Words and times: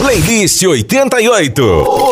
Playlist 0.00 0.62
88. 0.62 1.62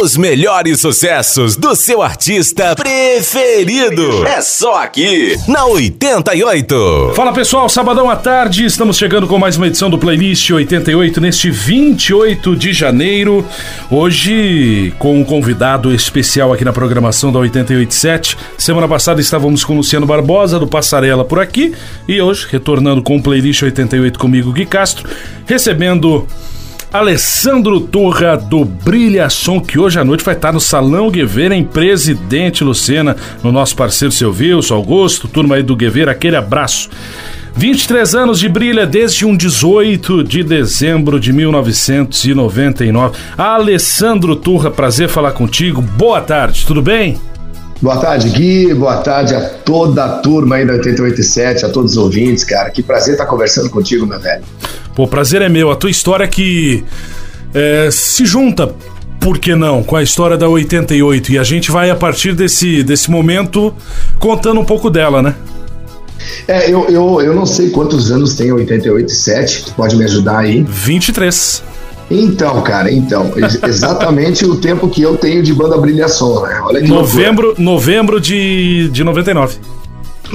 Os 0.02 0.18
melhores 0.18 0.78
sucessos 0.78 1.56
do 1.56 1.74
seu 1.74 2.02
artista 2.02 2.76
preferido. 2.76 4.26
É 4.26 4.42
só 4.42 4.82
aqui, 4.82 5.34
na 5.48 5.64
88. 5.64 7.12
Fala 7.16 7.32
pessoal, 7.32 7.66
sabadão 7.66 8.10
à 8.10 8.14
tarde, 8.14 8.66
estamos 8.66 8.98
chegando 8.98 9.26
com 9.26 9.38
mais 9.38 9.56
uma 9.56 9.68
edição 9.68 9.88
do 9.88 9.96
Playlist 9.96 10.50
88 10.50 11.18
neste 11.18 11.50
28 11.50 12.54
de 12.54 12.74
janeiro. 12.74 13.42
Hoje 13.90 14.92
com 14.98 15.18
um 15.18 15.24
convidado 15.24 15.92
especial 15.94 16.52
aqui 16.52 16.66
na 16.66 16.74
programação 16.74 17.32
da 17.32 17.38
887. 17.38 18.36
Semana 18.58 18.86
passada 18.86 19.18
estávamos 19.18 19.64
com 19.64 19.72
o 19.72 19.76
Luciano 19.78 20.04
Barbosa 20.04 20.58
do 20.58 20.66
Passarela 20.66 21.24
por 21.24 21.40
aqui 21.40 21.74
e 22.06 22.20
hoje 22.20 22.46
retornando 22.50 23.02
com 23.02 23.16
o 23.16 23.22
Playlist 23.22 23.62
88 23.62 24.18
comigo, 24.18 24.52
Gui 24.52 24.66
Castro, 24.66 25.08
recebendo 25.46 26.28
Alessandro 26.90 27.80
Turra 27.80 28.34
do 28.34 28.64
Brilha 28.64 29.28
Som, 29.28 29.60
que 29.60 29.78
hoje 29.78 30.00
à 30.00 30.04
noite 30.04 30.24
vai 30.24 30.34
estar 30.34 30.54
no 30.54 30.60
Salão 30.60 31.10
Guevara 31.10 31.54
em 31.54 31.62
Presidente 31.62 32.64
Lucena, 32.64 33.14
no 33.42 33.52
nosso 33.52 33.76
parceiro 33.76 34.10
seu 34.10 34.30
Wilson, 34.30 34.74
Augusto, 34.74 35.28
turma 35.28 35.56
aí 35.56 35.62
do 35.62 35.76
Guevara, 35.76 36.12
aquele 36.12 36.36
abraço. 36.36 36.88
23 37.54 38.14
anos 38.14 38.38
de 38.38 38.48
brilha 38.48 38.86
desde 38.86 39.26
um 39.26 39.36
18 39.36 40.24
de 40.24 40.42
dezembro 40.42 41.20
de 41.20 41.30
1999. 41.30 43.18
Alessandro 43.36 44.34
Turra, 44.34 44.70
prazer 44.70 45.10
falar 45.10 45.32
contigo. 45.32 45.82
Boa 45.82 46.22
tarde, 46.22 46.64
tudo 46.66 46.80
bem? 46.80 47.20
Boa 47.82 47.98
tarde, 47.98 48.30
Gui. 48.30 48.72
Boa 48.74 48.96
tarde 48.98 49.34
a 49.34 49.40
toda 49.40 50.04
a 50.04 50.08
turma 50.18 50.56
aí 50.56 50.66
da 50.66 50.72
887, 50.72 51.66
a 51.66 51.68
todos 51.68 51.92
os 51.92 51.96
ouvintes, 51.96 52.44
cara. 52.44 52.70
Que 52.70 52.82
prazer 52.82 53.14
estar 53.14 53.26
conversando 53.26 53.68
contigo, 53.70 54.06
meu 54.06 54.18
velho. 54.18 54.42
Pô, 54.98 55.06
prazer 55.06 55.42
é 55.42 55.48
meu. 55.48 55.70
A 55.70 55.76
tua 55.76 55.90
história 55.90 56.26
que 56.26 56.82
é, 57.54 57.88
se 57.88 58.26
junta, 58.26 58.74
por 59.20 59.38
que 59.38 59.54
não, 59.54 59.80
com 59.80 59.94
a 59.94 60.02
história 60.02 60.36
da 60.36 60.48
88. 60.48 61.30
E 61.30 61.38
a 61.38 61.44
gente 61.44 61.70
vai, 61.70 61.88
a 61.88 61.94
partir 61.94 62.34
desse, 62.34 62.82
desse 62.82 63.08
momento, 63.08 63.72
contando 64.18 64.58
um 64.58 64.64
pouco 64.64 64.90
dela, 64.90 65.22
né? 65.22 65.36
É, 66.48 66.68
eu, 66.68 66.88
eu, 66.88 67.20
eu 67.20 67.32
não 67.32 67.46
sei 67.46 67.70
quantos 67.70 68.10
anos 68.10 68.34
tem 68.34 68.50
887, 68.50 69.66
tu 69.66 69.74
pode 69.74 69.94
me 69.94 70.02
ajudar 70.02 70.38
aí? 70.38 70.66
23. 70.68 71.62
Então, 72.10 72.60
cara, 72.62 72.90
então, 72.90 73.32
exatamente 73.68 74.44
o 74.44 74.56
tempo 74.56 74.88
que 74.88 75.00
eu 75.00 75.16
tenho 75.16 75.44
de 75.44 75.54
banda 75.54 75.78
Brilhação, 75.78 76.42
né? 76.42 76.60
Olha 76.64 76.80
que 76.80 76.88
novembro, 76.88 77.54
novembro 77.56 78.20
de, 78.20 78.88
de 78.88 79.04
99. 79.04 79.58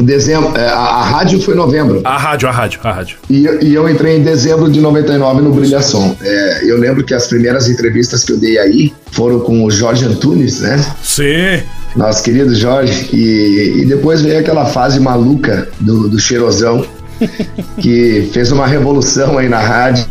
Dezembro, 0.01 0.57
é, 0.57 0.67
a, 0.67 0.75
a, 0.75 1.03
rádio 1.03 1.39
foi 1.39 1.55
novembro. 1.55 2.01
A 2.03 2.17
rádio, 2.17 2.49
a 2.49 2.51
rádio, 2.51 2.79
a 2.83 2.91
rádio. 2.91 3.17
E, 3.29 3.47
e 3.61 3.73
eu 3.73 3.87
entrei 3.87 4.17
em 4.17 4.23
dezembro 4.23 4.69
de 4.69 4.81
99 4.81 5.41
no 5.41 5.53
Brilhação. 5.53 6.17
É, 6.21 6.61
eu 6.63 6.79
lembro 6.79 7.03
que 7.03 7.13
as 7.13 7.27
primeiras 7.27 7.69
entrevistas 7.69 8.23
que 8.23 8.31
eu 8.31 8.37
dei 8.37 8.57
aí 8.57 8.93
foram 9.11 9.39
com 9.39 9.63
o 9.63 9.69
Jorge 9.69 10.05
Antunes, 10.05 10.61
né? 10.61 10.83
Sim. 11.03 11.63
Nosso 11.95 12.23
querido 12.23 12.55
Jorge. 12.55 13.09
E, 13.13 13.81
e 13.81 13.85
depois 13.85 14.21
veio 14.21 14.39
aquela 14.39 14.65
fase 14.65 14.99
maluca 14.99 15.67
do, 15.79 16.09
do 16.09 16.19
Cheirosão, 16.19 16.85
que 17.79 18.29
fez 18.33 18.51
uma 18.51 18.65
revolução 18.65 19.37
aí 19.37 19.47
na 19.47 19.59
rádio. 19.59 20.05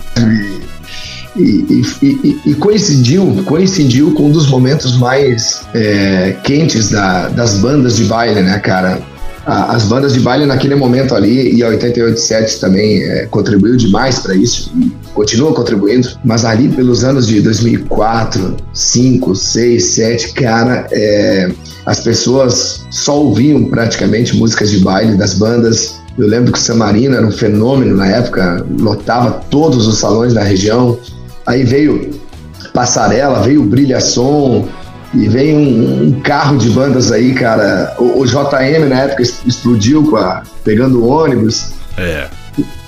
E, 1.35 1.83
e, 2.03 2.41
e, 2.45 2.55
coincidiu, 2.55 3.43
coincidiu 3.47 4.13
com 4.13 4.25
um 4.25 4.31
dos 4.31 4.47
momentos 4.49 4.99
mais 4.99 5.63
é, 5.75 6.37
quentes 6.45 6.91
da, 6.91 7.29
das 7.29 7.57
bandas 7.57 7.97
de 7.97 8.05
baile, 8.05 8.43
né, 8.43 8.59
cara? 8.59 9.01
As 9.47 9.85
bandas 9.85 10.13
de 10.13 10.21
baile 10.21 10.47
naquele 10.47 10.75
momento 10.75 11.15
ali, 11.15 11.55
e 11.55 11.63
a 11.63 11.69
887 11.69 12.61
também 12.61 13.03
é, 13.03 13.27
contribuiu 13.27 13.77
demais 13.77 14.21
para 14.21 14.35
isso, 14.35 14.73
e 14.77 14.93
continua 15.15 15.53
contribuindo, 15.53 16.09
mas 16.25 16.45
ali 16.45 16.69
pelos 16.69 17.03
anos 17.05 17.27
de 17.27 17.41
2004, 17.41 18.57
5, 18.73 19.35
6, 19.35 19.85
7, 19.85 20.33
cara, 20.35 20.87
é, 20.93 21.51
as 21.85 22.01
pessoas 22.01 22.87
só 22.91 23.19
ouviam 23.21 23.65
praticamente 23.65 24.37
músicas 24.37 24.71
de 24.71 24.79
baile 24.79 25.17
das 25.17 25.35
bandas. 25.35 26.01
Eu 26.17 26.29
lembro 26.29 26.53
que 26.53 26.59
o 26.59 26.63
Samarina 26.63 27.17
era 27.17 27.27
um 27.27 27.33
fenômeno 27.33 27.97
na 27.97 28.07
época, 28.07 28.65
lotava 28.79 29.43
todos 29.51 29.87
os 29.87 29.99
salões 29.99 30.35
da 30.35 30.43
região. 30.43 30.99
Aí 31.47 31.65
veio 31.65 32.11
Passarela, 32.73 33.41
veio 33.43 33.63
Brilha 33.65 34.01
Som, 34.01 34.69
e 35.15 35.29
vem 35.29 35.57
um, 35.57 36.07
um, 36.07 36.21
carro 36.21 36.57
de 36.57 36.71
bandas 36.71 37.13
aí, 37.13 37.35
cara. 37.35 37.95
O, 37.99 38.21
o, 38.21 38.27
JM 38.27 38.89
na 38.89 39.01
época 39.01 39.23
explodiu 39.23 40.05
com 40.05 40.17
a, 40.17 40.43
pegando 40.65 41.07
ônibus. 41.07 41.73
É. 41.97 42.29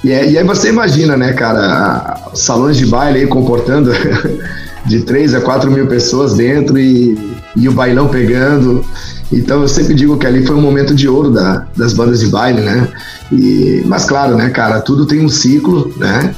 E, 0.03 0.09
e, 0.09 0.39
aí 0.39 0.45
você 0.45 0.69
imagina, 0.69 1.17
né, 1.17 1.33
cara, 1.33 2.31
salões 2.35 2.77
de 2.77 2.87
baile 2.87 3.21
aí 3.21 3.27
comportando 3.27 3.93
de 4.87 5.01
3 5.01 5.35
a 5.35 5.41
4 5.41 5.71
mil 5.71 5.87
pessoas 5.87 6.35
dentro 6.35 6.79
e, 6.79 7.19
e 7.57 7.69
o 7.69 7.73
bailão 7.73 8.09
pegando. 8.09 8.85
Então 9.33 9.63
eu 9.63 9.69
sempre 9.69 9.95
digo 9.95 10.17
que 10.17 10.27
ali 10.27 10.47
foi 10.47 10.57
um 10.57 10.61
momento 10.61 10.95
de 10.95 11.09
ouro 11.09 11.31
da, 11.31 11.67
das 11.77 11.93
bandas 11.93 12.21
de 12.21 12.27
baile, 12.27 12.61
né? 12.61 12.89
E, 13.33 13.83
mas 13.87 14.05
claro, 14.05 14.37
né, 14.37 14.51
cara, 14.51 14.81
tudo 14.81 15.07
tem 15.07 15.25
um 15.25 15.29
ciclo, 15.29 15.93
né? 15.97 16.35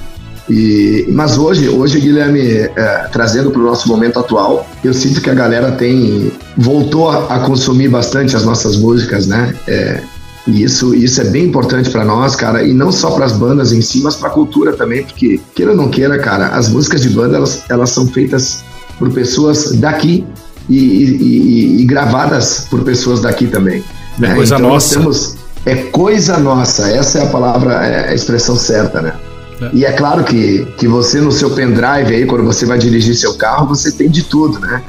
E, 0.49 1.07
mas 1.09 1.37
hoje, 1.37 1.69
hoje 1.69 2.01
Guilherme, 2.01 2.41
é, 2.41 3.09
trazendo 3.13 3.51
para 3.51 3.61
o 3.61 3.65
nosso 3.65 3.89
momento 3.89 4.19
atual, 4.19 4.67
eu 4.85 4.95
sinto 4.95 5.21
que 5.21 5.29
a 5.29 5.35
galera 5.35 5.73
tem 5.73 6.33
voltou 6.57 7.11
a, 7.11 7.35
a 7.35 7.39
consumir 7.41 7.89
bastante 7.89 8.37
as 8.37 8.45
nossas 8.45 8.77
músicas, 8.77 9.27
né? 9.27 9.55
É, 9.67 10.01
e 10.47 10.63
isso, 10.63 10.95
isso 10.95 11.21
é 11.21 11.25
bem 11.25 11.47
importante 11.47 11.91
para 11.91 12.05
nós, 12.05 12.37
cara, 12.37 12.63
e 12.63 12.73
não 12.73 12.93
só 12.93 13.11
para 13.11 13.25
as 13.25 13.33
bandas 13.33 13.73
em 13.73 13.83
si, 13.83 14.01
mas 14.01 14.15
para 14.15 14.29
a 14.29 14.33
cultura 14.33 14.73
também, 14.73 15.03
porque 15.03 15.41
queira 15.55 15.73
ou 15.73 15.77
não 15.77 15.89
queira, 15.89 16.19
cara, 16.19 16.49
as 16.49 16.69
músicas 16.69 17.03
de 17.03 17.11
banda 17.11 17.37
elas, 17.37 17.65
elas 17.69 17.91
são 17.91 18.07
feitas 18.07 18.63
por 18.97 19.11
pessoas 19.11 19.73
daqui 19.73 20.25
e, 20.69 20.77
e, 20.77 21.81
e 21.81 21.85
gravadas 21.85 22.67
por 22.71 22.85
pessoas 22.85 23.21
daqui 23.21 23.49
também. 23.49 23.83
É 24.19 24.21
né? 24.21 24.35
coisa 24.35 24.55
então, 24.55 24.71
nossa. 24.71 24.99
Temos, 24.99 25.35
é 25.65 25.75
coisa 25.75 26.39
nossa, 26.39 26.89
essa 26.89 27.19
é 27.19 27.23
a 27.25 27.27
palavra, 27.27 27.85
é 27.85 28.11
a 28.11 28.15
expressão 28.15 28.57
certa, 28.57 29.03
né? 29.03 29.15
É. 29.61 29.71
E 29.73 29.85
é 29.85 29.93
claro 29.93 30.25
que, 30.25 30.67
que 30.77 30.87
você 30.87 31.21
no 31.21 31.33
seu 31.33 31.51
pendrive 31.51 32.15
aí, 32.15 32.27
quando 32.27 32.45
você 32.45 32.67
vai 32.67 32.79
dirigir 32.79 33.15
seu 33.15 33.35
carro, 33.35 33.67
você 33.67 33.91
tem 33.91 34.09
de 34.09 34.23
tudo, 34.25 34.59
né? 34.59 34.83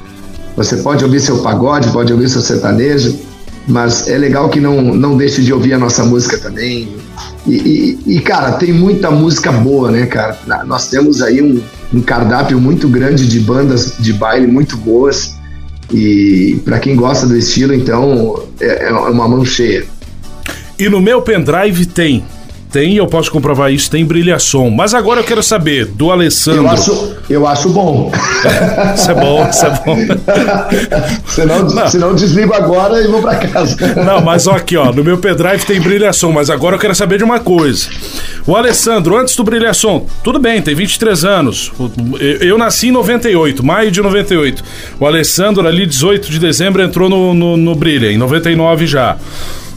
Você 0.56 0.78
pode 0.78 1.04
ouvir 1.04 1.20
seu 1.20 1.38
pagode, 1.40 1.90
pode 1.90 2.12
ouvir 2.12 2.30
seu 2.30 2.42
sertanejo, 2.42 3.18
mas 3.68 4.08
é 4.08 4.18
legal 4.18 4.50
que 4.50 4.60
não, 4.60 4.82
não 4.82 5.16
deixe 5.16 5.44
de 5.44 5.54
ouvir 5.54 5.74
a 5.74 5.78
nossa 5.78 6.04
música 6.04 6.38
também. 6.38 6.88
E, 7.46 8.00
e, 8.08 8.18
e, 8.18 8.22
cara, 8.22 8.54
tem 8.54 8.74
muita 8.74 9.12
música 9.12 9.52
boa, 9.52 9.92
né, 9.92 10.06
cara? 10.06 10.38
Nós 10.66 10.90
temos 10.90 11.22
aí 11.22 11.42
um, 11.42 11.62
um 11.94 12.02
cardápio 12.02 12.60
muito 12.60 12.88
grande 12.90 13.28
de 13.28 13.40
bandas 13.40 13.96
de 14.00 14.14
baile 14.14 14.48
muito 14.48 14.76
boas. 14.78 15.36
E 15.94 16.60
para 16.66 16.80
quem 16.80 16.96
gosta 16.96 17.26
do 17.28 17.38
estilo, 17.38 17.74
então, 17.74 18.44
é, 18.60 18.90
é 18.90 18.92
uma 18.92 19.28
mão 19.28 19.46
cheia. 19.46 19.86
E 20.80 20.90
no 20.90 21.00
meu 21.00 21.22
pendrive 21.22 21.86
tem 21.86 22.24
tem, 22.72 22.96
eu 22.96 23.08
posso 23.08 23.32
comprovar 23.32 23.72
isso, 23.72 23.90
tem 23.90 24.06
brilhação. 24.06 24.70
Mas 24.70 24.94
agora 24.94 25.22
eu 25.22 25.24
quero 25.24 25.42
saber 25.42 25.86
do 25.86 26.12
Alessandro. 26.12 26.64
Eu 26.64 26.70
acho, 26.70 27.16
eu 27.30 27.48
acho 27.48 27.70
bom. 27.70 28.12
isso 28.96 29.12
é 29.12 29.14
bom, 29.14 29.50
isso 29.50 29.66
é 29.66 29.70
bom. 29.70 29.98
senão, 31.28 31.64
não. 31.64 31.88
senão 31.88 32.16
desligo 32.16 32.54
agora 32.54 33.02
e 33.02 33.08
vou 33.08 33.22
para 33.22 33.36
casa. 33.36 33.78
Não, 34.04 34.22
mas 34.22 34.48
ó, 34.48 34.54
aqui, 34.54 34.78
ó, 34.78 34.92
no 34.92 35.04
meu 35.04 35.18
pendrive 35.18 35.66
tem 35.66 35.80
brilhação, 35.80 36.32
mas 36.32 36.50
agora 36.50 36.76
eu 36.76 36.80
quero 36.80 36.96
saber 36.96 37.18
de 37.18 37.24
uma 37.24 37.40
coisa. 37.40 37.90
O 38.46 38.56
Alessandro, 38.56 39.18
antes 39.18 39.36
do 39.36 39.44
brilhação, 39.44 40.06
tudo 40.24 40.40
bem, 40.40 40.62
tem 40.62 40.74
23 40.74 41.26
anos. 41.26 41.72
Eu, 42.42 42.58
nasci 42.58 42.88
em 42.88 42.92
98, 42.92 43.66
maio 43.66 43.92
de 43.92 44.02
98. 44.02 44.64
O 45.00 45.06
Alessandro, 45.06 45.68
ali, 45.68 45.86
18 45.86 46.30
de 46.30 46.40
dezembro, 46.40 46.82
entrou 46.82 47.10
no, 47.10 47.34
no, 47.34 47.58
no 47.58 47.76
Brilha, 47.76 48.12
em 48.12 48.18
99 48.18 48.88
já. 48.88 49.18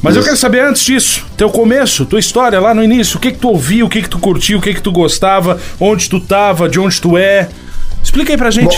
Mas 0.03 0.13
Isso. 0.13 0.21
eu 0.21 0.25
quero 0.25 0.37
saber 0.37 0.61
antes 0.61 0.83
disso, 0.83 1.27
teu 1.37 1.51
começo, 1.51 2.07
tua 2.07 2.19
história 2.19 2.59
lá 2.59 2.75
no 2.75 2.83
início, 2.83 3.19
o 3.19 3.21
que 3.21 3.33
que 3.33 3.39
tu 3.39 3.49
ouviu, 3.49 3.87
o 3.87 3.89
que 3.89 4.01
que 4.01 4.09
tu 4.09 4.19
curtiu, 4.19 4.59
o 4.59 4.63
que 4.63 4.73
que 4.73 4.83
tu 4.83 4.91
gostava, 4.91 5.59
onde 5.79 6.09
tu 6.09 6.19
tava, 6.19 6.69
de 6.69 6.81
onde 6.81 7.01
tu 7.01 7.19
é. 7.19 7.49
Explica 8.03 8.33
aí 8.33 8.39
pra 8.39 8.51
gente. 8.51 8.75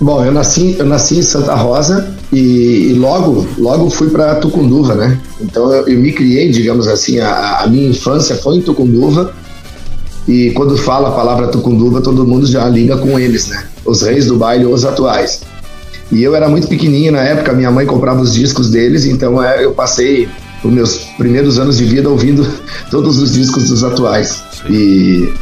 Bom, 0.00 0.16
bom 0.16 0.24
eu 0.24 0.32
nasci, 0.32 0.76
eu 0.78 0.86
nasci 0.86 1.18
em 1.18 1.22
Santa 1.22 1.54
Rosa 1.54 2.14
e, 2.32 2.90
e 2.90 2.92
logo, 2.94 3.46
logo 3.58 3.90
fui 3.90 4.08
para 4.08 4.36
Tucunduva, 4.36 4.94
né? 4.94 5.20
Então 5.42 5.70
eu, 5.70 5.88
eu, 5.88 5.98
me 5.98 6.10
criei, 6.10 6.50
digamos 6.50 6.88
assim, 6.88 7.20
a, 7.20 7.58
a 7.60 7.66
minha 7.66 7.90
infância 7.90 8.34
foi 8.36 8.56
em 8.56 8.62
Tucunduva. 8.62 9.34
E 10.26 10.50
quando 10.52 10.76
fala 10.76 11.10
a 11.10 11.12
palavra 11.12 11.48
Tucunduva, 11.48 12.00
todo 12.00 12.26
mundo 12.26 12.46
já 12.46 12.66
liga 12.66 12.96
com 12.96 13.20
eles, 13.20 13.46
né? 13.48 13.62
Os 13.84 14.02
reis 14.02 14.24
do 14.26 14.36
baile, 14.36 14.64
os 14.64 14.86
atuais. 14.86 15.42
E 16.10 16.22
eu 16.22 16.34
era 16.34 16.48
muito 16.48 16.66
pequenininho 16.66 17.12
na 17.12 17.20
época, 17.20 17.52
minha 17.52 17.70
mãe 17.70 17.84
comprava 17.84 18.20
os 18.20 18.32
discos 18.32 18.70
deles, 18.70 19.04
então 19.04 19.42
é, 19.42 19.64
eu 19.64 19.72
passei 19.72 20.28
os 20.66 20.72
meus 20.72 20.98
primeiros 21.16 21.58
anos 21.58 21.78
de 21.78 21.84
vida 21.84 22.08
ouvindo 22.08 22.46
todos 22.90 23.18
os 23.18 23.32
discos 23.32 23.68
dos 23.68 23.82
atuais. 23.84 24.42
E, 24.68 25.32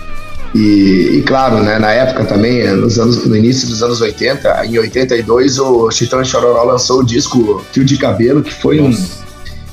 e, 0.55 1.19
e, 1.19 1.23
claro, 1.27 1.63
né, 1.63 1.79
na 1.79 1.91
época 1.91 2.25
também, 2.25 2.67
nos 2.77 2.99
anos, 2.99 3.25
no 3.25 3.37
início 3.37 3.69
dos 3.69 3.83
anos 3.83 4.01
80, 4.01 4.67
em 4.67 4.79
82, 4.79 5.59
o 5.59 5.91
Chitão 5.91 6.23
e 6.23 6.25
Chororó 6.25 6.63
lançou 6.65 7.01
o 7.01 7.05
disco 7.05 7.65
Fio 7.73 7.85
de 7.85 7.97
Cabelo, 7.97 8.43
que 8.43 8.55
foi 8.55 8.81
um, 8.81 8.95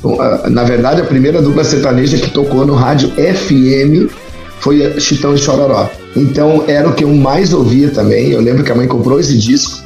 um, 0.04 0.18
Na 0.50 0.64
verdade, 0.64 1.02
a 1.02 1.06
primeira 1.06 1.42
dupla 1.42 1.64
sertaneja 1.64 2.18
que 2.18 2.32
tocou 2.32 2.66
no 2.66 2.74
rádio 2.74 3.12
FM 3.12 4.12
foi 4.60 5.00
Chitão 5.00 5.36
e 5.36 5.38
Chororó. 5.38 5.90
Então 6.16 6.64
era 6.68 6.88
o 6.88 6.94
que 6.94 7.04
eu 7.04 7.14
mais 7.14 7.54
ouvia 7.54 7.90
também. 7.90 8.32
Eu 8.32 8.42
lembro 8.42 8.64
que 8.64 8.72
a 8.72 8.76
mãe 8.76 8.88
comprou 8.88 9.20
esse 9.20 9.38
disco. 9.38 9.82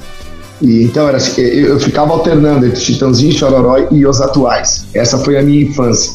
E 0.66 0.84
então 0.84 1.08
era, 1.08 1.20
eu, 1.38 1.68
eu 1.68 1.80
ficava 1.80 2.12
alternando 2.12 2.66
entre 2.66 2.80
Chitãozinho, 2.80 3.32
Chororó 3.32 3.88
e 3.92 4.06
os 4.06 4.20
atuais. 4.20 4.86
Essa 4.94 5.20
foi 5.20 5.38
a 5.38 5.44
minha 5.44 5.64
infância. 5.64 6.14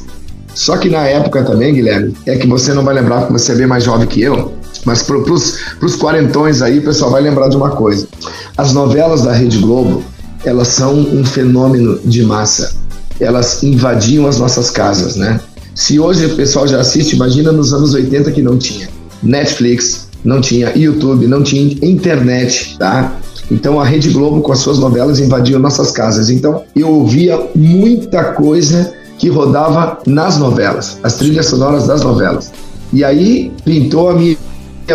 Só 0.52 0.76
que 0.76 0.88
na 0.88 1.06
época 1.06 1.44
também, 1.44 1.72
Guilherme, 1.72 2.14
é 2.26 2.36
que 2.36 2.48
você 2.48 2.74
não 2.74 2.84
vai 2.84 2.94
lembrar 2.94 3.20
porque 3.20 3.32
você 3.34 3.52
é 3.52 3.54
bem 3.54 3.66
mais 3.68 3.84
jovem 3.84 4.08
que 4.08 4.20
eu, 4.20 4.52
mas 4.84 5.04
para 5.04 5.16
os 5.16 5.96
quarentões 5.96 6.62
aí, 6.62 6.80
o 6.80 6.82
pessoal 6.82 7.12
vai 7.12 7.22
lembrar 7.22 7.48
de 7.48 7.56
uma 7.56 7.70
coisa. 7.70 8.08
As 8.56 8.72
novelas 8.72 9.22
da 9.22 9.32
Rede 9.32 9.58
Globo, 9.58 10.02
elas 10.44 10.68
são 10.68 10.94
um 10.94 11.24
fenômeno 11.24 12.00
de 12.04 12.24
massa. 12.24 12.74
Elas 13.20 13.62
invadiam 13.62 14.26
as 14.26 14.38
nossas 14.38 14.70
casas, 14.70 15.14
né? 15.14 15.40
Se 15.74 16.00
hoje 16.00 16.26
o 16.26 16.34
pessoal 16.34 16.66
já 16.66 16.80
assiste, 16.80 17.14
imagina 17.14 17.52
nos 17.52 17.72
anos 17.72 17.94
80 17.94 18.32
que 18.32 18.42
não 18.42 18.58
tinha 18.58 18.88
Netflix, 19.22 20.08
não 20.24 20.40
tinha 20.40 20.72
YouTube, 20.76 21.26
não 21.26 21.42
tinha 21.42 21.76
internet, 21.82 22.76
tá? 22.78 23.19
Então 23.50 23.80
a 23.80 23.84
Rede 23.84 24.10
Globo 24.10 24.40
com 24.40 24.52
as 24.52 24.60
suas 24.60 24.78
novelas 24.78 25.18
invadiu 25.18 25.58
nossas 25.58 25.90
casas. 25.90 26.30
Então 26.30 26.62
eu 26.74 26.88
ouvia 26.88 27.48
muita 27.54 28.32
coisa 28.32 28.92
que 29.18 29.28
rodava 29.28 29.98
nas 30.06 30.38
novelas, 30.38 30.98
as 31.02 31.14
trilhas 31.14 31.46
sonoras 31.46 31.86
das 31.86 32.02
novelas. 32.02 32.52
E 32.92 33.04
aí 33.04 33.52
pintou 33.64 34.08
a 34.08 34.14
minha 34.14 34.36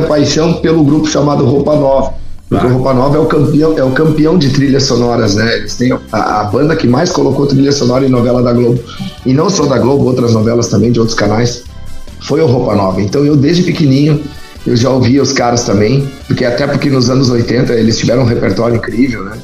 paixão 0.07 0.53
pelo 0.53 0.83
grupo 0.83 1.07
chamado 1.07 1.45
Roupa 1.45 1.75
Nova. 1.75 2.13
Porque 2.47 2.65
o 2.67 2.73
Roupa 2.73 2.93
Nova 2.93 3.17
é 3.17 3.19
o 3.19 3.25
campeão, 3.25 3.77
é 3.77 3.83
o 3.83 3.91
campeão 3.91 4.37
de 4.37 4.49
trilhas 4.49 4.83
sonoras, 4.83 5.35
né? 5.35 5.57
Eles 5.57 5.75
têm 5.75 5.91
a, 6.11 6.41
a, 6.41 6.43
banda 6.43 6.75
que 6.75 6.87
mais 6.87 7.11
colocou 7.11 7.47
trilha 7.47 7.71
sonora 7.71 8.05
em 8.05 8.09
novela 8.09 8.43
da 8.43 8.53
Globo. 8.53 8.79
E 9.25 9.33
não 9.33 9.49
só 9.49 9.65
da 9.65 9.79
Globo, 9.79 10.05
outras 10.05 10.33
novelas 10.33 10.67
também 10.67 10.91
de 10.91 10.99
outros 10.99 11.17
canais. 11.17 11.63
Foi 12.21 12.41
o 12.41 12.47
Roupa 12.47 12.75
Nova. 12.75 13.01
Então 13.01 13.25
eu 13.25 13.35
desde 13.35 13.63
pequenininho 13.63 14.21
eu 14.65 14.75
já 14.75 14.89
ouvia 14.89 15.21
os 15.21 15.31
caras 15.31 15.63
também, 15.63 16.07
porque 16.27 16.43
até 16.43 16.65
porque 16.65 16.89
nos 16.89 17.09
anos 17.09 17.29
80 17.29 17.73
eles 17.73 17.97
tiveram 17.97 18.23
um 18.23 18.25
repertório 18.25 18.75
incrível, 18.75 19.23
né? 19.23 19.37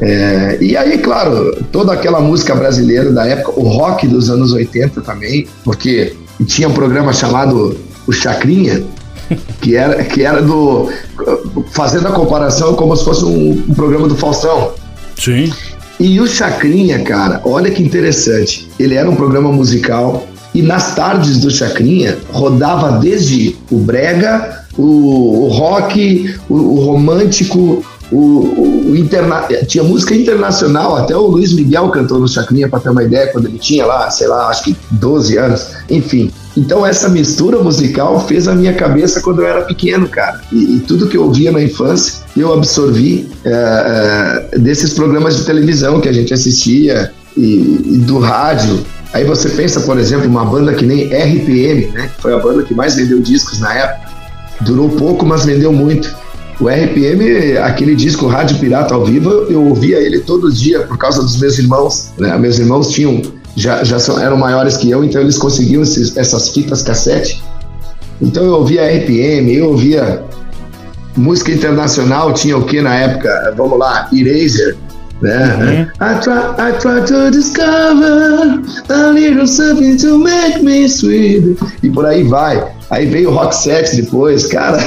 É, 0.00 0.58
e 0.60 0.76
aí, 0.76 0.98
claro, 0.98 1.56
toda 1.72 1.92
aquela 1.92 2.20
música 2.20 2.54
brasileira 2.54 3.10
da 3.12 3.26
época, 3.26 3.58
o 3.58 3.64
rock 3.64 4.06
dos 4.06 4.30
anos 4.30 4.52
80 4.52 5.00
também, 5.00 5.46
porque 5.64 6.14
tinha 6.46 6.68
um 6.68 6.72
programa 6.72 7.12
chamado 7.12 7.76
O 8.06 8.12
Chacrinha, 8.12 8.84
que 9.60 9.76
era, 9.76 10.04
que 10.04 10.24
era 10.24 10.40
do. 10.40 10.90
fazendo 11.72 12.08
a 12.08 12.12
comparação 12.12 12.74
como 12.74 12.96
se 12.96 13.04
fosse 13.04 13.24
um, 13.24 13.50
um 13.68 13.74
programa 13.74 14.06
do 14.06 14.16
Faustão. 14.16 14.72
Sim. 15.18 15.52
E 15.98 16.20
o 16.20 16.28
Chacrinha, 16.28 17.00
cara, 17.02 17.40
olha 17.44 17.70
que 17.70 17.82
interessante. 17.82 18.68
Ele 18.78 18.94
era 18.94 19.10
um 19.10 19.16
programa 19.16 19.50
musical 19.50 20.28
e 20.54 20.62
nas 20.62 20.94
tardes 20.94 21.38
do 21.38 21.50
Chacrinha 21.50 22.18
rodava 22.32 22.98
desde 22.98 23.56
o 23.70 23.78
brega, 23.78 24.64
o, 24.76 25.44
o 25.44 25.48
rock, 25.48 26.34
o, 26.48 26.54
o 26.54 26.80
romântico, 26.84 27.84
o, 28.10 28.90
o 28.90 28.96
interna... 28.96 29.42
tinha 29.66 29.84
música 29.84 30.14
internacional, 30.14 30.96
até 30.96 31.16
o 31.16 31.26
Luiz 31.26 31.52
Miguel 31.52 31.90
cantou 31.90 32.18
no 32.18 32.28
Chacrinha, 32.28 32.68
para 32.68 32.80
ter 32.80 32.90
uma 32.90 33.02
ideia, 33.02 33.30
quando 33.32 33.46
ele 33.46 33.58
tinha 33.58 33.84
lá, 33.84 34.10
sei 34.10 34.26
lá, 34.26 34.48
acho 34.48 34.64
que 34.64 34.76
12 34.92 35.36
anos, 35.36 35.66
enfim. 35.90 36.30
Então 36.56 36.84
essa 36.84 37.08
mistura 37.08 37.58
musical 37.58 38.26
fez 38.26 38.48
a 38.48 38.54
minha 38.54 38.72
cabeça 38.72 39.20
quando 39.20 39.42
eu 39.42 39.46
era 39.46 39.62
pequeno, 39.62 40.08
cara. 40.08 40.40
E, 40.50 40.76
e 40.76 40.80
tudo 40.80 41.06
que 41.06 41.16
eu 41.16 41.24
ouvia 41.24 41.52
na 41.52 41.62
infância, 41.62 42.20
eu 42.36 42.52
absorvi 42.52 43.28
é, 43.44 44.48
é, 44.52 44.58
desses 44.58 44.92
programas 44.94 45.36
de 45.36 45.44
televisão 45.44 46.00
que 46.00 46.08
a 46.08 46.12
gente 46.12 46.32
assistia 46.32 47.12
e, 47.36 47.94
e 47.94 47.98
do 47.98 48.18
rádio. 48.18 48.80
Aí 49.12 49.24
você 49.24 49.48
pensa, 49.48 49.80
por 49.80 49.98
exemplo, 49.98 50.28
uma 50.28 50.44
banda 50.44 50.74
que 50.74 50.84
nem 50.84 51.06
RPM, 51.06 51.86
né? 51.92 52.10
Que 52.14 52.22
foi 52.22 52.34
a 52.34 52.38
banda 52.38 52.62
que 52.62 52.74
mais 52.74 52.94
vendeu 52.94 53.20
discos 53.20 53.60
na 53.60 53.72
época. 53.72 54.08
Durou 54.60 54.90
pouco, 54.90 55.24
mas 55.24 55.44
vendeu 55.44 55.72
muito. 55.72 56.14
O 56.60 56.68
RPM, 56.68 57.56
aquele 57.58 57.94
disco 57.94 58.26
Rádio 58.26 58.58
Pirata 58.58 58.94
ao 58.94 59.04
vivo, 59.04 59.30
eu 59.48 59.64
ouvia 59.64 59.98
ele 59.98 60.20
todo 60.20 60.52
dia 60.52 60.80
por 60.80 60.98
causa 60.98 61.22
dos 61.22 61.38
meus 61.38 61.58
irmãos. 61.58 62.10
Né? 62.18 62.36
Meus 62.36 62.58
irmãos 62.58 62.90
tinham 62.90 63.22
já, 63.54 63.82
já 63.82 63.96
eram 64.20 64.36
maiores 64.36 64.76
que 64.76 64.90
eu, 64.90 65.04
então 65.04 65.20
eles 65.20 65.38
conseguiam 65.38 65.82
esses, 65.82 66.16
essas 66.16 66.50
fitas 66.50 66.82
cassete. 66.82 67.42
Então 68.20 68.44
eu 68.44 68.54
ouvia 68.54 68.84
RPM, 68.84 69.54
eu 69.54 69.68
ouvia 69.68 70.22
música 71.16 71.52
internacional, 71.52 72.32
tinha 72.32 72.56
o 72.56 72.64
que 72.64 72.80
na 72.80 72.94
época? 72.94 73.54
Vamos 73.56 73.78
lá, 73.78 74.08
Eraser, 74.12 74.76
né? 75.20 75.90
Uhum. 76.00 76.06
I, 76.06 76.20
try, 76.20 76.54
I 76.58 76.72
try 76.78 77.04
to 77.06 77.30
discover 77.30 78.62
a 78.88 79.10
little 79.12 79.46
something 79.46 79.96
to 79.98 80.18
make 80.18 80.62
me 80.62 80.88
sweet. 80.88 81.58
E 81.82 81.90
por 81.90 82.06
aí 82.06 82.22
vai. 82.24 82.72
Aí 82.90 83.06
veio 83.06 83.30
o 83.30 83.34
Rock 83.34 83.54
Set 83.54 83.96
depois, 83.96 84.46
cara. 84.46 84.78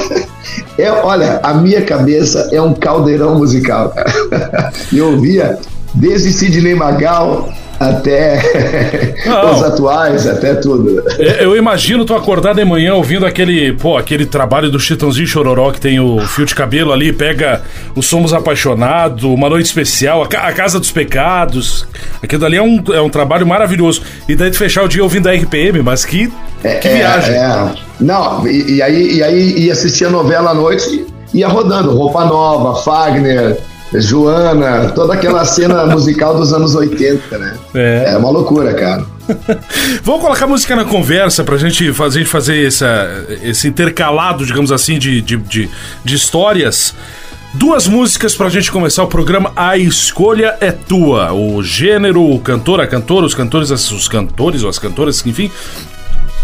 É, 0.78 0.90
olha, 0.90 1.40
a 1.42 1.54
minha 1.54 1.82
cabeça 1.82 2.48
é 2.52 2.60
um 2.60 2.74
caldeirão 2.74 3.38
musical, 3.38 3.90
cara. 3.90 4.72
Eu 4.92 5.12
ouvia 5.12 5.58
desde 5.94 6.32
Sidney 6.32 6.74
Magal 6.74 7.52
até 7.90 9.14
os 9.54 9.62
atuais, 9.62 10.26
até 10.26 10.54
tudo. 10.54 11.02
É, 11.18 11.44
eu 11.44 11.56
imagino 11.56 12.04
tu 12.04 12.14
acordar 12.14 12.54
de 12.54 12.64
manhã 12.64 12.94
ouvindo 12.94 13.26
aquele, 13.26 13.72
pô, 13.72 13.96
aquele 13.96 14.26
trabalho 14.26 14.70
do 14.70 14.78
Chitãozinho 14.78 15.26
Chororó 15.26 15.70
que 15.70 15.80
tem 15.80 15.98
o 15.98 16.20
fio 16.20 16.44
de 16.44 16.54
cabelo 16.54 16.92
ali, 16.92 17.12
pega 17.12 17.62
o 17.94 18.02
Somos 18.02 18.32
Apaixonados, 18.32 19.24
Uma 19.24 19.48
Noite 19.48 19.66
Especial, 19.66 20.22
a, 20.22 20.52
Casa 20.52 20.78
dos 20.78 20.90
Pecados. 20.90 21.86
Aquilo 22.22 22.44
ali 22.44 22.56
é 22.56 22.62
um, 22.62 22.82
é 22.92 23.00
um 23.00 23.10
trabalho 23.10 23.46
maravilhoso. 23.46 24.02
E 24.28 24.34
daí 24.34 24.50
tu 24.50 24.56
fechar 24.56 24.84
o 24.84 24.88
dia 24.88 25.02
ouvindo 25.02 25.28
a 25.28 25.32
RPM, 25.32 25.82
mas 25.82 26.04
que, 26.04 26.32
é, 26.62 26.76
que 26.76 26.88
é, 26.88 26.96
viagem. 26.96 27.34
É. 27.34 27.74
Não, 28.00 28.46
e, 28.46 28.76
e, 28.76 28.82
aí, 28.82 29.16
e 29.16 29.22
aí 29.22 29.64
ia 29.64 29.72
assistir 29.72 30.06
a 30.06 30.10
novela 30.10 30.50
à 30.50 30.54
noite 30.54 31.06
ia 31.34 31.48
rodando, 31.48 31.94
Roupa 31.94 32.24
Nova, 32.24 32.82
Fagner, 32.82 33.58
Joana, 33.94 34.90
toda 34.90 35.14
aquela 35.14 35.44
cena 35.44 35.84
musical 35.86 36.36
dos 36.36 36.52
anos 36.52 36.74
80, 36.74 37.38
né? 37.38 37.58
É, 37.74 38.12
é 38.12 38.16
uma 38.16 38.30
loucura, 38.30 38.72
cara. 38.74 39.04
Vamos 40.02 40.22
colocar 40.22 40.46
música 40.46 40.74
na 40.74 40.84
conversa 40.84 41.44
pra 41.44 41.56
gente 41.56 41.92
fazer, 41.92 42.24
fazer 42.24 42.66
essa, 42.66 43.26
esse 43.42 43.68
intercalado, 43.68 44.46
digamos 44.46 44.72
assim, 44.72 44.98
de, 44.98 45.20
de, 45.20 45.36
de, 45.36 45.70
de 46.04 46.14
histórias. 46.14 46.94
Duas 47.54 47.86
músicas 47.86 48.34
pra 48.34 48.48
gente 48.48 48.72
começar 48.72 49.02
o 49.02 49.08
programa. 49.08 49.52
A 49.54 49.76
escolha 49.76 50.56
é 50.60 50.72
tua. 50.72 51.32
O 51.34 51.62
gênero, 51.62 52.22
o 52.22 52.40
cantor, 52.40 52.80
a 52.80 52.86
cantora, 52.86 53.26
os 53.26 53.34
cantores, 53.34 53.70
os 53.70 54.08
cantores 54.08 54.62
ou 54.62 54.70
as 54.70 54.78
cantoras, 54.78 55.24
enfim. 55.26 55.50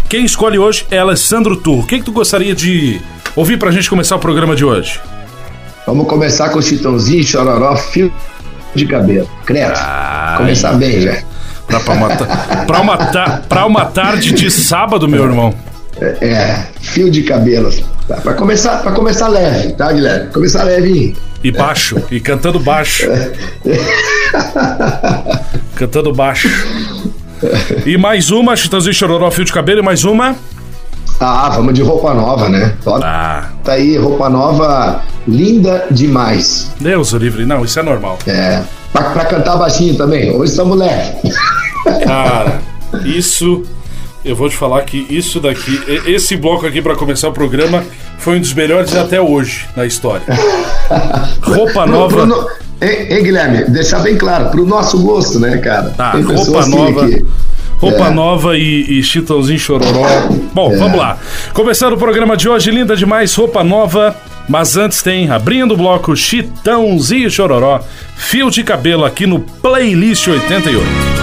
Quem 0.07 0.23
escolhe 0.23 0.59
hoje 0.59 0.85
é 0.91 0.99
Alessandro 0.99 1.55
Turro. 1.55 1.81
O 1.81 1.87
que, 1.87 1.97
que 1.97 2.05
tu 2.05 2.11
gostaria 2.11 2.53
de 2.53 3.01
ouvir 3.35 3.57
pra 3.57 3.71
gente 3.71 3.89
começar 3.89 4.15
o 4.15 4.19
programa 4.19 4.55
de 4.55 4.63
hoje? 4.63 4.99
Vamos 5.89 6.07
começar 6.07 6.49
com 6.49 6.59
o 6.59 6.61
Chitãozinho, 6.61 7.23
Chororó, 7.23 7.75
fio 7.75 8.13
de 8.75 8.85
cabelo. 8.85 9.27
Credo. 9.43 9.73
Começar 10.37 10.73
bem 10.73 11.01
já. 11.01 11.17
Pra, 11.65 11.79
pra, 11.79 11.93
uma, 11.95 12.09
pra, 12.67 12.79
uma, 12.79 12.97
pra 13.49 13.65
uma 13.65 13.85
tarde 13.85 14.31
de 14.31 14.51
sábado, 14.51 15.07
meu 15.07 15.23
irmão. 15.23 15.51
É, 15.99 16.27
é 16.27 16.67
fio 16.79 17.09
de 17.09 17.23
cabelo. 17.23 17.71
Tá, 18.07 18.17
pra, 18.17 18.35
começar, 18.35 18.83
pra 18.83 18.91
começar 18.91 19.29
leve, 19.29 19.73
tá, 19.73 19.91
Guilherme? 19.91 20.31
Começar 20.31 20.63
leve. 20.63 21.17
E 21.43 21.51
baixo, 21.51 21.97
é. 21.97 22.15
e 22.15 22.19
cantando 22.19 22.59
baixo. 22.59 23.07
É. 23.09 23.31
cantando 25.73 26.13
baixo. 26.13 26.49
E 27.83 27.97
mais 27.97 28.29
uma, 28.29 28.55
Chitãozinho 28.55 28.93
Chororó, 28.93 29.31
fio 29.31 29.43
de 29.43 29.51
cabelo, 29.51 29.79
e 29.79 29.83
mais 29.83 30.03
uma. 30.03 30.35
Ah, 31.19 31.49
vamos 31.49 31.73
de 31.73 31.81
roupa 31.81 32.13
nova, 32.13 32.47
né? 32.47 32.73
Ah. 33.03 33.49
Tá 33.63 33.73
aí, 33.73 33.97
roupa 33.97 34.29
nova 34.29 35.01
linda 35.27 35.85
demais. 35.91 36.71
Deus 36.79 37.11
o 37.11 37.17
livre, 37.17 37.45
não, 37.45 37.65
isso 37.65 37.77
é 37.79 37.83
normal. 37.83 38.17
É. 38.25 38.61
Pra, 38.93 39.09
pra 39.11 39.25
cantar 39.25 39.57
baixinho 39.57 39.95
também, 39.95 40.31
hoje 40.31 40.51
estamos 40.51 40.77
leve. 40.77 41.13
Cara, 42.05 42.61
isso. 43.03 43.63
Eu 44.23 44.35
vou 44.35 44.49
te 44.49 44.55
falar 44.55 44.81
que 44.83 45.07
isso 45.09 45.39
daqui, 45.39 45.81
esse 46.05 46.35
bloco 46.35 46.65
aqui 46.65 46.81
para 46.81 46.93
começar 46.93 47.29
o 47.29 47.31
programa 47.31 47.83
foi 48.17 48.37
um 48.37 48.41
dos 48.41 48.53
melhores 48.53 48.93
até 48.93 49.19
hoje 49.19 49.65
na 49.77 49.85
história. 49.85 50.25
Roupa 51.41 51.85
nova. 51.85 52.25
No, 52.25 52.45
Hein, 52.81 53.07
hein, 53.09 53.23
Guilherme? 53.23 53.65
Deixar 53.65 53.99
bem 53.99 54.17
claro, 54.17 54.49
pro 54.51 54.65
nosso 54.65 54.99
gosto, 54.99 55.37
né, 55.37 55.57
cara? 55.57 55.89
Tá, 55.89 56.11
roupa 56.11 56.65
nova. 56.67 57.07
Que, 57.07 57.25
Roupa 57.79 58.07
é. 58.07 58.09
Nova 58.11 58.57
e, 58.57 58.99
e 58.99 59.03
Chitãozinho 59.03 59.59
Chororó. 59.59 60.07
Bom, 60.53 60.71
é. 60.71 60.77
vamos 60.77 60.97
lá. 60.97 61.17
Começando 61.53 61.93
o 61.93 61.97
programa 61.97 62.37
de 62.37 62.47
hoje, 62.47 62.69
linda 62.71 62.95
demais, 62.95 63.33
Roupa 63.33 63.63
Nova. 63.63 64.15
Mas 64.47 64.75
antes 64.75 65.01
tem, 65.01 65.29
abrindo 65.29 65.73
o 65.73 65.77
bloco, 65.77 66.15
Chitãozinho 66.15 67.29
Chororó, 67.29 67.81
Fio 68.15 68.49
de 68.49 68.63
Cabelo 68.63 69.05
aqui 69.05 69.27
no 69.27 69.39
Playlist 69.39 70.27
88. 70.27 71.18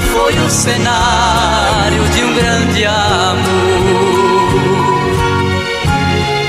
Foi 0.00 0.38
o 0.38 0.50
cenário 0.50 2.04
de 2.10 2.24
um 2.24 2.34
grande 2.34 2.84
amor. 2.84 4.48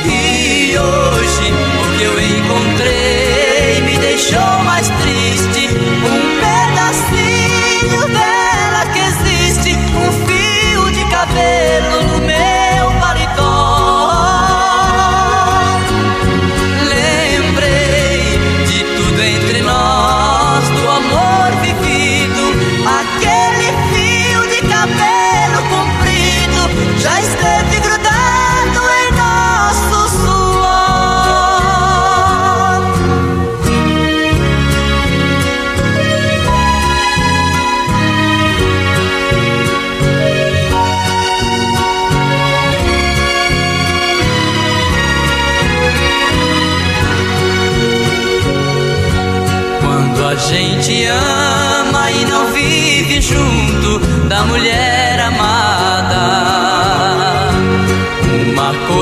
E 0.06 0.78
hoje 0.78 1.54
o 1.82 1.98
que 1.98 2.04
eu 2.04 2.20
encontrei 2.20 3.82
me 3.82 3.98
deixou 3.98 4.64
mais 4.64 4.88
triste. 4.90 5.70
Um 5.70 6.40
pedacinho 6.40 8.08
dela 8.08 8.39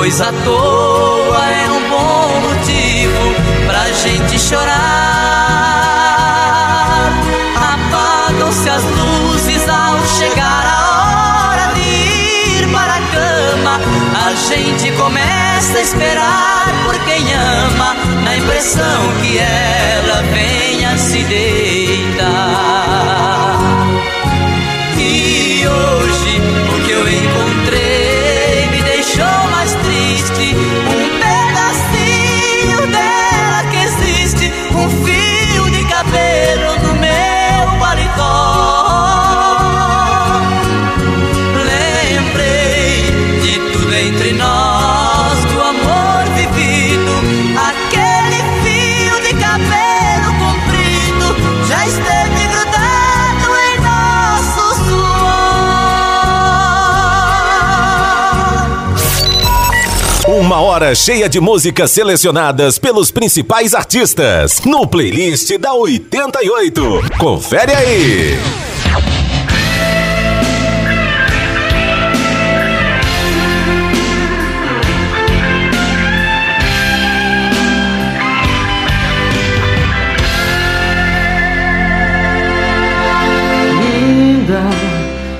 coisa 0.08 0.30
à 0.30 0.32
toa 0.32 1.50
é 1.50 1.70
um 1.70 1.90
bom 1.90 2.40
motivo 2.48 3.34
pra 3.66 3.92
gente 3.92 4.38
chorar. 4.38 4.72
Apagam-se 7.54 8.70
as 8.70 8.84
luzes 8.84 9.68
ao 9.68 10.00
chegar 10.06 10.64
a 10.64 11.50
hora 11.50 11.74
de 11.74 11.82
ir 11.82 12.66
para 12.72 12.94
a 12.94 13.00
cama. 13.00 13.78
A 14.26 14.34
gente 14.34 14.90
começa 14.92 15.76
a 15.76 15.82
esperar 15.82 16.72
por 16.86 16.98
quem 17.04 17.34
ama, 17.34 17.94
na 18.24 18.34
impressão 18.34 19.12
que 19.20 19.36
ela 19.36 20.22
venha 20.32 20.96
se 20.96 21.22
deitar. 21.24 21.57
Hora 60.78 60.94
cheia 60.94 61.28
de 61.28 61.40
músicas 61.40 61.90
selecionadas 61.90 62.78
pelos 62.78 63.10
principais 63.10 63.74
artistas 63.74 64.60
no 64.64 64.86
playlist 64.86 65.58
da 65.58 65.74
88. 65.74 67.02
Confere 67.18 67.74
aí. 67.74 68.38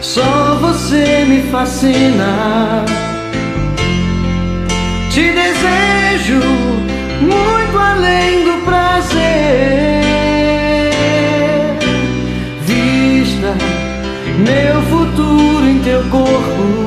só 0.00 0.58
você 0.60 1.24
me 1.26 1.42
fascina. 1.42 2.84
Desejo 6.28 6.40
muito 7.22 7.78
além 7.78 8.44
do 8.44 8.64
prazer. 8.64 9.18
Vista 12.66 13.56
meu 14.38 14.82
futuro 14.82 15.66
em 15.66 15.78
teu 15.80 16.02
corpo 16.04 16.77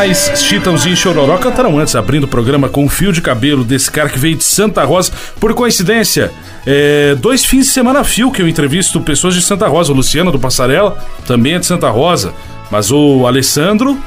demais. 0.00 0.32
Chitãozinho 0.36 0.94
e 0.94 0.96
Chororó 0.96 1.36
cantaram 1.36 1.78
antes, 1.78 1.94
abrindo 1.94 2.24
o 2.24 2.28
programa 2.28 2.68
com 2.68 2.84
um 2.84 2.88
fio 2.88 3.12
de 3.12 3.20
cabelo 3.20 3.62
desse 3.62 3.90
cara 3.90 4.08
que 4.08 4.18
veio 4.18 4.36
de 4.36 4.44
Santa 4.44 4.82
Rosa. 4.84 5.12
Por 5.38 5.52
coincidência, 5.52 6.30
é, 6.66 7.14
dois 7.16 7.44
fins 7.44 7.66
de 7.66 7.72
semana 7.72 8.02
fio 8.02 8.30
que 8.30 8.40
eu 8.40 8.48
entrevisto 8.48 9.00
pessoas 9.00 9.34
de 9.34 9.42
Santa 9.42 9.68
Rosa. 9.68 9.92
O 9.92 9.96
Luciano 9.96 10.32
do 10.32 10.38
Passarela 10.38 10.98
também 11.26 11.54
é 11.54 11.58
de 11.58 11.66
Santa 11.66 11.90
Rosa. 11.90 12.32
Mas 12.70 12.90
o 12.90 13.26
Alessandro 13.26 13.98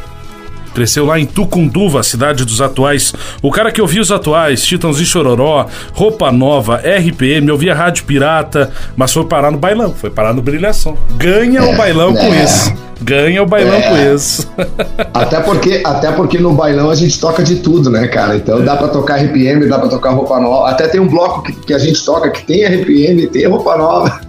Cresceu 0.73 1.05
lá 1.05 1.19
em 1.19 1.25
Tucunduva, 1.27 2.01
cidade 2.01 2.43
dos 2.43 2.59
atuais. 2.59 3.13
O 3.43 3.51
cara 3.51 3.71
que 3.71 3.79
ouvia 3.79 4.01
os 4.01 4.11
atuais, 4.11 4.65
Titãozinho 4.65 5.05
Chororó, 5.05 5.67
Roupa 5.93 6.31
Nova, 6.31 6.77
RPM, 6.77 7.51
ouvia 7.51 7.75
Rádio 7.75 8.05
Pirata, 8.05 8.71
mas 8.95 9.13
foi 9.13 9.23
parar 9.25 9.51
no 9.51 9.57
bailão, 9.59 9.93
foi 9.93 10.09
parar 10.09 10.33
no 10.33 10.41
Brilhação. 10.41 10.97
Ganha 11.15 11.59
é, 11.59 11.63
o 11.63 11.77
bailão 11.77 12.17
é. 12.17 12.19
com 12.19 12.33
isso. 12.33 12.73
Ganha 13.03 13.43
o 13.43 13.45
bailão 13.45 13.75
é. 13.75 13.81
com 13.81 14.15
isso. 14.15 14.47
Até 15.13 15.39
porque, 15.41 15.81
até 15.83 16.11
porque 16.11 16.39
no 16.39 16.53
bailão 16.53 16.89
a 16.89 16.95
gente 16.95 17.19
toca 17.19 17.43
de 17.43 17.57
tudo, 17.57 17.89
né, 17.89 18.07
cara? 18.07 18.35
Então 18.35 18.63
dá 18.63 18.75
pra 18.75 18.87
tocar 18.87 19.17
RPM, 19.17 19.67
dá 19.67 19.77
pra 19.77 19.87
tocar 19.87 20.11
roupa 20.11 20.39
nova. 20.39 20.69
Até 20.69 20.87
tem 20.87 20.99
um 20.99 21.07
bloco 21.07 21.43
que, 21.43 21.53
que 21.53 21.73
a 21.73 21.77
gente 21.77 22.03
toca 22.03 22.29
que 22.29 22.45
tem 22.45 22.65
RPM, 22.65 23.27
tem 23.27 23.47
roupa 23.47 23.77
nova. 23.77 24.21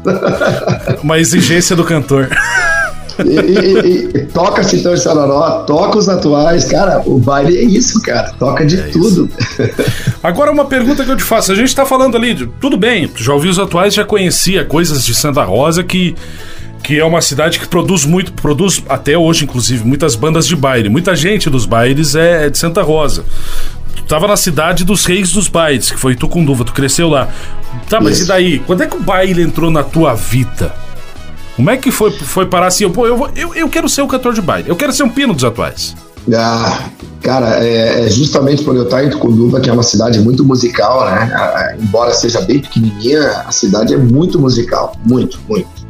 Uma 1.03 1.19
exigência 1.19 1.75
do 1.75 1.85
cantor. 1.85 2.29
E, 3.23 3.29
e, 3.29 4.19
e, 4.19 4.27
toca 4.27 4.63
Chitão 4.65 4.93
e 4.93 4.99
Chororó, 4.99 5.63
toca 5.65 5.99
os 5.99 6.09
atuais, 6.09 6.65
cara, 6.65 7.01
o 7.07 7.19
baile 7.19 7.57
é 7.57 7.63
isso, 7.63 8.03
cara, 8.03 8.33
toca 8.39 8.67
de 8.67 8.81
é 8.81 8.83
tudo. 8.89 9.31
Agora 10.23 10.51
uma 10.51 10.65
pergunta 10.65 11.05
que 11.05 11.11
eu 11.11 11.17
te 11.17 11.23
faço, 11.23 11.53
a 11.53 11.55
gente 11.55 11.75
tá 11.75 11.87
falando 11.87 12.17
ali, 12.17 12.35
de, 12.35 12.47
tudo 12.61 12.77
bem, 12.77 13.09
já 13.15 13.33
ouvi 13.33 13.49
os 13.49 13.59
atuais, 13.59 13.95
já 13.95 14.05
conhecia 14.05 14.65
coisas 14.65 15.05
de 15.05 15.15
Santa 15.15 15.45
Rosa 15.45 15.85
que 15.85 16.17
que 16.85 17.01
é 17.01 17.05
uma 17.05 17.23
cidade 17.23 17.59
que 17.59 17.67
produz 17.67 18.05
muito, 18.05 18.31
produz 18.35 18.85
até 18.87 19.17
hoje, 19.17 19.45
inclusive, 19.45 19.83
muitas 19.85 20.15
bandas 20.15 20.47
de 20.47 20.55
baile. 20.55 20.91
Muita 20.91 21.17
gente 21.17 21.49
dos 21.49 21.65
bailes 21.65 22.15
é, 22.15 22.45
é 22.47 22.51
de 22.51 22.59
Santa 22.59 22.83
Rosa. 22.83 23.25
Tu 23.97 24.05
tava 24.05 24.29
na 24.29 24.37
cidade 24.37 24.85
dos 24.85 25.07
reis 25.07 25.33
dos 25.33 25.49
bailes, 25.49 25.91
que 25.91 25.99
foi 25.99 26.15
Tucunduva, 26.15 26.63
tu 26.63 26.75
cresceu 26.75 27.09
lá. 27.09 27.29
Tá, 27.89 28.03
mas 28.03 28.17
Isso. 28.19 28.25
e 28.25 28.29
daí? 28.29 28.59
Quando 28.59 28.83
é 28.83 28.87
que 28.87 28.97
o 28.97 29.01
baile 29.01 29.43
entrou 29.43 29.71
na 29.71 29.83
tua 29.83 30.13
vida? 30.15 30.75
Como 31.57 31.71
é 31.71 31.79
que 31.79 31.91
foi, 31.91 32.11
foi 32.11 32.45
parar 32.45 32.67
assim? 32.67 32.89
Pô, 32.91 33.07
eu, 33.07 33.31
eu, 33.35 33.55
eu 33.55 33.69
quero 33.71 33.89
ser 33.89 34.03
o 34.03 34.07
cantor 34.07 34.35
de 34.35 34.43
baile, 34.43 34.69
eu 34.69 34.77
quero 34.77 34.93
ser 34.93 35.05
um 35.05 35.09
pino 35.09 35.33
dos 35.33 35.43
atuais. 35.43 35.97
Ah, 36.35 36.91
cara, 37.23 37.65
é, 37.65 38.05
é 38.05 38.11
justamente 38.11 38.63
por 38.63 38.77
eu 38.77 38.85
estar 38.85 39.03
em 39.03 39.09
Tucunduva, 39.09 39.59
que 39.59 39.71
é 39.71 39.73
uma 39.73 39.83
cidade 39.83 40.21
muito 40.21 40.45
musical, 40.45 41.07
né? 41.07 41.77
embora 41.81 42.13
seja 42.13 42.43
bem 42.43 42.61
pequenininha, 42.61 43.45
a 43.47 43.53
cidade 43.53 43.95
é 43.95 43.97
muito 43.97 44.39
musical, 44.39 44.95
muito, 45.07 45.39
muito. 45.49 45.84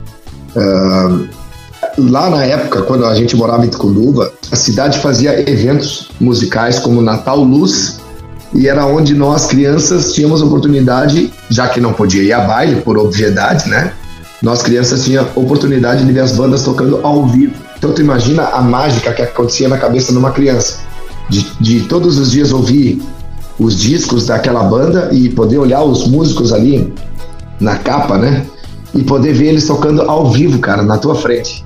Lá 1.97 2.31
na 2.31 2.45
época, 2.45 2.83
quando 2.83 3.05
a 3.05 3.15
gente 3.15 3.37
morava 3.37 3.65
em 3.65 3.69
Tucunduva, 3.69 4.33
a 4.51 4.57
cidade 4.57 4.99
fazia 4.99 5.49
eventos 5.49 6.11
musicais 6.21 6.79
como 6.79 7.01
Natal 7.03 7.43
Luz, 7.43 8.01
e 8.53 8.69
era 8.69 8.87
onde 8.87 9.15
nós, 9.15 9.47
crianças, 9.47 10.13
tínhamos 10.13 10.41
oportunidade, 10.41 11.33
já 11.51 11.69
que 11.69 11.81
não 11.81 11.93
podia 11.93 12.23
ir 12.23 12.33
a 12.33 12.41
baile, 12.41 12.83
por 12.83 12.97
obviedade, 12.99 13.69
né? 13.69 13.93
nós 14.45 14.63
crianças 14.63 15.05
tinha 15.05 15.23
oportunidade 15.35 16.05
de 16.05 16.13
ver 16.13 16.21
as 16.21 16.33
bandas 16.33 16.63
tocando 16.63 17.01
ao 17.03 17.27
vivo. 17.27 17.55
Então 17.79 17.93
tu 17.93 18.03
imagina 18.03 18.45
a 18.45 18.61
mágica 18.61 19.11
que 19.13 19.23
acontecia 19.23 19.69
na 19.69 19.79
cabeça 19.79 20.13
de 20.13 20.19
uma 20.19 20.33
criança, 20.33 20.81
de, 21.31 21.47
de 21.59 21.81
todos 21.89 22.19
os 22.19 22.31
dias 22.31 22.53
ouvir 22.53 23.03
os 23.59 23.81
discos 23.81 24.27
daquela 24.27 24.63
banda 24.65 25.09
e 25.13 25.31
poder 25.31 25.59
olhar 25.59 25.83
os 25.83 26.07
músicos 26.07 26.53
ali 26.53 26.93
na 27.59 27.77
capa, 27.77 28.19
né? 28.19 28.45
E 28.95 29.03
poder 29.03 29.33
ver 29.33 29.49
eles 29.49 29.67
tocando 29.67 30.03
ao 30.03 30.31
vivo, 30.31 30.59
cara, 30.59 30.83
na 30.83 30.99
tua 30.99 31.15
frente. 31.15 31.65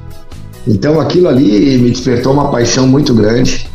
Então 0.67 1.01
aquilo 1.01 1.29
ali 1.29 1.79
me 1.79 1.91
despertou 1.91 2.33
uma 2.33 2.51
paixão 2.51 2.87
muito 2.87 3.15
grande. 3.15 3.69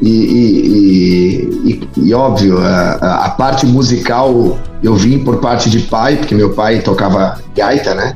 E, 0.00 0.10
e, 0.10 1.70
e, 1.70 2.08
e 2.08 2.14
óbvio, 2.14 2.58
a, 2.58 3.24
a, 3.24 3.30
parte 3.30 3.64
musical 3.64 4.58
eu 4.82 4.94
vim 4.94 5.20
por 5.20 5.38
parte 5.38 5.70
de 5.70 5.80
pai, 5.80 6.16
porque 6.16 6.34
meu 6.34 6.50
pai 6.52 6.80
tocava 6.80 7.40
gaita, 7.56 7.94
né? 7.94 8.14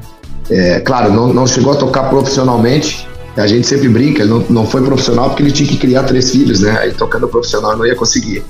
É, 0.51 0.81
claro, 0.81 1.13
não, 1.13 1.33
não 1.33 1.47
chegou 1.47 1.73
a 1.73 1.77
tocar 1.77 2.05
profissionalmente, 2.11 3.09
a 3.37 3.47
gente 3.47 3.67
sempre 3.67 3.89
brinca, 3.89 4.23
ele 4.23 4.31
não, 4.31 4.45
não 4.51 4.67
foi 4.67 4.83
profissional 4.83 5.31
porque 5.31 5.43
ele 5.43 5.53
tinha 5.53 5.69
que 5.69 5.77
criar 5.77 6.03
três 6.03 6.31
filhos, 6.31 6.61
né? 6.61 6.77
Aí 6.81 6.93
tocando 6.93 7.27
profissional 7.29 7.77
não 7.77 7.87
ia 7.87 7.95
conseguir. 7.95 8.45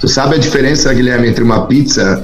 Tu 0.00 0.08
sabe 0.08 0.34
a 0.34 0.38
diferença, 0.38 0.92
Guilherme, 0.92 1.28
entre 1.28 1.42
uma 1.42 1.66
pizza 1.66 2.22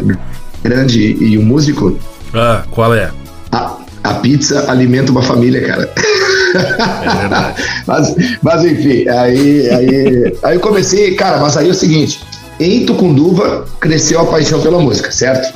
grande 0.63 1.17
e 1.21 1.39
um 1.39 1.43
músico? 1.43 1.99
Ah, 2.35 2.65
qual 2.71 2.95
é? 2.95 3.11
A, 3.55 3.77
a 4.03 4.15
pizza 4.15 4.71
alimenta 4.71 5.11
uma 5.11 5.23
família, 5.23 5.67
cara. 5.67 5.91
É 5.97 7.21
verdade. 7.21 7.63
mas, 7.87 8.15
mas 8.43 8.65
enfim, 8.65 9.09
aí, 9.09 9.71
aí, 9.71 10.37
aí 10.43 10.57
eu 10.57 10.61
comecei, 10.61 11.15
cara, 11.15 11.39
mas 11.39 11.57
aí 11.57 11.69
é 11.69 11.71
o 11.71 11.75
seguinte, 11.75 12.21
em 12.61 12.85
Tucunduva 12.87 13.65
cresceu 13.81 14.21
a 14.21 14.27
paixão 14.27 14.61
pela 14.61 14.79
música, 14.79 15.11
certo? 15.11 15.53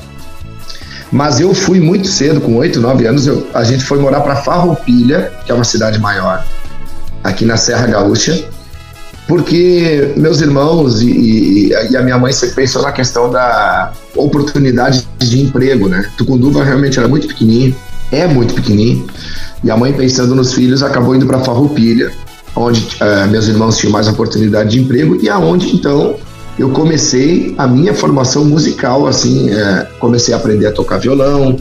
Mas 1.10 1.40
eu 1.40 1.54
fui 1.54 1.80
muito 1.80 2.08
cedo, 2.08 2.40
com 2.40 2.56
8, 2.56 2.80
9 2.80 3.06
anos, 3.06 3.26
eu, 3.26 3.46
a 3.54 3.64
gente 3.64 3.82
foi 3.84 3.98
morar 3.98 4.20
para 4.20 4.36
Farroupilha, 4.36 5.32
que 5.44 5.50
é 5.50 5.54
uma 5.54 5.64
cidade 5.64 5.98
maior, 5.98 6.44
aqui 7.24 7.44
na 7.44 7.56
Serra 7.56 7.86
Gaúcha, 7.86 8.44
porque 9.26 10.12
meus 10.16 10.40
irmãos 10.40 11.00
e, 11.02 11.68
e, 11.68 11.96
a 11.96 12.02
minha 12.02 12.18
mãe 12.18 12.32
sempre 12.32 12.56
pensou 12.56 12.82
na 12.82 12.92
questão 12.92 13.30
da 13.30 13.92
oportunidade 14.16 15.06
de 15.18 15.40
emprego, 15.40 15.88
né? 15.88 16.10
Tucunduva 16.16 16.64
realmente 16.64 16.98
era 16.98 17.06
muito 17.06 17.28
pequenininho, 17.28 17.76
é 18.10 18.26
muito 18.26 18.54
pequenininho, 18.54 19.06
e 19.62 19.70
a 19.70 19.76
mãe 19.76 19.92
pensando 19.92 20.34
nos 20.34 20.54
filhos 20.54 20.82
acabou 20.82 21.14
indo 21.14 21.26
para 21.26 21.40
Farroupilha, 21.40 22.12
onde 22.54 22.80
uh, 22.96 23.28
meus 23.28 23.46
irmãos 23.48 23.76
tinham 23.76 23.92
mais 23.92 24.08
oportunidade 24.08 24.70
de 24.70 24.80
emprego 24.80 25.18
e 25.22 25.28
aonde 25.28 25.74
então 25.74 26.16
eu 26.58 26.70
comecei 26.70 27.54
a 27.56 27.66
minha 27.68 27.94
formação 27.94 28.44
musical, 28.44 29.06
assim, 29.06 29.48
é, 29.48 29.86
comecei 30.00 30.34
a 30.34 30.36
aprender 30.36 30.66
a 30.66 30.72
tocar 30.72 30.98
violão, 30.98 31.56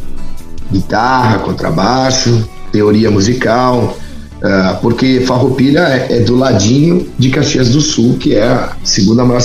guitarra, 0.71 1.37
contrabaixo, 1.39 2.49
teoria 2.71 3.11
musical, 3.11 3.95
é, 4.41 4.73
porque 4.81 5.21
Farroupilha 5.21 5.81
é, 5.81 6.17
é, 6.17 6.19
do 6.21 6.35
ladinho 6.35 7.07
de 7.17 7.29
Caxias 7.29 7.69
do 7.69 7.79
Sul, 7.79 8.17
que 8.17 8.33
é 8.33 8.47
a 8.47 8.71
segunda 8.83 9.23
maior 9.23 9.41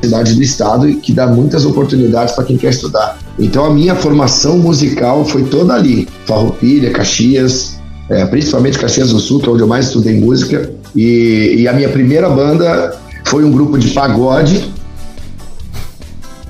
cidade 0.00 0.34
do 0.34 0.42
estado 0.42 0.88
e 0.88 0.96
que 0.96 1.12
dá 1.12 1.26
muitas 1.26 1.66
oportunidades 1.66 2.34
para 2.34 2.44
quem 2.44 2.56
quer 2.56 2.70
estudar. 2.70 3.18
Então 3.38 3.64
a 3.64 3.70
minha 3.70 3.94
formação 3.94 4.58
musical 4.58 5.24
foi 5.24 5.44
toda 5.44 5.74
ali, 5.74 6.08
Farroupilha, 6.24 6.90
Caxias, 6.90 7.78
é, 8.08 8.24
principalmente 8.24 8.78
Caxias 8.78 9.10
do 9.10 9.18
Sul, 9.18 9.40
que 9.40 9.48
é 9.48 9.52
onde 9.52 9.62
eu 9.62 9.66
mais 9.66 9.86
estudei 9.86 10.18
música, 10.18 10.70
e, 10.94 11.56
e 11.58 11.68
a 11.68 11.72
minha 11.72 11.88
primeira 11.88 12.30
banda 12.30 12.96
foi 13.24 13.44
um 13.44 13.50
grupo 13.50 13.78
de 13.78 13.90
pagode 13.90 14.72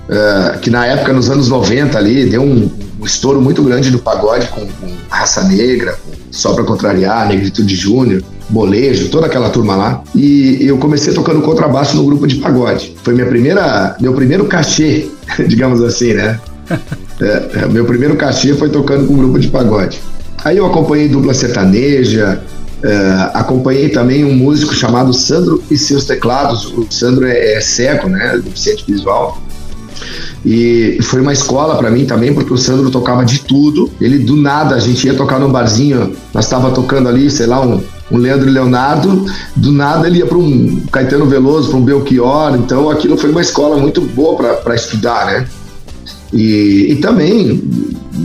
é, 0.09 0.59
que 0.59 0.71
na 0.71 0.87
época, 0.87 1.13
nos 1.13 1.29
anos 1.29 1.49
90 1.49 1.99
ali, 1.99 2.27
deu 2.27 2.43
um, 2.43 2.71
um 3.01 3.05
estouro 3.05 3.41
muito 3.41 3.63
grande 3.63 3.91
do 3.91 3.99
pagode 3.99 4.47
com, 4.49 4.61
com 4.61 4.87
Raça 5.09 5.43
Negra, 5.45 5.99
Só 6.31 6.55
Pra 6.55 6.65
Contrariar, 6.65 7.29
Negritude 7.29 7.75
Júnior, 7.75 8.23
Molejo, 8.49 9.09
toda 9.09 9.27
aquela 9.27 9.51
turma 9.51 9.75
lá. 9.75 10.03
E 10.15 10.59
eu 10.61 10.79
comecei 10.79 11.13
tocando 11.13 11.43
contrabaixo 11.43 11.97
no 11.97 12.05
grupo 12.05 12.27
de 12.27 12.37
pagode. 12.37 12.95
Foi 13.03 13.15
minha 13.15 13.27
primeira, 13.27 13.97
meu 14.01 14.15
primeiro 14.15 14.47
cachê, 14.47 15.09
digamos 15.47 15.83
assim, 15.83 16.15
né? 16.15 16.39
É, 17.19 17.63
é, 17.63 17.67
meu 17.67 17.87
primeiro 17.87 18.15
cachê 18.17 18.53
foi 18.55 18.69
tocando 18.69 19.07
com 19.07 19.15
um 19.15 19.17
grupo 19.17 19.39
de 19.39 19.49
pagode. 19.49 20.01
Aí 20.45 20.59
eu 20.59 20.67
acompanhei 20.67 21.09
dupla 21.09 21.33
sertaneja, 21.33 22.43
é, 22.83 23.31
acompanhei 23.33 23.89
também 23.89 24.25
um 24.25 24.35
músico 24.35 24.75
chamado 24.75 25.13
Sandro 25.15 25.63
e 25.71 25.79
seus 25.79 26.05
teclados. 26.05 26.67
O 26.67 26.87
Sandro 26.91 27.27
é, 27.27 27.55
é 27.55 27.61
cego, 27.61 28.09
né? 28.09 28.39
Deficiente 28.45 28.85
visual. 28.87 29.41
E 30.45 30.99
foi 31.03 31.21
uma 31.21 31.33
escola 31.33 31.77
para 31.77 31.91
mim 31.91 32.05
também, 32.05 32.33
porque 32.33 32.53
o 32.53 32.57
Sandro 32.57 32.91
tocava 32.91 33.25
de 33.25 33.41
tudo. 33.41 33.91
Ele 34.01 34.19
do 34.19 34.37
nada, 34.37 34.75
a 34.75 34.79
gente 34.79 35.07
ia 35.07 35.15
tocar 35.15 35.41
num 35.41 35.51
barzinho, 35.51 36.15
nós 36.33 36.45
estava 36.45 36.71
tocando 36.71 37.09
ali, 37.09 37.31
sei 37.31 37.47
lá, 37.47 37.61
um, 37.61 37.83
um 38.11 38.19
Leandro 38.19 38.49
e 38.49 38.53
Leonardo, 38.53 39.27
do 39.57 39.73
nada 39.73 40.07
ele 40.07 40.19
ia 40.19 40.27
para 40.27 40.39
um 40.39 40.83
Caetano 40.93 41.27
Veloso, 41.27 41.71
para 41.71 41.79
um 41.79 41.83
Belchior, 41.83 42.55
então 42.57 42.89
aquilo 42.89 43.17
foi 43.17 43.31
uma 43.31 43.41
escola 43.41 43.77
muito 43.77 44.01
boa 44.01 44.55
para 44.57 44.75
estudar, 44.75 45.27
né? 45.27 45.49
E, 46.33 46.93
e, 46.93 46.97
também 46.97 47.63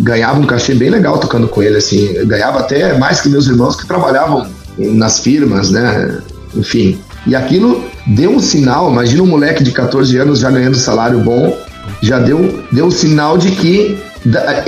ganhava 0.02 0.40
um 0.40 0.46
cachê 0.46 0.74
bem 0.74 0.90
legal 0.90 1.18
tocando 1.20 1.48
com 1.48 1.62
ele, 1.62 1.78
assim, 1.78 2.14
ganhava 2.26 2.60
até 2.60 2.98
mais 2.98 3.22
que 3.22 3.30
meus 3.30 3.48
irmãos 3.48 3.76
que 3.76 3.88
trabalhavam 3.88 4.48
nas 4.78 5.20
firmas, 5.20 5.70
né? 5.70 6.20
Enfim, 6.56 7.00
e 7.28 7.36
aquilo 7.36 7.84
deu 8.08 8.32
um 8.32 8.40
sinal, 8.40 8.92
imagina 8.92 9.22
um 9.22 9.28
moleque 9.28 9.64
de 9.64 9.72
14 9.72 10.18
anos 10.18 10.40
já 10.40 10.50
ganhando 10.50 10.76
salário 10.76 11.20
bom, 11.20 11.56
já 12.02 12.20
deu, 12.20 12.64
deu 12.72 12.86
um 12.86 12.92
sinal 12.92 13.38
de 13.38 13.52
que 13.52 13.98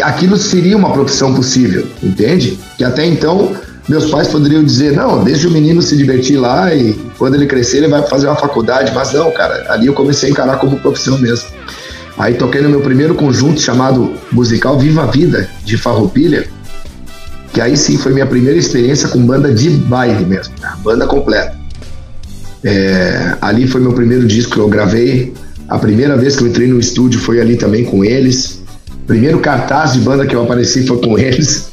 aquilo 0.03 0.37
seria 0.37 0.77
uma 0.77 0.91
profissão 0.91 1.33
possível, 1.33 1.87
entende? 2.01 2.59
Que 2.77 2.83
até 2.83 3.05
então 3.05 3.55
meus 3.87 4.09
pais 4.09 4.29
poderiam 4.29 4.63
dizer, 4.63 4.93
não, 4.93 5.23
deixa 5.23 5.47
o 5.47 5.51
menino 5.51 5.81
se 5.81 5.97
divertir 5.97 6.37
lá 6.37 6.73
e 6.73 6.93
quando 7.17 7.35
ele 7.35 7.45
crescer 7.45 7.77
ele 7.77 7.89
vai 7.89 8.01
fazer 8.03 8.27
uma 8.27 8.35
faculdade, 8.35 8.91
mas 8.93 9.11
não, 9.11 9.29
cara, 9.31 9.65
ali 9.69 9.87
eu 9.87 9.93
comecei 9.93 10.29
a 10.29 10.31
encarar 10.31 10.57
como 10.57 10.79
profissão 10.79 11.17
mesmo. 11.17 11.47
Aí 12.17 12.35
toquei 12.35 12.61
no 12.61 12.69
meu 12.69 12.81
primeiro 12.81 13.15
conjunto 13.15 13.59
chamado 13.59 14.13
Musical 14.31 14.77
Viva 14.77 15.03
a 15.03 15.05
Vida, 15.07 15.49
de 15.65 15.77
Farroupilha, 15.77 16.47
que 17.51 17.59
aí 17.59 17.75
sim 17.75 17.97
foi 17.97 18.13
minha 18.13 18.25
primeira 18.25 18.57
experiência 18.57 19.09
com 19.09 19.19
banda 19.25 19.53
de 19.53 19.69
baile 19.69 20.25
mesmo, 20.25 20.53
né? 20.61 20.73
banda 20.83 21.07
completa. 21.07 21.55
É, 22.63 23.35
ali 23.41 23.67
foi 23.67 23.81
meu 23.81 23.93
primeiro 23.93 24.25
disco 24.25 24.53
que 24.53 24.59
eu 24.59 24.69
gravei. 24.69 25.33
A 25.67 25.77
primeira 25.77 26.15
vez 26.15 26.35
que 26.35 26.43
eu 26.43 26.47
entrei 26.47 26.67
no 26.67 26.79
estúdio 26.79 27.19
foi 27.19 27.41
ali 27.41 27.57
também 27.57 27.83
com 27.83 28.05
eles. 28.05 28.61
Primeiro 29.05 29.39
cartaz 29.39 29.93
de 29.93 29.99
banda 29.99 30.25
que 30.25 30.35
eu 30.35 30.43
apareci 30.43 30.85
foi 30.85 30.99
com 30.99 31.17
eles. 31.19 31.71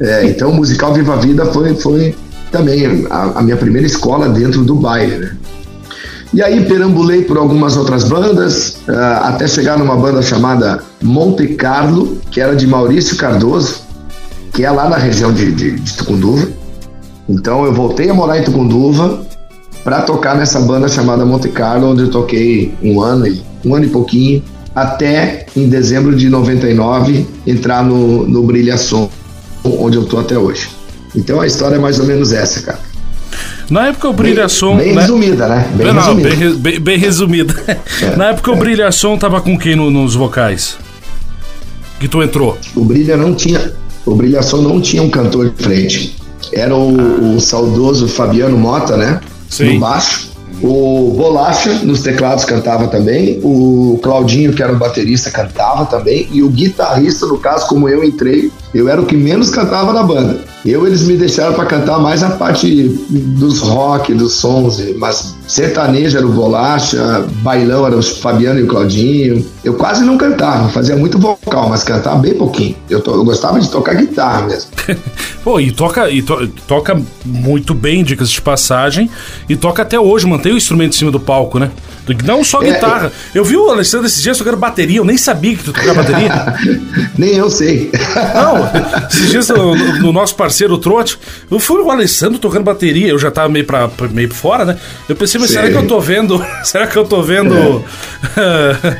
É, 0.00 0.24
então 0.24 0.50
o 0.50 0.54
musical 0.54 0.94
Viva 0.94 1.14
a 1.14 1.16
Vida 1.16 1.44
foi, 1.46 1.74
foi 1.74 2.14
também 2.50 3.06
a, 3.10 3.38
a 3.40 3.42
minha 3.42 3.56
primeira 3.56 3.86
escola 3.86 4.28
dentro 4.28 4.62
do 4.62 4.74
baile, 4.74 5.16
né? 5.16 5.36
E 6.32 6.42
aí 6.42 6.64
perambulei 6.64 7.22
por 7.22 7.36
algumas 7.36 7.76
outras 7.76 8.04
bandas, 8.04 8.76
uh, 8.88 9.24
até 9.24 9.48
chegar 9.48 9.76
numa 9.76 9.96
banda 9.96 10.22
chamada 10.22 10.80
Monte 11.02 11.48
Carlo, 11.54 12.18
que 12.30 12.40
era 12.40 12.54
de 12.54 12.66
Maurício 12.66 13.16
Cardoso, 13.16 13.82
que 14.52 14.64
é 14.64 14.70
lá 14.70 14.88
na 14.88 14.96
região 14.96 15.32
de, 15.32 15.50
de, 15.50 15.72
de 15.72 15.96
Tucunduva. 15.96 16.46
Então 17.28 17.64
eu 17.64 17.72
voltei 17.72 18.10
a 18.10 18.14
morar 18.14 18.38
em 18.38 18.44
Tucunduva 18.44 19.22
para 19.82 20.02
tocar 20.02 20.36
nessa 20.36 20.60
banda 20.60 20.88
chamada 20.88 21.24
Monte 21.24 21.48
Carlo, 21.48 21.90
onde 21.90 22.02
eu 22.02 22.10
toquei 22.10 22.74
um 22.82 23.00
ano 23.00 23.26
e 23.26 23.42
um 23.64 23.74
ano 23.74 23.86
e 23.86 23.88
pouquinho, 23.88 24.42
até 24.74 25.46
em 25.56 25.68
dezembro 25.68 26.14
de 26.14 26.28
99 26.28 27.26
entrar 27.44 27.82
no, 27.82 28.26
no 28.26 28.42
Brilhação, 28.44 29.10
onde 29.64 29.96
eu 29.96 30.04
tô 30.04 30.18
até 30.18 30.38
hoje. 30.38 30.68
Então 31.14 31.40
a 31.40 31.46
história 31.46 31.74
é 31.74 31.78
mais 31.78 31.98
ou 31.98 32.06
menos 32.06 32.32
essa, 32.32 32.60
cara. 32.62 32.89
Na 33.70 33.86
época 33.86 34.08
o 34.08 34.12
Brilhação. 34.12 34.76
Bem, 34.76 34.86
bem 34.86 34.94
né? 34.96 35.00
resumida, 35.02 35.48
né? 35.48 35.70
Bem 35.74 35.86
não, 35.86 36.02
resumida. 36.02 36.58
Bem, 36.58 36.80
bem, 36.80 36.98
resumida. 36.98 37.54
É, 38.02 38.16
Na 38.16 38.30
época 38.30 38.50
é. 38.50 38.54
o 38.54 38.56
Brilhação 38.56 39.16
tava 39.16 39.40
com 39.40 39.56
quem 39.56 39.76
no, 39.76 39.90
nos 39.90 40.14
vocais? 40.14 40.76
Que 42.00 42.08
tu 42.08 42.22
entrou? 42.22 42.58
O 42.74 42.84
Brilha 42.84 43.16
não 43.16 43.34
tinha. 43.34 43.72
O 44.04 44.14
Brilhação 44.14 44.60
não 44.60 44.80
tinha 44.80 45.02
um 45.02 45.10
cantor 45.10 45.50
de 45.50 45.62
frente. 45.62 46.16
Era 46.52 46.74
o, 46.74 47.36
o 47.36 47.40
saudoso 47.40 48.08
Fabiano 48.08 48.58
Mota, 48.58 48.96
né? 48.96 49.20
Sim. 49.48 49.74
No 49.74 49.80
baixo. 49.80 50.30
O 50.62 51.14
Bolacha 51.16 51.72
nos 51.84 52.02
teclados 52.02 52.44
cantava 52.44 52.86
também, 52.88 53.40
o 53.42 53.98
Claudinho, 54.02 54.52
que 54.52 54.62
era 54.62 54.72
o 54.72 54.76
baterista, 54.76 55.30
cantava 55.30 55.86
também, 55.86 56.28
e 56.30 56.42
o 56.42 56.50
guitarrista, 56.50 57.24
no 57.26 57.38
caso, 57.38 57.66
como 57.66 57.88
eu 57.88 58.04
entrei, 58.04 58.50
eu 58.74 58.86
era 58.86 59.00
o 59.00 59.06
que 59.06 59.16
menos 59.16 59.48
cantava 59.48 59.90
na 59.94 60.02
banda. 60.02 60.44
Eu, 60.64 60.86
eles 60.86 61.02
me 61.02 61.16
deixaram 61.16 61.54
para 61.54 61.64
cantar 61.64 61.98
mais 61.98 62.22
a 62.22 62.30
parte 62.30 62.88
dos 63.08 63.60
rock, 63.60 64.12
dos 64.12 64.34
sons, 64.34 64.78
mas 64.98 65.34
sertanejo 65.48 66.18
era 66.18 66.26
o 66.26 66.30
Bolacha, 66.30 67.24
bailão 67.42 67.86
era 67.86 67.96
o 67.96 68.02
Fabiano 68.02 68.60
e 68.60 68.64
o 68.64 68.66
Claudinho. 68.66 69.44
Eu 69.64 69.74
quase 69.74 70.04
não 70.04 70.18
cantava, 70.18 70.68
fazia 70.68 70.96
muito 70.96 71.18
vocal, 71.18 71.68
mas 71.70 71.82
cantava 71.82 72.18
bem 72.18 72.34
pouquinho. 72.34 72.76
Eu, 72.90 73.00
to, 73.00 73.10
eu 73.10 73.24
gostava 73.24 73.58
de 73.58 73.70
tocar 73.70 73.94
guitarra 73.94 74.42
mesmo. 74.42 74.70
Pô, 75.42 75.58
e 75.58 75.72
toca, 75.72 76.10
e 76.10 76.20
to, 76.20 76.46
toca 76.68 77.00
muito 77.24 77.72
bem, 77.72 78.04
dicas 78.04 78.30
de 78.30 78.42
passagem, 78.42 79.10
e 79.48 79.56
toca 79.56 79.80
até 79.80 79.98
hoje, 79.98 80.26
mantém 80.26 80.52
o 80.52 80.56
instrumento 80.58 80.94
em 80.94 80.98
cima 80.98 81.10
do 81.10 81.18
palco, 81.18 81.58
né? 81.58 81.70
Não 82.24 82.42
só 82.42 82.60
é, 82.62 82.72
guitarra. 82.72 83.12
É... 83.34 83.38
Eu 83.38 83.44
vi 83.44 83.56
o 83.56 83.70
Alexandre 83.70 84.08
esses 84.08 84.22
dias 84.22 84.36
tocando 84.36 84.56
bateria, 84.56 84.98
eu 84.98 85.04
nem 85.04 85.16
sabia 85.16 85.56
que 85.56 85.64
tu 85.64 85.72
tocava 85.72 86.02
bateria. 86.02 86.54
nem 87.16 87.36
eu 87.36 87.48
sei. 87.48 87.90
Não, 88.34 88.68
esses 89.08 89.30
dias 89.30 89.48
no, 89.48 89.74
no 90.00 90.12
nosso 90.12 90.34
parceiro 90.34 90.49
Trote, 90.78 91.18
eu 91.50 91.58
fui 91.58 91.80
o 91.80 91.90
Alessandro 91.90 92.38
tocando 92.38 92.64
bateria, 92.64 93.08
eu 93.08 93.18
já 93.18 93.30
tava 93.30 93.48
meio 93.48 93.64
pra, 93.64 93.90
meio 94.10 94.32
fora, 94.32 94.64
né? 94.64 94.78
Eu 95.08 95.16
pensei, 95.16 95.40
mas 95.40 95.50
será 95.50 95.68
que 95.68 95.76
eu 95.76 95.86
tô 95.86 96.00
vendo. 96.00 96.44
Será 96.64 96.86
que 96.86 96.96
eu 96.96 97.04
tô 97.04 97.22
vendo 97.22 97.84
é. 98.36 98.96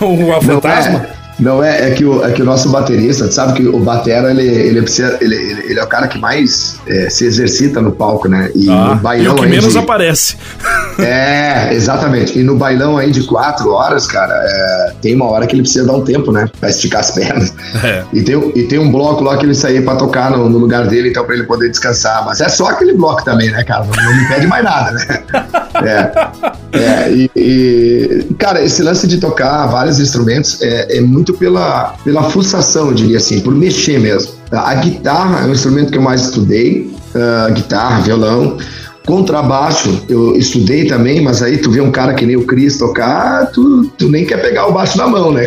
um 0.04 0.40
fantasma? 0.40 1.06
É. 1.20 1.23
Não 1.38 1.62
é, 1.62 1.88
é 1.88 1.90
que 1.90 2.04
o, 2.04 2.24
é 2.24 2.30
que 2.32 2.42
o 2.42 2.44
nosso 2.44 2.68
baterista, 2.68 3.30
sabe 3.30 3.54
que 3.54 3.66
o 3.66 3.78
batera 3.80 4.30
ele, 4.30 4.46
ele 4.46 4.82
precisa, 4.82 5.18
ele, 5.20 5.34
ele, 5.34 5.78
é 5.78 5.82
o 5.82 5.86
cara 5.86 6.06
que 6.06 6.18
mais 6.18 6.76
é, 6.86 7.10
se 7.10 7.24
exercita 7.24 7.80
no 7.80 7.92
palco, 7.92 8.28
né? 8.28 8.50
E 8.54 8.70
ah, 8.70 8.98
bailão 9.02 9.34
e 9.34 9.38
o 9.38 9.42
que 9.42 9.46
menos 9.48 9.72
de, 9.72 9.78
aparece. 9.78 10.36
É, 10.96 11.74
exatamente. 11.74 12.38
E 12.38 12.44
no 12.44 12.56
bailão 12.56 12.96
aí 12.96 13.10
de 13.10 13.24
quatro 13.24 13.72
horas, 13.72 14.06
cara, 14.06 14.32
é, 14.32 14.92
tem 15.02 15.14
uma 15.14 15.24
hora 15.26 15.44
que 15.44 15.54
ele 15.54 15.62
precisa 15.62 15.84
dar 15.84 15.94
um 15.94 16.04
tempo, 16.04 16.30
né? 16.30 16.48
Pra 16.60 16.70
esticar 16.70 17.00
as 17.00 17.10
pernas. 17.10 17.52
É. 17.82 18.04
E, 18.12 18.22
tem, 18.22 18.52
e 18.54 18.62
tem 18.64 18.78
um 18.78 18.92
bloco 18.92 19.24
lá 19.24 19.36
que 19.36 19.44
ele 19.44 19.54
sair 19.54 19.84
pra 19.84 19.96
tocar 19.96 20.30
no, 20.30 20.48
no, 20.48 20.58
lugar 20.58 20.86
dele, 20.86 21.10
então 21.10 21.24
pra 21.24 21.34
ele 21.34 21.44
poder 21.44 21.68
descansar. 21.68 22.24
Mas 22.24 22.40
é 22.40 22.48
só 22.48 22.68
aquele 22.68 22.94
bloco 22.94 23.24
também, 23.24 23.50
né, 23.50 23.64
cara? 23.64 23.84
Não, 23.84 24.04
não 24.04 24.16
me 24.16 24.28
pede 24.28 24.46
mais 24.46 24.64
nada, 24.64 24.92
né? 24.92 25.22
É. 25.74 26.78
é 26.78 27.10
e, 27.10 27.30
e, 27.34 28.34
cara, 28.38 28.62
esse 28.62 28.80
lance 28.80 29.08
de 29.08 29.18
tocar 29.18 29.66
vários 29.66 29.98
instrumentos 29.98 30.62
é, 30.62 30.98
é 30.98 31.00
muito 31.00 31.33
pela, 31.38 31.94
pela 32.04 32.24
fuçação, 32.24 32.88
eu 32.88 32.94
diria 32.94 33.18
assim, 33.18 33.40
por 33.40 33.54
mexer 33.54 33.98
mesmo. 34.00 34.32
A 34.50 34.74
guitarra 34.74 35.46
é 35.46 35.48
o 35.48 35.52
instrumento 35.52 35.90
que 35.90 35.98
eu 35.98 36.02
mais 36.02 36.22
estudei, 36.22 36.92
uh, 37.14 37.52
guitarra, 37.52 38.00
violão. 38.00 38.58
Contrabaixo, 39.06 40.02
eu 40.08 40.34
estudei 40.34 40.86
também, 40.86 41.20
mas 41.20 41.42
aí 41.42 41.58
tu 41.58 41.70
vê 41.70 41.78
um 41.82 41.90
cara 41.90 42.14
que 42.14 42.24
nem 42.24 42.36
o 42.36 42.46
Cris 42.46 42.78
tocar, 42.78 43.50
tu, 43.50 43.84
tu 43.98 44.08
nem 44.08 44.24
quer 44.24 44.40
pegar 44.40 44.66
o 44.66 44.72
baixo 44.72 44.96
na 44.96 45.06
mão, 45.06 45.30
né, 45.30 45.44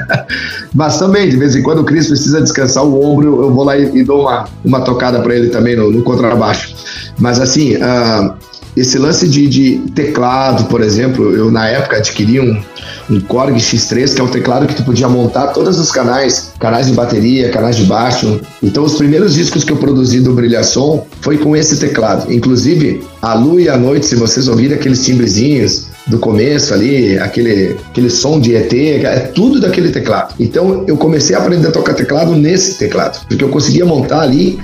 mas 0.74 0.98
também, 0.98 1.28
de 1.28 1.36
vez 1.36 1.54
em 1.54 1.62
quando 1.62 1.80
o 1.80 1.84
Cris 1.84 2.06
precisa 2.06 2.40
descansar 2.40 2.82
o 2.82 3.04
ombro, 3.04 3.42
eu 3.42 3.52
vou 3.52 3.64
lá 3.64 3.76
e, 3.76 3.98
e 3.98 4.02
dou 4.02 4.22
uma, 4.22 4.46
uma 4.64 4.80
tocada 4.80 5.20
para 5.20 5.36
ele 5.36 5.50
também 5.50 5.76
no, 5.76 5.90
no, 5.90 6.02
contrabaixo. 6.02 6.74
Mas 7.18 7.38
assim, 7.38 7.76
uh, 7.76 8.32
esse 8.80 8.98
lance 8.98 9.28
de, 9.28 9.46
de, 9.46 9.78
teclado, 9.94 10.64
por 10.64 10.80
exemplo, 10.80 11.34
eu 11.34 11.50
na 11.50 11.68
época 11.68 11.98
adquiri 11.98 12.40
um, 12.40 12.62
um 13.10 13.20
Korg 13.20 13.54
X3, 13.54 14.14
que 14.14 14.20
é 14.20 14.24
um 14.24 14.28
teclado 14.28 14.66
que 14.66 14.74
tu 14.74 14.82
podia 14.84 15.08
montar 15.08 15.48
todos 15.48 15.78
os 15.78 15.90
canais, 15.92 16.52
canais 16.58 16.86
de 16.86 16.92
bateria, 16.92 17.50
canais 17.50 17.76
de 17.76 17.84
baixo. 17.84 18.40
Então 18.62 18.82
os 18.82 18.94
primeiros 18.96 19.34
discos 19.34 19.64
que 19.64 19.72
eu 19.72 19.76
produzi 19.76 20.20
do 20.20 20.32
Brilhação 20.32 21.04
foi 21.20 21.36
com 21.36 21.54
esse 21.54 21.76
teclado. 21.76 22.32
Inclusive, 22.32 23.02
a 23.20 23.34
lua 23.34 23.60
e 23.60 23.68
a 23.68 23.76
noite, 23.76 24.06
se 24.06 24.16
vocês 24.16 24.48
ouvirem 24.48 24.76
aqueles 24.76 25.04
timbrezinhos 25.04 25.88
do 26.06 26.18
começo 26.18 26.72
ali, 26.72 27.18
aquele, 27.18 27.76
aquele 27.90 28.08
som 28.08 28.40
de 28.40 28.56
ET, 28.56 28.72
é 28.72 29.18
tudo 29.34 29.60
daquele 29.60 29.90
teclado. 29.90 30.34
Então 30.40 30.84
eu 30.86 30.96
comecei 30.96 31.36
a 31.36 31.38
aprender 31.38 31.68
a 31.68 31.70
tocar 31.70 31.94
teclado 31.94 32.34
nesse 32.34 32.78
teclado, 32.78 33.26
porque 33.28 33.44
eu 33.44 33.50
conseguia 33.50 33.84
montar 33.84 34.22
ali 34.22 34.58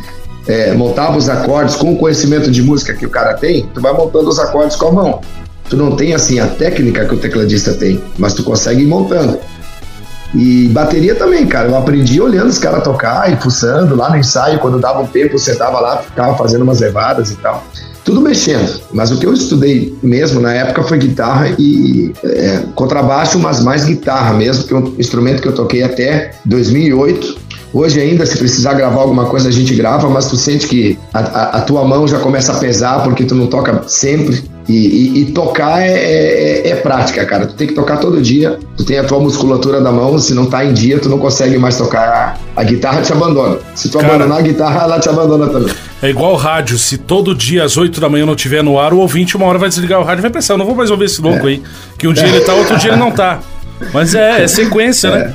é, 0.47 0.73
montava 0.73 1.17
os 1.17 1.29
acordes 1.29 1.75
com 1.77 1.93
o 1.93 1.97
conhecimento 1.97 2.51
de 2.51 2.63
música 2.63 2.95
que 2.95 3.07
o 3.07 3.11
cara 3.11 3.35
tem, 3.35 3.69
tu 3.75 3.81
vai 3.81 3.93
montando 3.93 4.29
os 4.29 4.39
acordes 4.39 4.77
com 4.77 4.89
a 4.89 4.93
mão. 4.93 5.21
Tu 5.69 5.77
não 5.77 5.97
tem 5.97 6.15
assim 6.15 6.39
a 6.39 6.47
técnica 6.47 7.05
que 7.05 7.15
o 7.15 7.19
tecladista 7.19 7.73
tem, 7.75 8.01
mas 8.17 8.35
tu 8.35 8.45
consegue 8.45 8.83
ir 8.83 8.87
montando. 8.87 9.39
E 10.35 10.69
bateria 10.69 11.15
também, 11.15 11.47
cara. 11.47 11.69
Eu 11.69 11.77
aprendi 11.77 12.21
olhando 12.21 12.49
os 12.49 12.59
caras 12.59 12.85
tocar 12.85 13.33
e 13.33 13.37
fuçando 13.37 13.97
lá 13.97 14.11
no 14.11 14.17
ensaio. 14.17 14.59
Quando 14.59 14.79
dava 14.79 15.01
um 15.01 15.07
tempo, 15.07 15.35
eu 15.35 15.39
sentava 15.39 15.81
lá, 15.81 15.99
ficava 15.99 16.37
fazendo 16.37 16.63
umas 16.63 16.81
levadas 16.81 17.31
e 17.31 17.37
tal. 17.37 17.65
Tudo 18.05 18.21
mexendo. 18.21 18.81
Mas 18.93 19.11
o 19.11 19.19
que 19.19 19.27
eu 19.27 19.33
estudei 19.33 19.97
mesmo 20.03 20.41
na 20.41 20.53
época 20.53 20.83
foi 20.85 20.99
guitarra 20.99 21.49
e 21.59 22.13
é, 22.23 22.63
contrabaixo, 22.75 23.39
mas 23.39 23.61
mais 23.61 23.85
guitarra 23.85 24.35
mesmo, 24.35 24.65
que 24.65 24.75
é 24.75 24.77
um 24.77 24.95
instrumento 24.99 25.43
que 25.43 25.49
eu 25.49 25.55
toquei 25.55 25.83
até 25.83 26.33
2008 26.45 27.46
Hoje 27.73 28.01
ainda, 28.01 28.25
se 28.25 28.39
precisar 28.39 28.75
gravar 28.75 29.03
alguma 29.03 29.27
coisa, 29.27 29.49
a 29.49 29.53
gente 29.53 29.75
grava, 29.75 30.09
mas 30.09 30.27
tu 30.27 30.37
sente 30.37 30.67
que 30.67 30.99
a, 31.13 31.19
a, 31.19 31.43
a 31.59 31.61
tua 31.61 31.85
mão 31.85 32.07
já 32.07 32.19
começa 32.19 32.53
a 32.53 32.59
pesar 32.59 33.03
porque 33.03 33.25
tu 33.25 33.35
não 33.35 33.47
toca 33.47 33.83
sempre. 33.87 34.43
E, 34.69 34.75
e, 34.75 35.21
e 35.21 35.25
tocar 35.27 35.81
é, 35.81 35.93
é, 35.93 36.69
é, 36.71 36.75
prática, 36.77 37.25
cara. 37.25 37.47
Tu 37.47 37.55
tem 37.55 37.69
que 37.69 37.75
tocar 37.75 37.99
todo 37.99 38.21
dia. 38.21 38.59
Tu 38.77 38.85
tem 38.85 38.99
a 38.99 39.05
tua 39.05 39.21
musculatura 39.21 39.81
da 39.81 39.93
mão. 39.93 40.19
Se 40.19 40.35
não 40.35 40.47
tá 40.47 40.65
em 40.65 40.73
dia, 40.73 40.99
tu 40.99 41.09
não 41.09 41.19
consegue 41.19 41.57
mais 41.57 41.79
tocar. 41.79 42.37
A 42.57 42.65
guitarra 42.65 43.01
te 43.01 43.13
abandona. 43.13 43.59
Se 43.77 43.89
tu 43.89 43.99
cara, 43.99 44.15
abandonar 44.15 44.39
a 44.39 44.43
guitarra, 44.43 44.83
ela 44.83 44.99
te 44.99 45.09
abandona 45.09 45.47
também. 45.47 45.73
É 46.03 46.11
igual 46.11 46.33
o 46.33 46.37
rádio. 46.37 46.79
Se 46.79 46.99
todo 46.99 47.33
dia 47.33 47.63
às 47.63 47.77
8 47.77 48.01
da 48.01 48.09
manhã 48.09 48.27
não 48.27 48.35
tiver 48.35 48.63
no 48.63 48.77
ar, 48.77 48.93
o 48.93 48.99
ouvinte 48.99 49.37
uma 49.37 49.47
hora 49.47 49.59
vai 49.59 49.69
desligar 49.69 50.01
o 50.01 50.05
rádio 50.05 50.23
e 50.23 50.23
vai 50.23 50.33
pensar: 50.33 50.55
eu 50.55 50.59
não 50.59 50.67
vou 50.67 50.75
mais 50.75 50.91
ouvir 50.91 51.05
esse 51.05 51.21
louco 51.21 51.47
é. 51.47 51.51
aí. 51.51 51.63
Que 51.97 52.09
um 52.09 52.13
dia 52.13 52.27
ele 52.27 52.41
tá, 52.41 52.55
outro 52.55 52.77
dia 52.77 52.91
ele 52.91 52.99
não 52.99 53.13
tá. 53.13 53.39
Mas 53.95 54.17
é, 54.17 54.43
é 54.43 54.49
sequência, 54.49 55.11
né? 55.11 55.35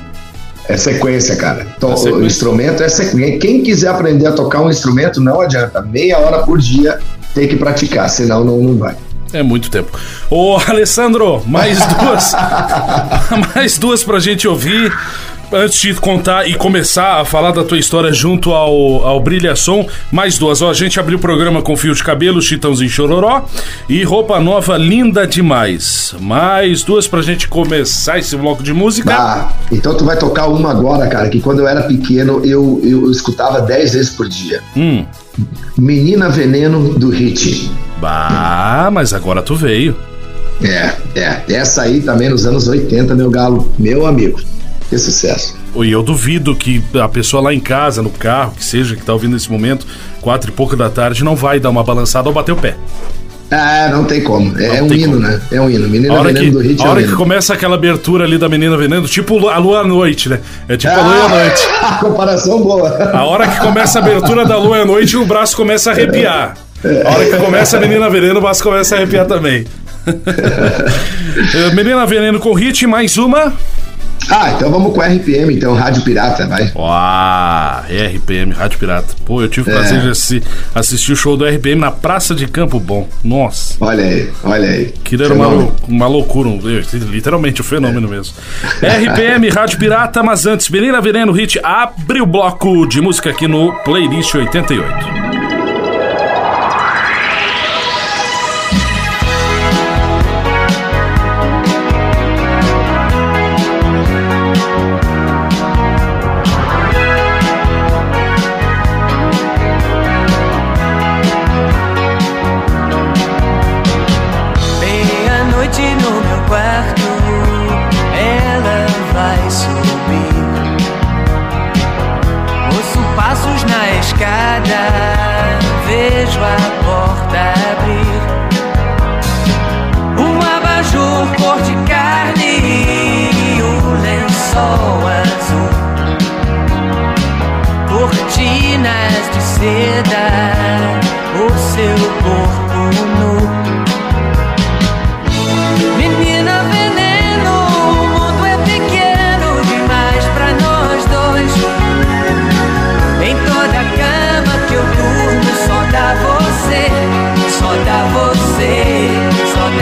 É. 0.67 0.78
Sequência, 0.78 1.36
cara. 1.36 1.67
Então, 1.76 1.93
é 1.93 1.97
sequência. 1.97 2.19
O 2.19 2.26
instrumento 2.26 2.84
é 2.84 2.89
sequência. 2.89 3.39
Quem 3.39 3.62
quiser 3.62 3.89
aprender 3.89 4.28
a 4.28 4.32
tocar 4.32 4.62
um 4.62 4.69
instrumento, 4.69 5.19
não 5.19 5.41
adianta. 5.41 5.82
Meia 5.82 6.19
hora 6.19 6.39
por 6.39 6.60
dia 6.60 7.00
tem 7.34 7.47
que 7.47 7.56
praticar, 7.56 8.10
senão 8.10 8.43
não, 8.43 8.58
não 8.58 8.78
vai. 8.78 8.95
É 9.34 9.41
muito 9.41 9.69
tempo. 9.71 9.97
Ô, 10.30 10.58
Alessandro, 10.58 11.41
mais 11.45 11.80
duas. 11.88 12.34
mais 13.56 13.78
duas 13.78 14.04
pra 14.04 14.19
gente 14.19 14.47
ouvir 14.47 14.91
antes 15.52 15.80
de 15.80 15.94
contar 15.96 16.48
e 16.48 16.56
começar 16.56 17.20
a 17.20 17.26
falar 17.26 17.52
da 17.52 17.64
tua 17.64 17.78
história 17.78 18.12
junto 18.14 18.52
ao, 18.52 19.06
ao 19.06 19.20
Brilhação, 19.20 19.86
mais 20.12 20.38
duas. 20.38 20.62
Ó, 20.62 20.70
a 20.70 20.74
gente 20.74 21.00
abriu 21.00 21.18
o 21.18 21.22
programa 21.22 21.62
com 21.62 21.76
fio 21.76 21.94
de 21.94 22.04
cabelo, 22.04 22.42
Chitãozinho 22.42 22.90
Chororó 22.90 23.46
e 23.90 24.04
roupa 24.04 24.40
nova 24.40 24.78
linda 24.78 25.28
demais. 25.28 26.16
Mais 26.20 26.84
duas 26.84 27.08
pra 27.08 27.22
gente 27.22 27.48
começar 27.48 28.18
esse 28.18 28.36
bloco 28.36 28.64
de 28.64 28.74
música. 28.74 29.14
Ah, 29.14 29.54
então 29.72 29.96
tu 29.96 30.06
vai 30.06 30.18
tocar 30.18 30.48
uma 30.48 30.72
agora, 30.72 31.08
cara, 31.08 31.30
que 31.30 31.40
quando 31.40 31.60
eu 31.60 31.68
era 31.68 31.84
pequeno 31.84 32.42
eu, 32.46 32.82
eu, 32.84 33.02
eu 33.04 33.12
escutava 33.12 33.62
dez 33.62 33.94
vezes 33.94 34.12
por 34.12 34.28
dia. 34.28 34.62
Hum. 34.76 35.06
Menina 35.78 36.30
Veneno 36.30 36.98
do 36.98 37.10
Hit. 37.10 37.72
Bah, 38.00 38.90
mas 38.92 39.14
agora 39.14 39.42
tu 39.42 39.56
veio. 39.56 39.96
É, 40.64 40.94
é. 41.20 41.44
Essa 41.50 41.84
aí 41.84 42.02
também 42.02 42.30
nos 42.30 42.46
anos 42.46 42.68
80, 42.68 43.16
meu 43.16 43.30
galo, 43.30 43.72
meu 43.80 44.06
amigo 44.06 44.40
ter 44.91 44.99
sucesso. 44.99 45.56
E 45.75 45.89
eu 45.89 46.04
duvido 46.04 46.54
que 46.54 46.84
a 47.01 47.08
pessoa 47.08 47.41
lá 47.41 47.54
em 47.54 47.60
casa, 47.60 48.01
no 48.01 48.10
carro, 48.10 48.54
que 48.58 48.63
seja, 48.63 48.95
que 48.95 49.01
tá 49.01 49.13
ouvindo 49.13 49.34
nesse 49.34 49.49
momento, 49.49 49.88
quatro 50.19 50.51
e 50.51 50.54
pouco 50.54 50.75
da 50.75 50.89
tarde, 50.89 51.23
não 51.23 51.36
vai 51.36 51.60
dar 51.60 51.69
uma 51.69 51.84
balançada 51.84 52.27
ou 52.27 52.36
bater 52.36 52.51
o 52.51 52.58
pé. 52.58 52.75
Ah, 53.49 53.89
não 53.91 54.06
tem 54.06 54.21
como. 54.23 54.58
É, 54.58 54.80
Não 54.80 54.88
um 54.88 54.93
hino, 54.93 55.13
como. 55.13 55.19
né? 55.19 55.41
É 55.51 55.60
um 55.60 55.69
hino. 55.69 55.89
Menina 55.89 56.13
hora, 56.13 56.32
Veneno 56.32 56.45
que, 56.45 56.51
do 56.51 56.60
Hit 56.60 56.82
a 56.82 56.86
é 56.86 56.88
um 56.88 56.91
hora 56.91 57.04
que 57.04 57.12
começa 57.13 57.54
aquela 57.54 57.75
abertura 57.75 58.23
ali 58.23 58.38
da 58.38 58.47
menina 58.47 58.77
veneno, 58.77 59.06
tipo 59.08 59.49
a 59.49 59.58
lua 59.58 59.80
à 59.82 59.84
noite, 59.84 60.30
né? 60.30 60.39
É 60.69 60.77
tipo 60.77 60.93
a 60.93 61.01
lua 61.01 61.25
à 61.25 61.30
noite. 61.30 61.62
Ah, 61.82 61.97
comparação 61.99 62.62
boa. 62.62 62.89
A 63.12 63.25
hora 63.25 63.47
que 63.47 63.60
começa 63.60 63.99
a 63.99 64.01
abertura 64.01 64.45
da 64.45 64.58
lua 64.58 64.77
à 64.77 64.86
noite, 64.86 65.17
o 65.17 65.25
braço 65.25 65.56
começa 65.58 65.89
a 65.89 65.93
arrepiar. 65.93 66.56
A 67.06 67.10
hora 67.10 67.25
que 67.25 67.38
começa 67.38 67.75
a 67.77 67.80
menina 67.82 68.10
veneno, 68.10 68.39
o 68.39 68.41
braço 68.41 68.63
começa 68.63 68.95
a 68.95 68.97
arrepiar 68.99 69.25
também. 69.25 69.65
Eh, 71.54 71.73
menina 71.73 72.06
veneno 72.06 72.39
com 72.39 72.54
hit, 72.54 72.86
mais 72.86 73.17
uma. 73.17 73.54
Ah, 74.34 74.54
então 74.56 74.72
vamos 74.72 74.94
com 74.94 75.02
RPM, 75.02 75.54
então, 75.54 75.74
Rádio 75.74 76.04
Pirata, 76.04 76.48
vai. 76.48 76.72
Uau, 76.74 77.84
RPM, 78.15 78.54
Rádio 78.54 78.80
Pirata. 78.80 79.13
Pô, 79.26 79.41
eu 79.41 79.50
tive 79.50 79.70
o 79.70 79.74
É. 79.74 79.76
prazer 79.76 80.00
de 80.02 80.10
assi- 80.10 80.41
assistir 80.74 81.12
o 81.12 81.15
show 81.15 81.36
do 81.36 81.46
RPM 81.46 81.82
na 81.82 81.91
Praça 81.91 82.34
de 82.34 82.48
Campo 82.48 82.80
Bom. 82.80 83.08
Nossa. 83.24 83.76
Olha 83.82 84.04
aí, 84.04 84.30
olha 84.44 84.70
aí. 84.70 84.94
Aquilo 85.06 85.26
era 85.26 85.34
uma, 85.34 85.72
uma 85.88 86.08
loucura, 86.08 86.48
um- 86.48 86.60
literalmente 87.10 87.62
um 87.62 87.65
fenômeno 87.65 88.08
mesmo. 88.08 88.34
RPM, 88.82 89.50
Rádio 89.52 89.78
Pirata, 89.78 90.24
mas 90.24 90.46
antes, 90.46 90.70
Menina 90.70 91.02
Veneno 91.02 91.32
Hit 91.34 91.60
abre 91.62 92.22
o 92.22 92.26
bloco 92.26 92.86
de 92.88 93.02
música 93.02 93.30
aqui 93.32 93.48
no 93.48 93.74
Playlist 93.84 94.34
88. 94.34 95.51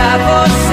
Dá 0.10 0.18
você, 0.18 0.69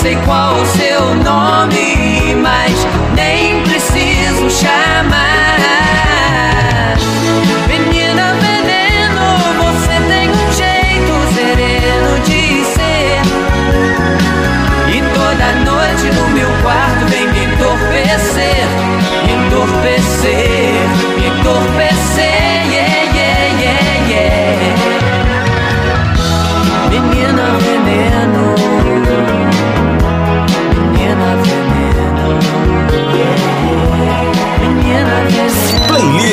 sei 0.00 0.16
qual 0.24 0.54
o 0.54 0.66
seu 0.66 1.14
nome, 1.16 2.34
mas 2.36 2.86
nem 3.14 3.62
preciso 3.62 4.48
chamar. 4.48 5.18
Menina 7.68 8.32
veneno, 8.40 9.36
você 9.58 10.00
tem 10.08 10.30
um 10.30 10.52
jeito 10.52 11.12
sereno 11.34 12.18
de 12.24 12.64
ser. 12.64 13.20
E 14.88 15.02
toda 15.12 15.52
noite 15.70 16.06
no 16.16 16.28
meu 16.30 16.48
quarto 16.62 17.04
vem 17.08 17.26
me 17.28 17.44
entorpecer, 17.44 18.66
me 19.26 19.32
entorpecer, 19.34 20.88
me 21.18 21.26
entorpecer, 21.26 21.79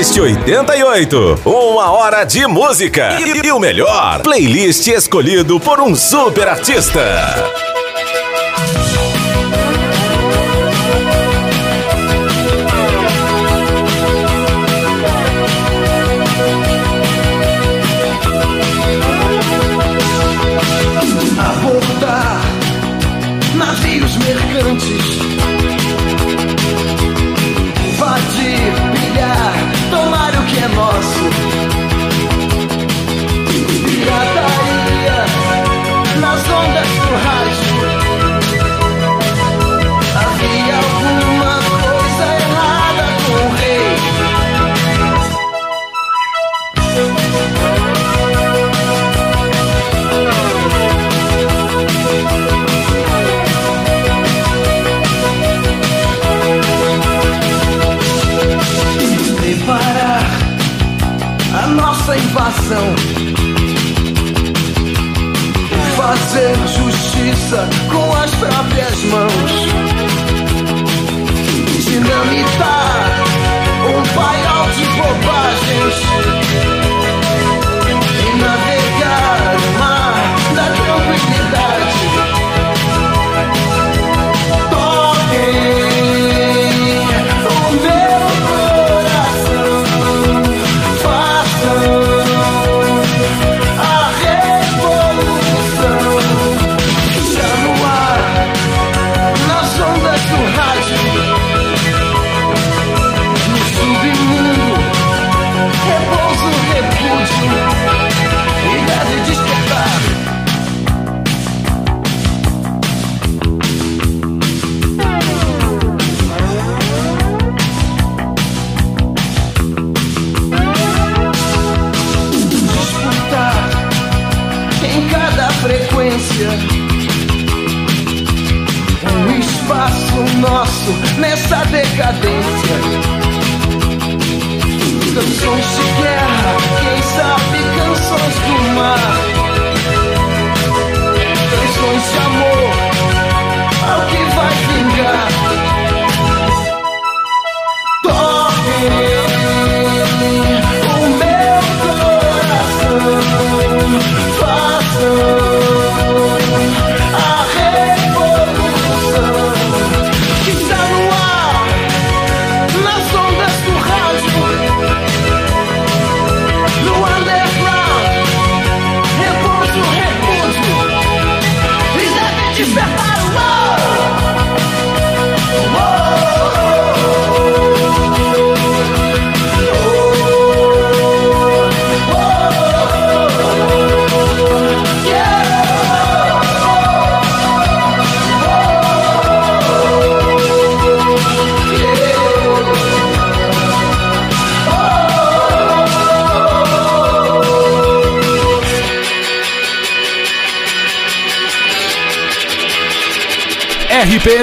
Playlist 0.08 0.20
88. 0.20 1.42
Uma 1.46 1.92
hora 1.92 2.24
de 2.24 2.48
música. 2.48 3.18
E, 3.20 3.46
e 3.46 3.52
o 3.52 3.60
melhor, 3.60 4.22
playlist 4.22 4.88
escolhido 4.88 5.60
por 5.60 5.82
um 5.82 5.96
super 5.96 6.48
artista. 6.48 7.67
Invasão. 62.18 62.96
Fazer 65.96 66.56
justiça 66.68 67.70
com 67.92 68.16
as 68.16 68.32
próprias 68.36 69.04
mãos. 69.06 69.52
Dinamitar 71.84 73.24
um 73.88 74.04
paiol 74.16 74.70
de 74.76 74.86
bobagens. 74.98 76.77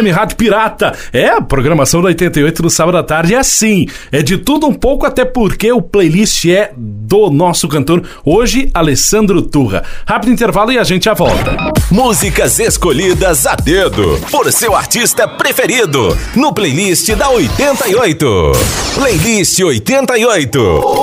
RPM 0.04 0.10
Rádio 0.10 0.36
Pirata. 0.36 0.92
É, 1.12 1.28
a 1.28 1.40
programação 1.40 2.02
da 2.02 2.08
88 2.08 2.62
no 2.62 2.70
sábado 2.70 2.98
à 2.98 3.02
tarde 3.02 3.34
é 3.34 3.38
assim. 3.38 3.86
É 4.12 4.22
de 4.22 4.36
tudo 4.36 4.66
um 4.66 4.74
pouco, 4.74 5.06
até 5.06 5.24
porque 5.24 5.72
o 5.72 5.80
playlist 5.80 6.44
é 6.46 6.72
do 6.76 7.30
nosso 7.30 7.68
cantor, 7.68 8.02
hoje, 8.24 8.70
Alessandro 8.74 9.40
Turra. 9.42 9.82
Rápido 10.06 10.32
intervalo 10.32 10.72
e 10.72 10.78
a 10.78 10.84
gente 10.84 11.04
já 11.04 11.14
volta. 11.14 11.73
Músicas 11.94 12.58
escolhidas 12.58 13.46
a 13.46 13.54
dedo 13.54 14.18
por 14.28 14.50
seu 14.52 14.74
artista 14.74 15.28
preferido 15.28 16.18
no 16.34 16.52
playlist 16.52 17.08
da 17.10 17.30
88. 17.30 18.52
Playlist 18.96 19.60
88. 19.60 20.58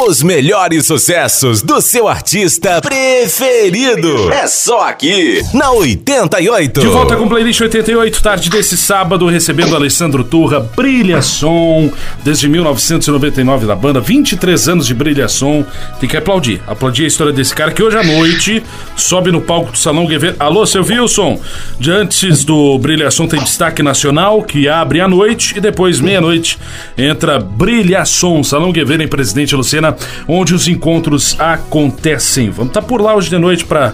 Os 0.06 0.22
melhores 0.22 0.86
sucessos 0.86 1.62
do 1.62 1.80
seu 1.80 2.10
artista 2.10 2.82
preferido. 2.82 4.34
É 4.34 4.46
só 4.48 4.82
aqui 4.89 5.42
na 5.54 5.72
88. 5.72 6.82
De 6.82 6.88
volta 6.88 7.16
com 7.16 7.30
Playlist 7.30 7.62
88, 7.62 8.22
tarde 8.22 8.50
desse 8.50 8.76
sábado, 8.76 9.28
recebendo 9.28 9.74
Alessandro 9.74 10.26
Turra, 10.26 10.60
Brilha 10.60 11.22
Som, 11.22 11.89
desde 12.22 12.50
1999 12.50 13.66
da 13.66 13.78
banda, 13.78 14.02
23 14.02 14.68
anos 14.68 14.88
de 14.88 14.94
Brilha 14.94 15.30
Som. 15.30 15.66
Tem 16.02 16.10
que 16.10 16.18
aplaudir, 16.18 16.62
aplaudir 16.68 17.06
a 17.06 17.08
história 17.08 17.32
desse 17.32 17.56
cara 17.56 17.72
que 17.72 17.82
hoje 17.82 17.96
à 17.96 18.04
noite 18.04 18.62
sobe 18.98 19.32
no 19.32 19.39
palco 19.39 19.72
do 19.72 19.78
Salão 19.78 20.06
Guevara. 20.06 20.36
Alô, 20.38 20.66
seu 20.66 20.80
Wilson? 20.89 21.39
De 21.79 21.91
antes 21.91 22.43
do 22.43 22.77
Brilha 22.79 23.11
Som 23.11 23.27
tem 23.27 23.41
destaque 23.41 23.84
nacional, 23.84 24.43
que 24.43 24.67
abre 24.67 25.01
à 25.01 25.07
noite, 25.07 25.57
e 25.57 25.61
depois, 25.61 25.99
meia-noite, 25.99 26.57
entra 26.97 27.39
Brilha 27.39 28.05
Som, 28.05 28.43
Salão 28.43 28.71
Guevara 28.71 29.03
em 29.03 29.07
Presidente 29.07 29.55
Lucena, 29.55 29.95
onde 30.27 30.53
os 30.53 30.67
encontros 30.67 31.39
acontecem. 31.39 32.49
Vamos 32.49 32.69
estar 32.69 32.82
por 32.82 33.01
lá 33.01 33.15
hoje 33.15 33.29
de 33.29 33.38
noite 33.38 33.65
para 33.65 33.93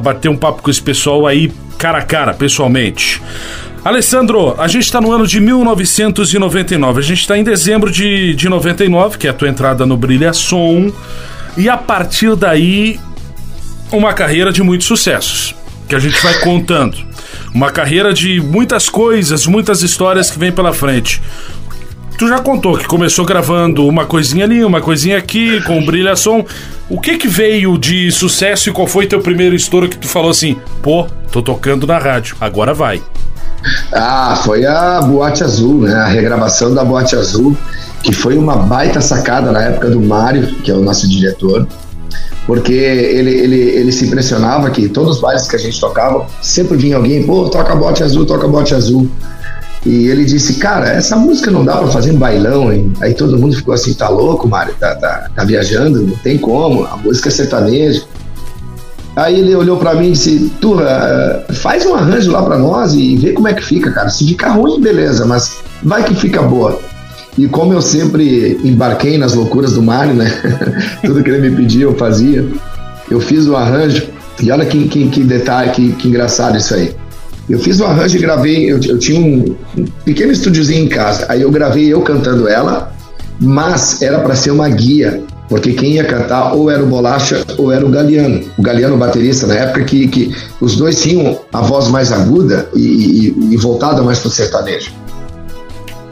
bater 0.00 0.28
um 0.28 0.36
papo 0.36 0.62
com 0.62 0.70
esse 0.70 0.82
pessoal 0.82 1.26
aí 1.26 1.52
cara 1.78 1.98
a 1.98 2.02
cara, 2.02 2.34
pessoalmente. 2.34 3.22
Alessandro, 3.84 4.60
a 4.60 4.66
gente 4.66 4.82
está 4.82 5.00
no 5.00 5.12
ano 5.12 5.26
de 5.26 5.40
1999. 5.40 6.98
A 6.98 7.02
gente 7.02 7.20
está 7.20 7.38
em 7.38 7.44
dezembro 7.44 7.90
de, 7.90 8.34
de 8.34 8.48
99, 8.48 9.16
que 9.16 9.28
é 9.28 9.30
a 9.30 9.32
tua 9.32 9.48
entrada 9.48 9.86
no 9.86 9.96
Brilha 9.96 10.32
Som. 10.32 10.90
E 11.56 11.68
a 11.68 11.76
partir 11.76 12.34
daí, 12.34 12.98
uma 13.92 14.12
carreira 14.12 14.52
de 14.52 14.62
muitos 14.62 14.86
sucessos, 14.86 15.54
que 15.88 15.94
a 15.94 15.98
gente 15.98 16.20
vai 16.22 16.34
contando. 16.40 16.96
Uma 17.54 17.70
carreira 17.70 18.12
de 18.12 18.40
muitas 18.40 18.88
coisas, 18.88 19.46
muitas 19.46 19.82
histórias 19.82 20.30
que 20.30 20.38
vem 20.38 20.52
pela 20.52 20.72
frente. 20.72 21.22
Tu 22.18 22.28
já 22.28 22.38
contou 22.38 22.78
que 22.78 22.86
começou 22.86 23.26
gravando 23.26 23.86
uma 23.86 24.06
coisinha 24.06 24.44
ali, 24.44 24.64
uma 24.64 24.80
coisinha 24.80 25.18
aqui, 25.18 25.60
com 25.62 25.84
Brilha 25.84 26.16
Som. 26.16 26.44
O 26.88 26.98
que 26.98 27.18
que 27.18 27.28
veio 27.28 27.76
de 27.76 28.10
sucesso 28.10 28.70
e 28.70 28.72
qual 28.72 28.86
foi 28.86 29.06
teu 29.06 29.20
primeiro 29.20 29.54
estouro 29.54 29.88
que 29.88 29.98
tu 29.98 30.08
falou 30.08 30.30
assim, 30.30 30.56
pô, 30.82 31.06
tô 31.30 31.42
tocando 31.42 31.86
na 31.86 31.98
rádio, 31.98 32.36
agora 32.40 32.72
vai. 32.72 33.02
Ah, 33.92 34.40
foi 34.44 34.64
a 34.64 35.02
Boate 35.02 35.42
Azul, 35.42 35.82
né? 35.82 35.94
A 35.94 36.06
regravação 36.06 36.74
da 36.74 36.84
Boate 36.84 37.16
Azul, 37.16 37.56
que 38.02 38.12
foi 38.12 38.38
uma 38.38 38.56
baita 38.56 39.00
sacada 39.00 39.52
na 39.52 39.62
época 39.62 39.90
do 39.90 40.00
Mário, 40.00 40.46
que 40.62 40.70
é 40.70 40.74
o 40.74 40.80
nosso 40.80 41.08
diretor, 41.08 41.66
porque 42.46 42.72
ele, 42.72 43.30
ele, 43.30 43.56
ele 43.56 43.92
se 43.92 44.06
impressionava 44.06 44.70
que 44.70 44.88
todos 44.88 45.16
os 45.16 45.20
bailes 45.20 45.48
que 45.48 45.56
a 45.56 45.58
gente 45.58 45.80
tocava, 45.80 46.26
sempre 46.40 46.76
vinha 46.76 46.96
alguém, 46.96 47.24
pô, 47.24 47.48
toca 47.48 47.74
Boate 47.74 48.04
Azul, 48.04 48.24
toca 48.24 48.46
Boate 48.46 48.74
Azul. 48.74 49.10
E 49.84 50.08
ele 50.08 50.24
disse, 50.24 50.54
cara, 50.54 50.88
essa 50.88 51.16
música 51.16 51.50
não 51.50 51.64
dá 51.64 51.76
pra 51.76 51.86
fazer 51.88 52.12
em 52.12 52.16
bailão, 52.16 52.72
hein? 52.72 52.92
Aí 53.00 53.14
todo 53.14 53.38
mundo 53.38 53.54
ficou 53.54 53.72
assim, 53.72 53.94
tá 53.94 54.08
louco, 54.08 54.48
Mário? 54.48 54.74
Tá, 54.80 54.94
tá, 54.96 55.30
tá 55.34 55.44
viajando? 55.44 56.02
Não 56.02 56.16
tem 56.16 56.38
como, 56.38 56.84
a 56.84 56.96
música 56.96 57.28
é 57.28 57.32
sertaneja. 57.32 58.02
Aí 59.14 59.38
ele 59.40 59.54
olhou 59.54 59.76
pra 59.76 59.94
mim 59.94 60.08
e 60.08 60.12
disse, 60.12 60.52
Turra, 60.60 61.44
faz 61.54 61.86
um 61.86 61.94
arranjo 61.94 62.30
lá 62.30 62.42
pra 62.42 62.58
nós 62.58 62.94
e 62.94 63.16
vê 63.16 63.32
como 63.32 63.48
é 63.48 63.54
que 63.54 63.64
fica, 63.64 63.90
cara. 63.90 64.08
Se 64.08 64.26
ficar 64.26 64.50
ruim, 64.50 64.80
beleza, 64.80 65.24
mas 65.24 65.56
vai 65.82 66.04
que 66.04 66.14
fica 66.14 66.42
boa. 66.42 66.78
E 67.36 67.46
como 67.46 67.72
eu 67.72 67.82
sempre 67.82 68.58
embarquei 68.64 69.18
nas 69.18 69.34
loucuras 69.34 69.74
do 69.74 69.82
Mário, 69.82 70.14
né? 70.14 70.30
Tudo 71.04 71.22
que 71.22 71.30
ele 71.30 71.50
me 71.50 71.56
pedia 71.56 71.84
eu 71.84 71.94
fazia. 71.94 72.46
Eu 73.10 73.20
fiz 73.20 73.46
o 73.46 73.56
arranjo. 73.56 74.04
E 74.42 74.50
olha 74.50 74.64
que, 74.64 74.88
que, 74.88 75.08
que 75.08 75.22
detalhe, 75.22 75.70
que, 75.70 75.92
que 75.92 76.08
engraçado 76.08 76.56
isso 76.56 76.74
aí. 76.74 76.94
Eu 77.48 77.58
fiz 77.58 77.78
o 77.80 77.84
arranjo 77.84 78.16
e 78.16 78.20
gravei. 78.20 78.70
Eu, 78.70 78.80
eu 78.82 78.98
tinha 78.98 79.20
um, 79.20 79.54
pequeno 80.04 80.32
estúdiozinho 80.32 80.84
em 80.84 80.88
casa. 80.88 81.26
Aí 81.28 81.42
eu 81.42 81.50
gravei 81.50 81.92
eu 81.92 82.00
cantando 82.00 82.48
ela, 82.48 82.92
mas 83.38 84.00
era 84.02 84.20
para 84.20 84.34
ser 84.34 84.50
uma 84.50 84.68
guia 84.68 85.22
porque 85.48 85.72
quem 85.72 85.92
ia 85.92 86.04
cantar 86.04 86.54
ou 86.54 86.70
era 86.70 86.82
o 86.82 86.86
Bolacha 86.86 87.44
ou 87.56 87.70
era 87.70 87.84
o 87.86 87.88
Galeano. 87.88 88.44
O 88.58 88.62
Galeano, 88.62 88.96
baterista, 88.96 89.46
na 89.46 89.54
época 89.54 89.84
que, 89.84 90.08
que 90.08 90.34
os 90.60 90.76
dois 90.76 91.00
tinham 91.00 91.38
a 91.52 91.60
voz 91.60 91.88
mais 91.88 92.10
aguda 92.10 92.68
e, 92.74 92.80
e, 92.80 93.54
e 93.54 93.56
voltada 93.56 94.02
mais 94.02 94.18
pro 94.18 94.30
sertanejo. 94.30 94.90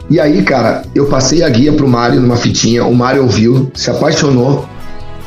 E 0.09 0.19
aí, 0.19 0.43
cara, 0.43 0.83
eu 0.93 1.07
passei 1.07 1.41
a 1.41 1.49
guia 1.49 1.73
pro 1.73 1.87
Mário 1.87 2.21
numa 2.21 2.35
fitinha, 2.35 2.85
o 2.85 2.93
Mário 2.93 3.23
ouviu, 3.23 3.71
se 3.73 3.89
apaixonou. 3.89 4.65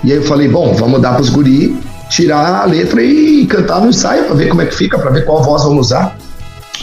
E 0.05 0.13
aí 0.13 0.19
eu 0.19 0.23
falei, 0.23 0.49
bom, 0.49 0.75
vamos 0.75 1.03
dar 1.03 1.15
pros 1.15 1.29
guri, 1.29 1.77
tirar 2.09 2.63
a 2.63 2.65
letra 2.65 3.03
e 3.03 3.45
cantar 3.47 3.81
no 3.81 3.89
ensaio 3.89 4.25
para 4.25 4.35
ver 4.35 4.49
como 4.49 4.63
é 4.63 4.67
que 4.67 4.75
fica, 4.75 4.99
para 4.99 5.11
ver 5.11 5.25
qual 5.25 5.43
voz 5.43 5.65
vamos 5.65 5.87
usar. 5.87 6.17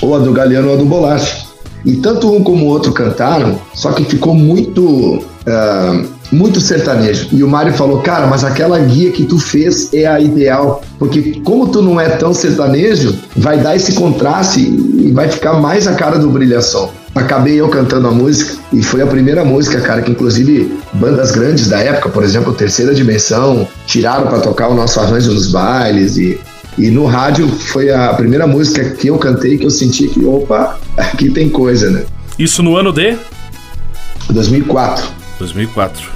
Ou 0.01 0.15
a 0.15 0.19
do 0.19 0.33
Galeano 0.33 0.67
ou 0.67 0.73
a 0.73 0.77
do 0.77 0.85
Bolacha. 0.85 1.45
E 1.85 1.95
tanto 1.97 2.33
um 2.33 2.43
como 2.43 2.65
o 2.65 2.67
outro 2.67 2.91
cantaram, 2.91 3.59
só 3.73 3.91
que 3.91 4.03
ficou 4.03 4.33
muito. 4.33 5.23
Uh, 5.47 6.15
muito 6.31 6.59
sertanejo. 6.59 7.27
E 7.31 7.43
o 7.43 7.47
Mário 7.47 7.71
falou, 7.73 7.99
cara, 7.99 8.25
mas 8.25 8.43
aquela 8.43 8.79
guia 8.79 9.11
que 9.11 9.25
tu 9.25 9.37
fez 9.37 9.93
é 9.93 10.07
a 10.07 10.19
ideal, 10.19 10.81
porque 10.97 11.39
como 11.43 11.67
tu 11.67 11.83
não 11.83 12.01
é 12.01 12.09
tão 12.09 12.33
sertanejo, 12.33 13.15
vai 13.35 13.59
dar 13.59 13.75
esse 13.75 13.93
contraste 13.93 14.59
e 14.59 15.11
vai 15.11 15.29
ficar 15.29 15.53
mais 15.53 15.87
a 15.87 15.93
cara 15.93 16.17
do 16.17 16.27
brilhação. 16.29 16.89
Acabei 17.15 17.55
eu 17.55 17.69
cantando 17.69 18.09
a 18.09 18.11
música 18.11 18.57
e 18.73 18.83
foi 18.83 19.01
a 19.01 19.07
primeira 19.07 19.45
música, 19.45 19.79
cara, 19.79 20.01
que 20.01 20.11
inclusive 20.11 20.77
bandas 20.93 21.31
grandes 21.31 21.69
da 21.69 21.79
época, 21.79 22.09
por 22.09 22.23
exemplo, 22.23 22.53
Terceira 22.53 22.93
Dimensão, 22.93 23.65
tiraram 23.87 24.27
para 24.27 24.41
tocar 24.41 24.67
o 24.67 24.75
nosso 24.75 24.99
arranjo 24.99 25.31
nos 25.31 25.49
bailes 25.49 26.17
e 26.17 26.37
e 26.77 26.91
no 26.91 27.05
rádio 27.05 27.47
foi 27.47 27.89
a 27.89 28.13
primeira 28.13 28.45
música 28.45 28.83
que 28.91 29.07
eu 29.07 29.17
cantei 29.17 29.57
que 29.57 29.65
eu 29.65 29.69
senti 29.69 30.09
que, 30.09 30.25
opa, 30.25 30.77
aqui 30.97 31.29
tem 31.29 31.49
coisa, 31.49 31.89
né? 31.89 32.03
Isso 32.37 32.61
no 32.61 32.75
ano 32.75 32.91
de? 32.91 33.17
2004. 34.29 35.07
2004. 35.39 36.09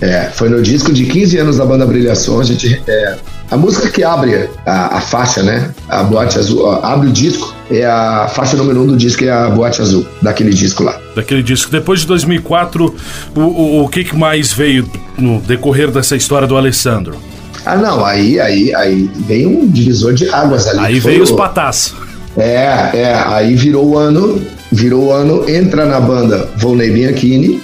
É, 0.00 0.24
foi 0.34 0.50
no 0.50 0.60
disco 0.60 0.92
de 0.92 1.06
15 1.06 1.38
anos 1.38 1.56
da 1.56 1.64
banda 1.64 1.86
Brilhação, 1.86 2.38
a 2.38 2.44
gente. 2.44 2.82
É, 2.86 3.16
a 3.50 3.56
música 3.56 3.88
que 3.88 4.02
abre 4.02 4.48
a, 4.66 4.96
a, 4.96 5.00
faixa, 5.00 5.42
né? 5.42 5.70
A 5.88 6.02
Boate 6.02 6.38
Azul, 6.38 6.64
ó, 6.64 6.80
abre 6.82 7.08
o 7.08 7.12
disco, 7.12 7.54
é 7.70 7.84
a 7.84 8.26
faixa 8.28 8.56
número 8.56 8.80
1 8.80 8.82
um 8.82 8.86
do 8.88 8.96
disco, 8.96 9.24
é 9.24 9.30
a 9.30 9.48
Boate 9.50 9.82
Azul, 9.82 10.06
daquele 10.22 10.50
disco 10.50 10.82
lá. 10.82 10.98
Daquele 11.14 11.42
disco. 11.42 11.70
Depois 11.70 12.00
de 12.00 12.06
2004, 12.06 12.94
o, 13.36 13.40
o, 13.40 13.84
o 13.84 13.88
que, 13.88 14.04
que 14.04 14.16
mais 14.16 14.52
veio 14.52 14.88
no 15.18 15.40
decorrer 15.40 15.90
dessa 15.90 16.16
história 16.16 16.48
do 16.48 16.56
Alessandro? 16.56 17.16
Ah, 17.64 17.76
não, 17.76 18.04
aí, 18.04 18.40
aí, 18.40 18.74
aí 18.74 19.10
veio 19.26 19.48
um 19.48 19.68
divisor 19.68 20.12
de 20.12 20.28
águas 20.28 20.66
ali. 20.66 20.80
Aí 20.80 21.00
veio 21.00 21.20
o... 21.20 21.22
os 21.22 21.30
patás. 21.30 21.94
É, 22.36 22.90
é, 22.92 23.24
aí 23.26 23.54
virou 23.54 23.86
o 23.90 23.98
ano, 23.98 24.42
virou 24.72 25.04
o 25.04 25.12
ano, 25.12 25.48
entra 25.48 25.86
na 25.86 26.00
banda 26.00 26.48
Volney 26.56 26.90
Bianchini. 26.90 27.62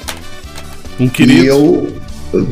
Um 0.99 1.09
querido. 1.09 1.43
E 1.43 1.47
eu, 1.47 1.93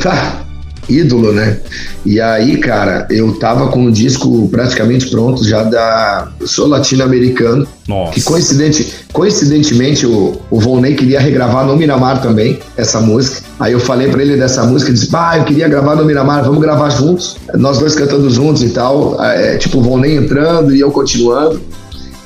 tá, 0.00 0.42
ídolo, 0.88 1.32
né? 1.32 1.58
E 2.04 2.20
aí, 2.20 2.56
cara, 2.56 3.06
eu 3.10 3.34
tava 3.38 3.68
com 3.68 3.84
o 3.84 3.92
disco 3.92 4.48
praticamente 4.48 5.08
pronto 5.10 5.44
já 5.44 5.62
da. 5.62 6.28
Sou 6.44 6.66
latino-americano. 6.66 7.66
Nossa. 7.86 8.12
Que 8.12 8.22
coincidente, 8.22 8.94
coincidentemente 9.12 10.06
o, 10.06 10.40
o 10.50 10.60
Volney 10.60 10.94
queria 10.94 11.20
regravar 11.20 11.66
no 11.66 11.76
Miramar 11.76 12.20
também, 12.20 12.58
essa 12.76 13.00
música. 13.00 13.42
Aí 13.60 13.72
eu 13.72 13.80
falei 13.80 14.08
para 14.08 14.22
ele 14.22 14.36
dessa 14.36 14.64
música, 14.64 14.92
disse: 14.92 15.08
Pá, 15.08 15.36
eu 15.38 15.44
queria 15.44 15.68
gravar 15.68 15.96
no 15.96 16.04
Miramar, 16.04 16.44
vamos 16.44 16.60
gravar 16.60 16.90
juntos. 16.90 17.36
Nós 17.54 17.78
dois 17.78 17.94
cantando 17.94 18.30
juntos 18.30 18.62
e 18.62 18.70
tal. 18.70 19.22
É, 19.22 19.56
tipo, 19.56 19.78
o 19.78 19.82
Volney 19.82 20.16
entrando 20.16 20.74
e 20.74 20.80
eu 20.80 20.90
continuando. 20.90 21.60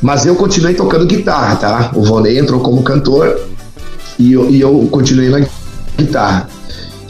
Mas 0.01 0.27
eu 0.27 0.35
continuei 0.35 0.75
tocando 0.75 1.07
guitarra, 1.07 1.57
tá? 1.57 1.91
O 1.95 2.03
Volney 2.03 2.37
entrou 2.37 2.59
como 2.59 2.83
cantor 2.83 3.39
e 4.19 4.33
eu, 4.33 4.51
e 4.51 4.61
eu 4.61 4.89
continuei 4.91 5.29
na 5.29 5.47
guitarra. 5.97 6.49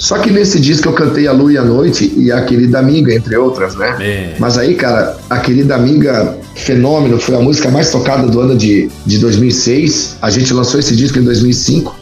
Só 0.02 0.18
que 0.18 0.32
nesse 0.32 0.58
disco 0.58 0.88
eu 0.88 0.92
cantei 0.92 1.28
A 1.28 1.32
Lua 1.32 1.52
e 1.52 1.56
a 1.56 1.62
Noite 1.62 2.12
e 2.16 2.32
A 2.32 2.44
Querida 2.44 2.80
Amiga, 2.80 3.14
entre 3.14 3.36
outras, 3.36 3.76
né? 3.76 3.96
É. 4.00 4.34
Mas 4.36 4.58
aí, 4.58 4.74
cara, 4.74 5.16
A 5.30 5.38
Querida 5.38 5.76
Amiga, 5.76 6.36
fenômeno, 6.56 7.20
foi 7.20 7.36
a 7.36 7.38
música 7.38 7.70
mais 7.70 7.88
tocada 7.92 8.26
do 8.26 8.40
ano 8.40 8.56
de, 8.56 8.90
de 9.06 9.18
2006. 9.18 10.16
A 10.20 10.28
gente 10.28 10.52
lançou 10.52 10.80
esse 10.80 10.96
disco 10.96 11.20
em 11.20 11.22
2005. 11.22 11.96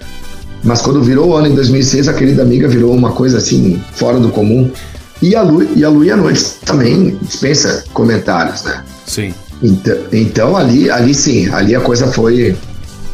Mas 0.64 0.80
quando 0.80 1.02
virou 1.02 1.28
o 1.28 1.36
ano 1.36 1.48
em 1.48 1.54
2006, 1.54 2.08
A 2.08 2.14
Querida 2.14 2.40
Amiga 2.40 2.66
virou 2.68 2.94
uma 2.94 3.12
coisa 3.12 3.36
assim, 3.36 3.78
fora 3.92 4.18
do 4.18 4.30
comum. 4.30 4.70
E 5.20 5.36
A 5.36 5.42
Lua 5.42 5.66
e 5.76 5.84
a, 5.84 5.90
Lua 5.90 6.06
e 6.06 6.10
a 6.10 6.16
Noite 6.16 6.42
também 6.64 7.18
dispensa 7.20 7.84
comentários, 7.92 8.62
né? 8.62 8.82
Sim. 9.06 9.34
Então, 9.62 9.96
então 10.10 10.56
ali, 10.56 10.90
ali 10.90 11.12
sim, 11.12 11.50
ali 11.52 11.74
a 11.74 11.80
coisa 11.80 12.06
foi, 12.06 12.56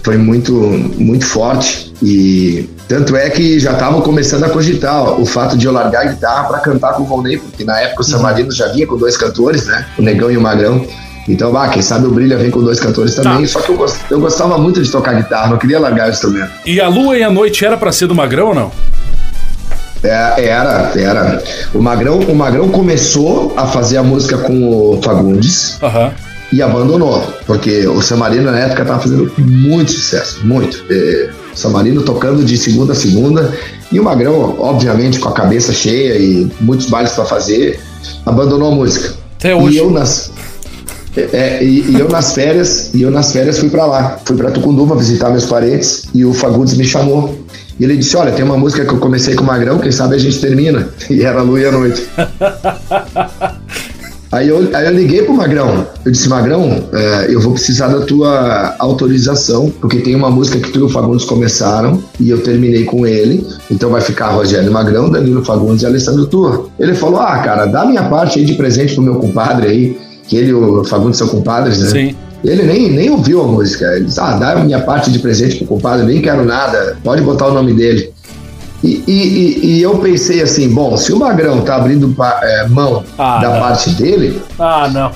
foi 0.05 0.16
muito, 0.16 0.55
muito 0.97 1.26
forte. 1.26 1.93
E 2.01 2.68
tanto 2.89 3.16
é 3.16 3.28
que 3.30 3.59
já 3.59 3.72
estavam 3.72 4.01
começando 4.01 4.45
a 4.45 4.49
cogitar 4.49 5.20
o 5.20 5.26
fato 5.26 5.57
de 5.57 5.66
eu 5.66 5.72
largar 5.72 6.03
a 6.03 6.05
guitarra 6.12 6.45
para 6.45 6.59
cantar 6.61 6.95
com 6.95 7.03
o 7.03 7.07
Volney, 7.07 7.39
porque 7.39 7.64
na 7.64 7.80
época 7.80 8.03
o 8.03 8.05
Samarino 8.05 8.53
já 8.53 8.68
vinha 8.68 8.87
com 8.87 8.97
dois 8.97 9.16
cantores, 9.16 9.66
né? 9.66 9.87
O 9.99 10.03
Negão 10.03 10.30
e 10.30 10.37
o 10.37 10.41
Magrão. 10.41 10.87
Então, 11.28 11.57
ah, 11.57 11.68
quem 11.68 11.82
sabe 11.82 12.07
o 12.07 12.11
Brilha 12.11 12.37
vem 12.37 12.51
com 12.51 12.62
dois 12.62 12.78
cantores 12.78 13.14
também. 13.16 13.43
Tá. 13.43 13.49
Só 13.49 13.61
que 13.61 13.70
eu, 13.70 13.76
gost, 13.76 13.99
eu 14.09 14.20
gostava 14.20 14.57
muito 14.59 14.80
de 14.80 14.91
tocar 14.91 15.14
guitarra, 15.14 15.49
não 15.49 15.59
queria 15.59 15.80
largar 15.80 16.09
o 16.09 16.11
instrumento. 16.12 16.51
E 16.64 16.80
a 16.80 16.89
lua 16.89 17.18
e 17.18 17.24
a 17.24 17.30
noite 17.30 17.64
era 17.64 17.76
para 17.76 17.91
ser 17.91 18.07
do 18.07 18.14
Magrão 18.14 18.49
ou 18.49 18.55
não? 18.55 18.72
É, 20.05 20.47
era, 20.47 20.93
era. 20.95 21.43
O 21.74 21.82
Magrão, 21.82 22.20
o 22.20 22.34
Magrão 22.34 22.68
começou 22.68 23.53
a 23.57 23.66
fazer 23.66 23.97
a 23.97 24.03
música 24.03 24.39
com 24.39 24.68
o 24.68 25.03
Fagundes 25.03 25.82
Aham. 25.82 26.12
e 26.53 26.62
abandonou, 26.62 27.26
porque 27.45 27.89
o 27.89 28.01
Samarino 28.01 28.53
na 28.53 28.59
época 28.61 28.82
estava 28.82 29.01
fazendo 29.01 29.32
muito 29.39 29.91
sucesso, 29.91 30.47
muito. 30.47 30.84
É, 30.89 31.30
Samarino 31.57 32.02
tocando 32.02 32.44
de 32.44 32.57
segunda 32.57 32.92
a 32.92 32.96
segunda 32.96 33.52
e 33.90 33.98
o 33.98 34.04
Magrão, 34.04 34.57
obviamente, 34.59 35.18
com 35.18 35.28
a 35.28 35.32
cabeça 35.32 35.72
cheia 35.72 36.18
e 36.18 36.50
muitos 36.61 36.86
bailes 36.86 37.12
para 37.12 37.24
fazer, 37.24 37.80
abandonou 38.24 38.72
a 38.72 38.74
música. 38.74 39.14
Até 39.38 39.54
hoje. 39.54 39.76
E 39.76 39.78
eu 39.78 39.90
nas 39.90 40.30
é, 41.16 41.64
e, 41.64 41.92
e 41.92 41.98
eu 41.98 42.11
nas 42.11 42.34
férias, 42.34 42.90
e 42.92 43.00
eu 43.00 43.11
nas 43.11 43.32
férias 43.32 43.59
fui 43.59 43.70
para 43.70 43.86
lá, 43.86 44.20
fui 44.22 44.36
para 44.36 44.50
Tucunduva 44.50 44.94
visitar 44.94 45.30
meus 45.30 45.46
parentes 45.46 46.04
e 46.12 46.24
o 46.26 46.34
Fagundes 46.34 46.74
me 46.76 46.84
chamou. 46.84 47.38
E 47.80 47.84
ele 47.84 47.96
disse: 47.96 48.16
Olha, 48.16 48.32
tem 48.32 48.44
uma 48.44 48.59
música 48.59 48.84
que 48.84 48.92
eu 48.92 48.98
comecei 48.98 49.34
com 49.34 49.42
o 49.42 49.46
Magrão, 49.46 49.78
quem 49.78 49.90
sabe 49.90 50.14
a 50.14 50.18
gente 50.18 50.38
termina. 50.40 50.88
E 51.09 51.22
era 51.22 51.40
Lua 51.40 51.61
e 51.61 51.64
a 51.64 51.72
Noite. 51.72 52.07
Aí 54.37 54.49
eu, 54.49 54.68
aí 54.74 54.84
eu 54.84 54.93
liguei 54.93 55.22
pro 55.22 55.32
Magrão. 55.32 55.87
Eu 56.05 56.12
disse, 56.12 56.28
Magrão, 56.28 56.84
é, 56.93 57.26
eu 57.30 57.41
vou 57.41 57.55
precisar 57.55 57.89
da 57.89 58.03
tua 58.03 58.76
autorização, 58.78 59.72
porque 59.80 60.01
tem 60.01 60.14
uma 60.14 60.30
música 60.30 60.59
que 60.59 60.70
tu 60.70 60.80
e 60.80 60.82
o 60.82 60.91
Fagundes 60.91 61.24
começaram 61.24 62.03
e 62.20 62.28
eu 62.28 62.43
terminei 62.43 62.84
com 62.84 63.07
ele. 63.07 63.47
Então 63.70 63.89
vai 63.89 64.03
ficar 64.03 64.28
Rogério 64.28 64.70
Magrão, 64.70 65.09
Danilo 65.09 65.43
Fagundes 65.43 65.82
e 65.82 65.87
Alessandro 65.87 66.26
Tua. 66.26 66.68
Ele 66.78 66.95
falou: 66.95 67.18
Ah, 67.18 67.39
cara, 67.39 67.64
dá 67.64 67.87
minha 67.87 68.03
parte 68.11 68.39
aí 68.39 68.45
de 68.45 68.53
presente 68.53 68.95
pro 68.95 69.03
meu 69.03 69.14
compadre 69.14 69.68
aí, 69.68 69.99
que 70.28 70.37
ele 70.37 70.51
e 70.51 70.55
o 70.55 70.84
Fagundes 70.84 71.18
são 71.18 71.28
compadres, 71.28 71.80
né? 71.80 71.89
Sim. 71.89 72.14
Ele 72.45 72.62
nem, 72.62 72.93
nem 72.93 73.11
ouviu 73.11 73.41
a 73.41 73.47
música. 73.47 73.87
Ele 73.97 74.05
disse: 74.05 74.20
Ah, 74.20 74.37
dá 74.37 74.57
minha 74.57 74.80
parte 74.80 75.11
de 75.11 75.18
presente 75.18 75.57
pro 75.57 75.66
compadre, 75.66 76.05
nem 76.05 76.20
quero 76.20 76.45
nada, 76.45 76.99
pode 77.03 77.22
botar 77.22 77.47
o 77.47 77.55
nome 77.55 77.72
dele. 77.72 78.12
E, 78.85 79.03
e- 79.07 79.66
e- 79.79 79.83
eu 79.83 79.99
pensei 79.99 80.43
assim: 80.43 80.68
bom, 80.68 80.97
se 80.97 81.12
o 81.12 81.18
Magrão 81.18 81.61
tá 81.62 81.77
abrindo 81.77 82.14
é, 82.43 82.66
mão 82.68 83.03
Ah, 83.18 83.39
da 83.39 83.49
não. 83.51 83.61
parte 83.61 83.91
dele, 83.91 84.41
Ah, 84.59 84.89
não. 84.93 85.11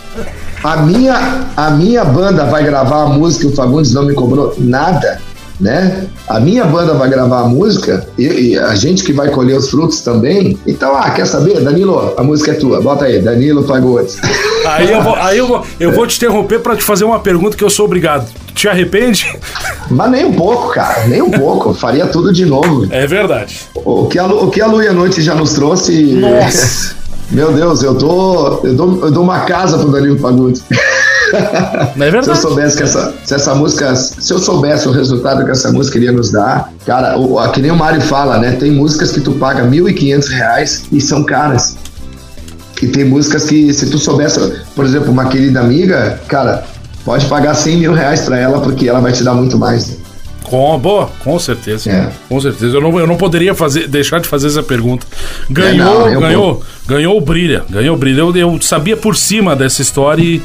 a 0.64 0.76
minha, 0.78 1.46
a 1.56 1.70
minha 1.70 2.04
banda 2.04 2.44
vai 2.46 2.64
gravar 2.64 3.02
a 3.02 3.06
música 3.08 3.46
e 3.46 3.48
o 3.50 3.54
Fagundes 3.54 3.92
não 3.92 4.04
me 4.06 4.14
cobrou 4.14 4.54
nada, 4.58 5.20
né? 5.60 6.06
A 6.26 6.40
minha 6.40 6.64
banda 6.64 6.94
vai 6.94 7.08
gravar 7.10 7.40
a 7.42 7.48
música 7.48 8.06
e, 8.16 8.24
e 8.52 8.58
a 8.58 8.74
gente 8.74 9.04
que 9.04 9.12
vai 9.12 9.28
colher 9.28 9.56
os 9.58 9.68
frutos 9.70 10.00
também. 10.00 10.58
Então, 10.66 10.96
ah, 10.96 11.10
quer 11.10 11.26
saber? 11.26 11.60
Danilo, 11.60 12.14
a 12.16 12.22
música 12.22 12.52
é 12.52 12.54
tua. 12.54 12.80
Bota 12.80 13.04
aí, 13.04 13.20
Danilo 13.20 13.62
Fagundes. 13.66 14.18
Aí 14.66 14.90
eu 14.90 15.02
vou, 15.02 15.14
aí 15.16 15.38
eu 15.38 15.46
vou, 15.46 15.62
eu 15.78 15.92
vou 15.92 16.06
te 16.06 16.16
interromper 16.16 16.60
para 16.60 16.76
te 16.76 16.82
fazer 16.82 17.04
uma 17.04 17.18
pergunta 17.20 17.56
que 17.56 17.64
eu 17.64 17.70
sou 17.70 17.84
obrigado. 17.84 18.26
Te 18.60 18.68
arrepende? 18.68 19.26
Mas 19.90 20.10
nem 20.10 20.26
um 20.26 20.34
pouco, 20.34 20.68
cara, 20.74 21.06
nem 21.06 21.22
um 21.22 21.30
pouco. 21.30 21.72
Faria 21.72 22.06
tudo 22.06 22.30
de 22.30 22.44
novo. 22.44 22.86
É 22.90 23.06
verdade. 23.06 23.58
O 23.74 24.04
que 24.06 24.18
a, 24.18 24.26
Lu- 24.26 24.44
o 24.44 24.50
que 24.50 24.60
a 24.60 24.66
Lu 24.66 24.82
e 24.82 24.86
a 24.88 24.92
Noite 24.92 25.22
já 25.22 25.34
nos 25.34 25.54
trouxe. 25.54 26.12
Nossa. 26.14 26.94
Meu 27.32 27.52
Deus, 27.54 27.82
eu 27.82 27.94
dou, 27.94 28.60
eu 28.64 28.74
dou, 28.74 29.00
eu 29.06 29.10
dou 29.10 29.22
uma 29.22 29.40
casa 29.46 29.78
pro 29.78 29.88
Danilo 29.90 30.18
Fagundes. 30.18 30.62
Não 31.96 32.04
é 32.04 32.10
Se 32.10 32.16
eu 32.18 32.20
verdade? 32.20 32.38
soubesse 32.40 32.76
que 32.76 32.82
essa, 32.82 33.14
se 33.24 33.34
essa 33.34 33.54
música, 33.54 33.94
se 33.94 34.30
eu 34.30 34.38
soubesse 34.38 34.86
o 34.88 34.92
resultado 34.92 35.42
que 35.46 35.50
essa 35.52 35.72
música 35.72 35.96
iria 35.96 36.12
nos 36.12 36.30
dar, 36.30 36.70
cara, 36.84 37.16
o, 37.18 37.38
a- 37.38 37.48
que 37.48 37.62
nem 37.62 37.70
o 37.70 37.76
Mário 37.76 38.02
fala, 38.02 38.36
né? 38.38 38.52
Tem 38.60 38.70
músicas 38.72 39.10
que 39.12 39.20
tu 39.22 39.32
paga 39.32 39.62
1.500 39.64 40.28
reais 40.28 40.82
e 40.92 41.00
são 41.00 41.24
caras. 41.24 41.76
E 42.82 42.88
tem 42.88 43.04
músicas 43.06 43.44
que, 43.44 43.72
se 43.72 43.86
tu 43.88 43.96
soubesse, 43.98 44.38
por 44.76 44.84
exemplo, 44.84 45.10
uma 45.10 45.26
querida 45.26 45.60
amiga, 45.60 46.20
cara, 46.28 46.64
pode 47.04 47.26
pagar 47.26 47.54
100 47.54 47.76
mil 47.76 47.92
reais 47.92 48.22
pra 48.22 48.38
ela 48.38 48.60
porque 48.60 48.88
ela 48.88 49.00
vai 49.00 49.12
te 49.12 49.22
dar 49.22 49.34
muito 49.34 49.58
mais. 49.58 49.98
Com, 50.42 50.78
boa, 50.78 51.08
com 51.22 51.38
certeza. 51.38 51.90
É. 51.90 52.10
Com 52.28 52.40
certeza. 52.40 52.76
Eu 52.76 52.80
não, 52.80 52.98
eu 52.98 53.06
não 53.06 53.16
poderia 53.16 53.54
fazer, 53.54 53.86
deixar 53.86 54.20
de 54.20 54.26
fazer 54.26 54.48
essa 54.48 54.62
pergunta. 54.62 55.06
Ganhou, 55.48 56.00
não, 56.00 56.08
eu 56.08 56.20
ganhou, 56.20 56.62
ganhou 56.86 57.16
o 57.16 57.20
brilha. 57.20 57.64
Ganhou 57.70 57.94
o 57.94 57.98
brilha. 57.98 58.20
Eu, 58.20 58.36
eu 58.36 58.58
sabia 58.60 58.96
por 58.96 59.16
cima 59.16 59.54
dessa 59.54 59.80
história 59.80 60.22
e. 60.22 60.42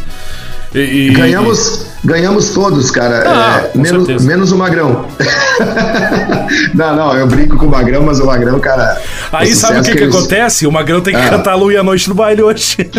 e- 0.79 1.13
Ganhamos, 1.13 1.85
ganhamos 2.03 2.49
todos, 2.49 2.91
cara. 2.91 3.23
Ah, 3.25 3.61
É, 3.73 3.77
menos, 3.77 4.05
certeza. 4.05 4.27
menos 4.27 4.51
o 4.51 4.57
Magrão. 4.57 5.05
não, 6.73 6.95
não, 6.95 7.17
eu 7.17 7.27
brinco 7.27 7.57
com 7.57 7.65
o 7.65 7.69
Magrão, 7.69 8.03
mas 8.03 8.19
o 8.19 8.25
Magrão, 8.25 8.59
cara. 8.59 9.01
Aí 9.31 9.51
o 9.51 9.55
sabe 9.55 9.79
o 9.79 9.83
que, 9.83 9.91
que 9.95 10.03
eles- 10.03 10.15
acontece? 10.15 10.67
O 10.67 10.71
Magrão 10.71 11.01
tem 11.01 11.13
que 11.13 11.19
Ah. 11.21 11.29
cantar 11.29 11.51
a 11.53 11.55
Lua 11.55 11.73
e 11.73 11.77
a 11.77 11.83
Noite 11.83 12.07
no 12.09 12.15
baile 12.15 12.41
hoje. 12.43 12.77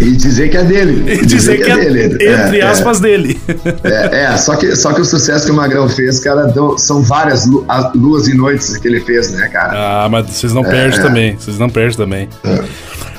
E 0.00 0.16
dizer 0.16 0.48
que 0.48 0.56
é 0.56 0.64
dele. 0.64 1.04
e 1.12 1.24
dizer 1.24 1.58
que 1.62 1.70
é, 1.70 2.34
entre 2.34 2.58
É, 2.58 2.62
aspas 2.66 2.98
dele. 2.98 3.40
É, 3.84 4.24
é, 4.24 4.36
só, 4.36 4.56
que, 4.56 4.74
só 4.74 4.92
que 4.92 5.00
o 5.00 5.04
sucesso 5.04 5.44
que 5.44 5.52
o 5.52 5.54
Magrão 5.54 5.88
fez, 5.88 6.18
cara, 6.18 6.46
deu- 6.46 6.76
são 6.76 7.02
várias 7.02 7.46
lu- 7.46 7.64
a- 7.68 7.92
luas 7.94 8.26
e 8.26 8.34
noites 8.34 8.76
que 8.78 8.88
ele 8.88 8.98
fez, 9.00 9.30
né, 9.30 9.46
cara? 9.48 9.72
Ah, 10.04 10.08
mas 10.10 10.26
vocês 10.28 10.52
não 10.52 10.64
É. 10.64 10.70
perdem 10.70 11.00
também. 11.00 11.36
Vocês 11.36 11.56
não 11.56 11.68
perdem 11.68 11.96
também. 11.96 12.28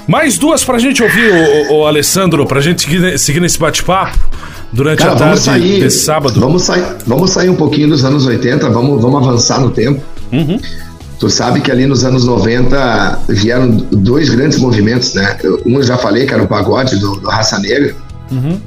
Mais 0.07 0.37
duas 0.37 0.63
pra 0.63 0.77
gente 0.79 1.01
ouvir, 1.01 1.31
o, 1.69 1.75
o 1.75 1.85
Alessandro, 1.85 2.45
pra 2.45 2.59
gente 2.61 2.83
seguir, 2.83 3.17
seguir 3.17 3.39
nesse 3.39 3.57
bate-papo 3.57 4.17
durante 4.71 4.99
Cara, 4.99 5.13
a 5.13 5.15
tarde 5.15 5.39
sair. 5.39 5.79
desse 5.79 6.03
sábado. 6.03 6.39
Vamos 6.39 6.63
sair, 6.63 6.83
vamos 7.05 7.29
sair 7.31 7.49
um 7.49 7.55
pouquinho 7.55 7.89
dos 7.89 8.03
anos 8.03 8.25
80, 8.25 8.69
vamos, 8.69 9.01
vamos 9.01 9.25
avançar 9.25 9.59
no 9.61 9.69
tempo. 9.69 10.01
Uhum. 10.31 10.59
Tu 11.19 11.29
sabe 11.29 11.61
que 11.61 11.71
ali 11.71 11.85
nos 11.85 12.03
anos 12.03 12.25
90 12.25 13.19
vieram 13.29 13.69
dois 13.69 14.29
grandes 14.29 14.57
movimentos, 14.59 15.13
né? 15.13 15.37
Um 15.65 15.75
eu 15.75 15.83
já 15.83 15.97
falei 15.97 16.25
que 16.25 16.33
era 16.33 16.43
o 16.43 16.47
pagode 16.47 16.97
do, 16.97 17.15
do 17.15 17.29
Raça 17.29 17.59
Negra. 17.59 17.95
Uhum. 18.29 18.59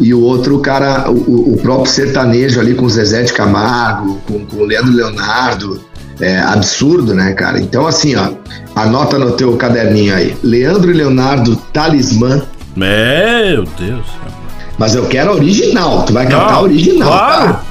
E 0.00 0.12
o 0.12 0.20
outro, 0.20 0.58
cara, 0.58 1.10
o, 1.10 1.54
o 1.54 1.58
próprio 1.58 1.92
sertanejo 1.92 2.58
ali 2.58 2.74
com 2.74 2.86
o 2.86 2.90
Zezé 2.90 3.22
de 3.22 3.32
Camargo, 3.32 4.20
com, 4.26 4.44
com 4.44 4.56
o 4.56 4.64
Leandro 4.64 4.92
Leonardo. 4.92 5.80
É 6.22 6.38
absurdo, 6.38 7.14
né, 7.14 7.32
cara? 7.32 7.60
Então, 7.60 7.84
assim, 7.84 8.14
ó, 8.14 8.30
anota 8.76 9.18
no 9.18 9.32
teu 9.32 9.56
caderninho 9.56 10.14
aí. 10.14 10.36
Leandro 10.40 10.92
e 10.92 10.94
Leonardo, 10.94 11.56
Talismã. 11.72 12.42
Meu 12.76 13.64
Deus. 13.76 14.06
Mas 14.78 14.94
eu 14.94 15.06
quero 15.06 15.32
a 15.32 15.34
original. 15.34 16.04
Tu 16.04 16.12
vai 16.12 16.24
cantar 16.26 16.54
a 16.54 16.62
original, 16.62 17.08
claro. 17.08 17.52
tá? 17.54 17.62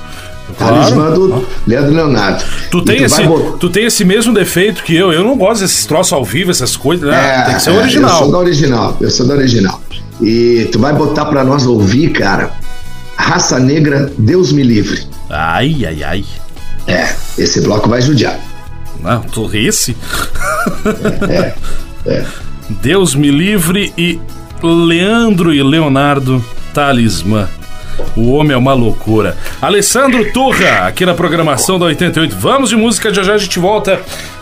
Talismã 0.60 1.12
do 1.12 1.48
Leandro 1.66 1.94
Leonardo. 1.94 2.44
Tu 2.70 2.80
E 2.80 2.86
tem, 2.86 2.98
tu 2.98 3.04
esse, 3.06 3.24
vai 3.24 3.54
tu 3.58 3.70
tem 3.70 3.86
esse 3.86 4.04
mesmo 4.04 4.34
defeito 4.34 4.84
que 4.84 4.94
eu. 4.94 5.14
Eu 5.14 5.24
não 5.24 5.38
gosto 5.38 5.62
desses 5.62 5.86
troços 5.86 6.12
ao 6.12 6.26
vivo, 6.26 6.52
essas 6.52 6.76
coisas, 6.76 7.10
né? 7.10 7.44
tem 7.46 7.56
que 7.56 7.62
ser 7.62 7.72
é, 7.72 7.78
original. 7.78 8.12
Eu 8.12 8.18
sou 8.18 8.32
da 8.32 8.38
original, 8.38 8.98
eu 9.00 9.10
sou 9.10 9.28
da 9.28 9.34
original. 9.34 9.82
E 10.22 10.68
tu 10.74 10.78
vai 10.78 10.92
botar 10.92 11.26
pra 11.26 11.44
nós 11.46 11.66
ouvir, 11.66 12.10
cara, 12.10 12.52
Raça 13.16 13.60
Negra, 13.60 14.12
Deus 14.18 14.52
me 14.52 14.62
livre. 14.62 15.04
Ai, 15.30 15.86
ai, 15.86 16.04
ai. 16.04 16.26
É, 16.88 17.14
esse 17.38 17.62
bloco 17.62 17.90
vai 17.90 18.02
judiar. 18.02 18.40
Não, 19.02 19.22
tu 19.22 19.50
esse? 19.54 19.96
É, 21.30 21.54
é. 22.06 22.26
Deus 22.82 23.16
me 23.16 23.30
livre 23.30 23.92
e 23.98 24.20
Leandro 24.64 25.54
e 25.54 25.62
Leonardo 25.62 26.44
Talismã. 26.74 27.50
O 28.16 28.32
homem 28.32 28.54
é 28.54 28.58
uma 28.58 28.74
loucura. 28.74 29.38
Alessandro 29.62 30.32
Turra, 30.32 30.88
aqui 30.88 31.06
na 31.06 31.14
programação 31.14 31.78
da 31.78 31.86
88. 31.86 32.36
Vamos 32.36 32.70
de 32.70 32.76
música, 32.76 33.14
já 33.14 33.24
já 33.24 33.34
a 33.34 33.38
gente 33.38 33.60
volta 33.60 34.00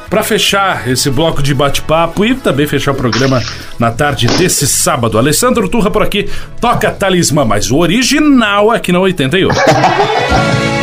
pra 0.10 0.24
fechar 0.24 0.88
esse 0.88 1.10
bloco 1.10 1.42
de 1.42 1.54
bate-papo 1.54 2.26
e 2.26 2.34
também 2.34 2.66
fechar 2.66 2.92
o 2.92 2.96
programa 2.96 3.42
na 3.78 3.92
tarde 3.92 4.28
desse 4.28 4.68
sábado. 4.68 5.18
Alessandro 5.18 5.70
Turra 5.70 5.92
por 5.92 6.02
aqui, 6.02 6.30
toca 6.60 6.92
Talismã, 6.92 7.46
mas 7.46 7.70
o 7.70 7.78
original 7.78 8.72
aqui 8.72 8.92
na 8.92 9.00
88. 9.00 9.56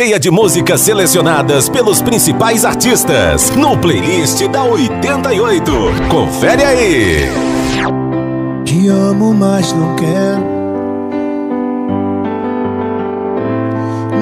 cheia 0.00 0.18
de 0.18 0.30
músicas 0.30 0.80
selecionadas 0.80 1.68
pelos 1.68 2.00
principais 2.00 2.64
artistas 2.64 3.50
no 3.50 3.76
playlist 3.76 4.42
da 4.48 4.64
88. 4.64 5.70
Confere 6.08 6.64
aí. 6.64 7.28
Te 8.64 8.88
amo, 8.88 9.34
mas 9.34 9.70
não 9.74 9.94
quero. 9.96 10.42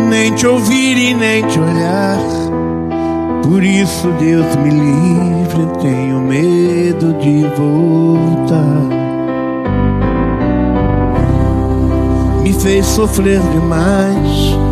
Nem 0.08 0.34
te 0.34 0.48
ouvir 0.48 0.98
e 0.98 1.14
nem 1.14 1.46
te 1.46 1.60
olhar. 1.60 2.18
Por 3.44 3.62
isso, 3.62 4.08
Deus 4.18 4.56
me 4.56 4.70
livre, 4.70 5.64
tenho 5.80 6.18
medo 6.18 7.12
de 7.20 7.46
voltar. 7.56 8.82
Me 12.42 12.52
fez 12.52 12.84
sofrer 12.84 13.38
demais. 13.52 14.67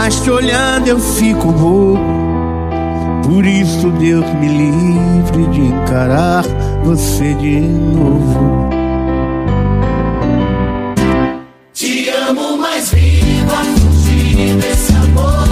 Mas 0.00 0.20
te 0.20 0.30
olhando 0.30 0.86
eu 0.86 1.00
fico 1.00 1.50
bobo. 1.50 1.98
Por 3.24 3.44
isso, 3.44 3.90
Deus 3.98 4.24
me 4.34 4.46
livre 4.46 5.44
de 5.48 5.60
encarar 5.60 6.44
você 6.84 7.34
de 7.34 7.58
novo. 7.58 8.68
Te 11.74 12.08
amo, 12.10 12.58
mas 12.58 12.90
viva 12.90 13.56
fugir 13.76 14.54
desse 14.58 14.92
amor. 14.92 15.48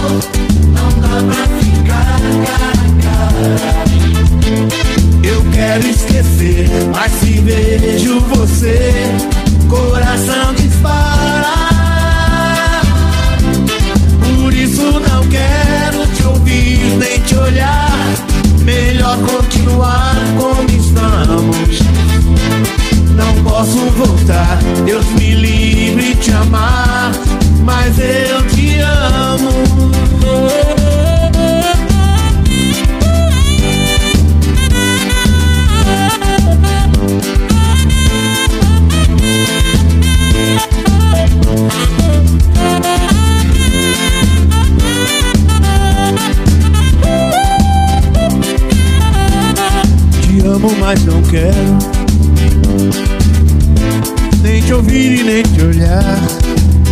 Não 0.69 0.91
dá 1.01 1.17
pra 1.27 1.45
ficar 1.59 2.21
cara 2.47 2.71
a 2.71 3.03
cara. 3.03 3.77
Eu 5.25 5.43
quero 5.51 5.89
esquecer, 5.89 6.69
mas 6.95 7.11
se 7.15 7.33
vejo 7.41 8.21
você, 8.21 9.06
voltar, 24.27 24.59
Deus 24.85 25.07
me 25.19 25.35
livre 25.35 26.15
de 26.15 26.17
te 26.17 26.33
amar, 26.33 27.13
mas 27.65 27.99
eu 27.99 28.43
te 28.49 28.79
amo. 28.81 29.67
Te 50.23 50.47
amo, 50.47 50.71
mas 50.81 51.05
não 51.05 51.23
quero 51.23 51.97
te 54.67 54.75
ouvir 54.75 55.21
e 55.21 55.23
nem 55.23 55.43
te 55.45 55.63
olhar. 55.63 56.21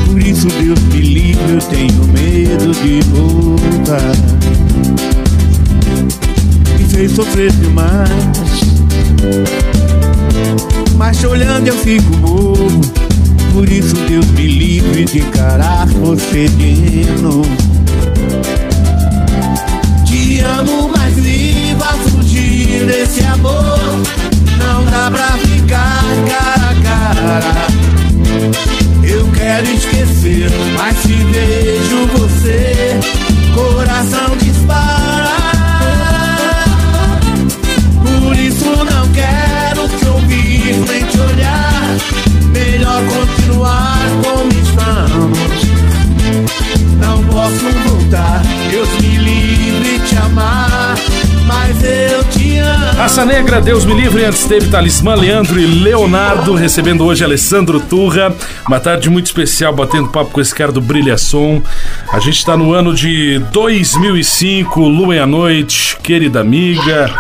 Por 0.06 0.20
isso, 0.20 0.46
Deus 0.46 0.78
me 0.92 1.00
livre, 1.00 1.54
eu 1.54 1.58
tenho 1.58 2.04
medo 2.04 2.72
de 2.72 3.00
voltar. 3.10 4.14
Me 6.78 6.84
fez 6.84 7.10
sofrer 7.10 7.50
demais. 7.54 8.10
Mas 10.96 11.18
te 11.18 11.26
olhando 11.26 11.66
eu 11.66 11.74
fico 11.74 12.16
bobo. 12.18 12.80
Por 13.52 13.68
isso, 13.68 13.96
Deus 14.08 14.26
me 14.30 14.46
livre 14.46 15.04
de 15.04 15.18
encarar 15.18 15.86
você 15.88 16.46
de 16.50 17.06
novo. 17.20 17.44
Te 20.06 20.40
amo, 20.40 20.92
mas 20.96 21.14
viva 21.14 21.86
fugir 22.08 22.86
desse 22.86 23.24
amor. 23.24 23.80
Não 24.58 24.84
dá 24.84 25.10
pra 25.10 25.32
ficar 25.38 26.04
cara 26.28 26.63
cara. 26.84 27.66
Eu 29.02 29.26
quero 29.32 29.66
esquecer, 29.70 30.50
mas 30.78 30.96
se 30.98 31.12
vejo 31.12 32.06
você, 32.16 33.00
coração 33.54 34.36
dispara. 34.38 35.34
Por 38.02 38.36
isso 38.38 38.70
não 38.70 39.08
quero 39.12 39.88
te 39.98 40.06
ouvir 40.06 40.76
nem 40.88 41.04
te 41.04 41.20
olhar. 41.20 41.96
Melhor 42.52 43.02
continuar 43.06 43.98
como 44.22 44.50
estamos. 44.52 45.38
Não 47.00 47.24
posso 47.24 47.70
voltar, 47.88 48.42
Deus 48.70 48.88
me 49.00 49.16
livre 49.18 49.98
te 50.06 50.16
amar, 50.16 50.94
mas 51.46 51.82
eu 51.82 52.24
te 52.24 52.58
amo. 52.58 52.84
Raça 52.96 53.24
Negra, 53.24 53.60
Deus 53.60 53.84
me 53.84 53.94
livre, 53.94 54.24
antes 54.24 54.44
teve 54.44 54.68
Talismã, 54.68 55.14
Leandro 55.14 55.60
e 55.60 55.66
Leonardo, 55.66 56.54
recebendo 56.54 57.04
hoje 57.04 57.24
Alessandro 57.24 57.80
Turra. 57.80 58.34
Uma 58.66 58.80
tarde 58.80 59.10
muito 59.10 59.26
especial, 59.26 59.72
batendo 59.72 60.08
papo 60.08 60.30
com 60.30 60.40
esse 60.40 60.54
cara 60.54 60.72
do 60.72 60.80
Brilhação. 60.80 61.62
A 62.12 62.18
gente 62.18 62.44
tá 62.44 62.56
no 62.56 62.72
ano 62.72 62.94
de 62.94 63.38
2005, 63.52 64.80
Lua 64.80 65.16
e 65.16 65.18
a 65.18 65.26
Noite, 65.26 65.96
querida 66.02 66.40
amiga. 66.40 67.12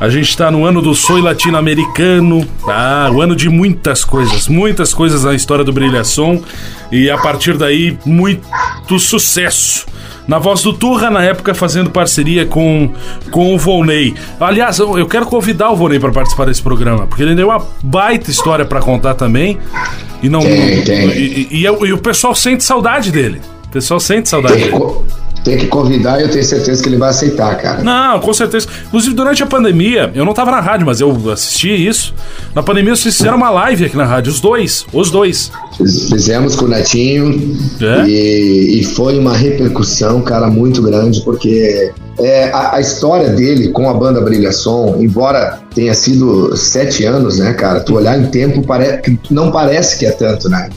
A 0.00 0.08
gente 0.08 0.36
tá 0.36 0.50
no 0.50 0.64
ano 0.64 0.82
do 0.82 0.94
sonho 0.94 1.22
latino-americano, 1.22 2.46
ah, 2.68 3.08
o 3.12 3.20
ano 3.20 3.36
de 3.36 3.48
muitas 3.48 4.04
coisas, 4.04 4.48
muitas 4.48 4.92
coisas 4.92 5.24
na 5.24 5.34
história 5.34 5.64
do 5.64 5.72
Brilhação. 5.72 6.42
E 6.90 7.08
a 7.08 7.16
partir 7.16 7.56
daí, 7.56 7.96
muito 8.04 8.98
sucesso. 8.98 9.86
Na 10.26 10.38
voz 10.38 10.62
do 10.62 10.72
Turra, 10.72 11.10
na 11.10 11.22
época, 11.22 11.54
fazendo 11.54 11.90
parceria 11.90 12.46
com, 12.46 12.90
com 13.30 13.54
o 13.54 13.58
Volney. 13.58 14.14
Aliás, 14.40 14.78
eu 14.78 15.06
quero 15.06 15.26
convidar 15.26 15.70
o 15.70 15.76
Volney 15.76 15.98
para 16.00 16.10
participar 16.12 16.46
desse 16.46 16.62
programa, 16.62 17.06
porque 17.06 17.22
ele 17.22 17.34
tem 17.36 17.44
uma 17.44 17.62
baita 17.82 18.30
história 18.30 18.64
para 18.64 18.80
contar 18.80 19.14
também. 19.14 19.58
E 20.22 20.28
não. 20.28 20.40
Tem, 20.40 20.82
tem. 20.82 21.08
E, 21.10 21.48
e- 21.50 21.60
e 21.62 21.68
o- 21.68 21.84
e 21.86 21.92
o 21.92 21.98
pessoal 21.98 22.34
sente 22.34 22.64
saudade 22.64 23.12
dele. 23.12 23.40
O 23.66 23.68
pessoal 23.68 24.00
sente 24.00 24.28
saudade 24.28 24.54
Tem 24.54 24.70
dele. 24.70 24.84
Tem 25.44 25.58
que 25.58 25.66
convidar 25.66 26.18
e 26.18 26.22
eu 26.22 26.30
tenho 26.30 26.42
certeza 26.42 26.82
que 26.82 26.88
ele 26.88 26.96
vai 26.96 27.10
aceitar, 27.10 27.54
cara. 27.58 27.82
Não, 27.84 28.18
com 28.18 28.32
certeza. 28.32 28.66
Inclusive, 28.86 29.14
durante 29.14 29.42
a 29.42 29.46
pandemia, 29.46 30.10
eu 30.14 30.24
não 30.24 30.32
tava 30.32 30.50
na 30.50 30.58
rádio, 30.60 30.86
mas 30.86 31.00
eu 31.00 31.30
assisti 31.30 31.68
isso. 31.68 32.14
Na 32.54 32.62
pandemia, 32.62 32.96
vocês 32.96 33.14
fizeram 33.16 33.36
uma 33.36 33.50
live 33.50 33.84
aqui 33.84 33.96
na 33.96 34.06
rádio, 34.06 34.32
os 34.32 34.40
dois. 34.40 34.86
Os 34.92 35.10
dois. 35.10 35.52
Fiz- 35.76 36.08
Fizemos 36.08 36.56
com 36.56 36.64
o 36.64 36.68
Netinho 36.68 37.56
É? 37.80 38.08
e, 38.08 38.80
e 38.80 38.84
foi 38.84 39.18
uma 39.18 39.36
repercussão, 39.36 40.22
cara, 40.22 40.46
muito 40.48 40.80
grande, 40.80 41.20
porque 41.20 41.92
é, 42.18 42.50
a, 42.50 42.76
a 42.76 42.80
história 42.80 43.28
dele 43.28 43.68
com 43.68 43.88
a 43.90 43.92
banda 43.94 44.20
Brilha 44.22 44.50
Som, 44.52 44.96
embora 45.00 45.60
tenha 45.74 45.92
sido 45.92 46.56
sete 46.56 47.04
anos, 47.04 47.38
né, 47.38 47.52
cara? 47.52 47.80
Tu 47.80 47.94
olhar 47.94 48.18
em 48.18 48.26
tempo, 48.26 48.62
pare, 48.66 49.02
não 49.30 49.50
parece 49.50 49.98
que 49.98 50.06
é 50.06 50.10
tanto, 50.12 50.48
né? 50.48 50.70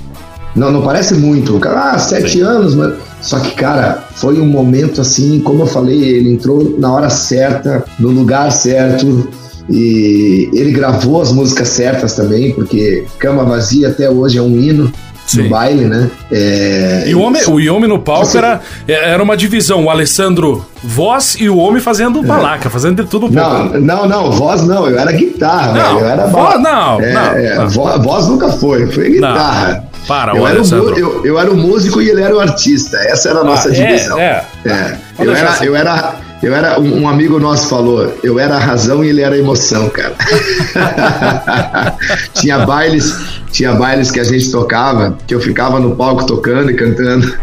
Não, 0.56 0.72
não 0.72 0.82
parece 0.82 1.14
muito. 1.14 1.58
Cara, 1.60 1.92
ah, 1.92 2.00
sete 2.00 2.42
anos, 2.42 2.74
mas. 2.76 2.94
Só 3.22 3.40
que, 3.40 3.52
cara, 3.52 4.04
foi 4.16 4.40
um 4.40 4.46
momento 4.46 5.02
assim, 5.02 5.40
como 5.40 5.64
eu 5.64 5.68
falei, 5.68 6.02
ele 6.02 6.32
entrou 6.32 6.76
na 6.78 6.92
hora 6.94 7.10
certa, 7.10 7.84
no 8.00 8.10
lugar 8.10 8.52
certo. 8.52 9.28
E 9.70 10.50
ele 10.54 10.72
gravou 10.72 11.22
as 11.22 11.32
músicas 11.32 11.68
certas 11.70 12.16
também, 12.16 12.54
porque 12.54 13.06
Cama 13.20 13.44
Vazia 13.44 13.90
até 13.90 14.10
hoje 14.10 14.38
é 14.38 14.42
um 14.42 14.58
hino 14.58 14.90
Sim. 15.26 15.44
no 15.44 15.50
baile, 15.50 15.84
né? 15.86 16.10
É, 16.32 17.04
E 17.06 17.14
o 17.14 17.20
homem, 17.20 17.42
o 17.46 17.76
homem 17.76 17.90
no 17.90 18.00
palco 18.00 18.28
Você- 18.28 18.38
era, 18.38 18.62
era 18.88 19.22
uma 19.22 19.36
divisão. 19.36 19.84
O 19.84 19.90
Alessandro 19.90 20.66
voz 20.82 21.36
e 21.38 21.50
o 21.50 21.58
homem 21.58 21.82
fazendo 21.82 22.24
balaca, 22.24 22.70
fazendo 22.70 23.04
de 23.04 23.10
tudo 23.10 23.26
um 23.26 23.32
pouco. 23.34 23.50
Não, 23.78 23.82
não, 23.82 24.08
não, 24.08 24.32
voz 24.32 24.64
não, 24.66 24.88
eu 24.88 24.98
era 24.98 25.12
guitarra, 25.12 25.74
Não, 25.74 25.84
velho. 25.96 26.00
Eu 26.00 26.08
era 26.08 26.28
voz 26.28 26.62
não, 26.62 27.02
é, 27.02 27.14
não, 27.14 27.22
é, 27.34 27.56
não. 27.56 27.68
vo- 27.70 28.02
voz 28.02 28.28
nunca 28.28 28.48
foi, 28.54 28.88
foi 28.90 29.10
guitarra. 29.10 29.84
Para, 30.08 30.36
eu, 30.36 30.48
era 30.48 30.58
eu, 30.60 31.26
eu 31.26 31.40
era 31.40 31.52
o 31.52 31.58
músico 31.58 32.02
e 32.02 32.10
ele 32.10 32.22
era 32.22 32.36
o 32.36 32.40
artista. 32.40 32.98
Essa 32.98 33.30
era 33.30 33.40
a 33.40 33.44
nossa 33.44 33.70
Ah, 33.70 33.72
é, 33.72 33.76
divisão. 33.76 34.20
é. 34.20 34.46
É, 34.66 34.98
Pode 35.18 35.30
Eu 35.30 35.36
era, 35.36 35.50
assim. 35.50 35.66
eu 35.66 35.76
era, 35.76 36.16
eu 36.42 36.56
era 36.56 36.80
um, 36.80 37.08
amigo 37.10 37.40
nosso 37.40 37.68
falou, 37.68 38.14
eu 38.24 38.40
era 38.40 38.56
a 38.56 38.60
razão 38.60 39.04
e 39.04 39.10
ele 39.10 39.22
era 39.22 39.36
a 39.36 39.38
emoção, 39.38 39.90
cara. 39.90 40.16
tinha 42.34 42.60
bailes, 42.66 43.14
tinha 43.52 43.74
bailes 43.74 44.12
que 44.12 44.20
a 44.20 44.24
gente 44.24 44.50
tocava, 44.52 45.18
que 45.28 45.34
eu 45.34 45.40
ficava 45.42 45.80
no 45.80 45.96
palco 45.96 46.26
tocando 46.26 46.72
e 46.72 46.76
cantando. 46.76 47.36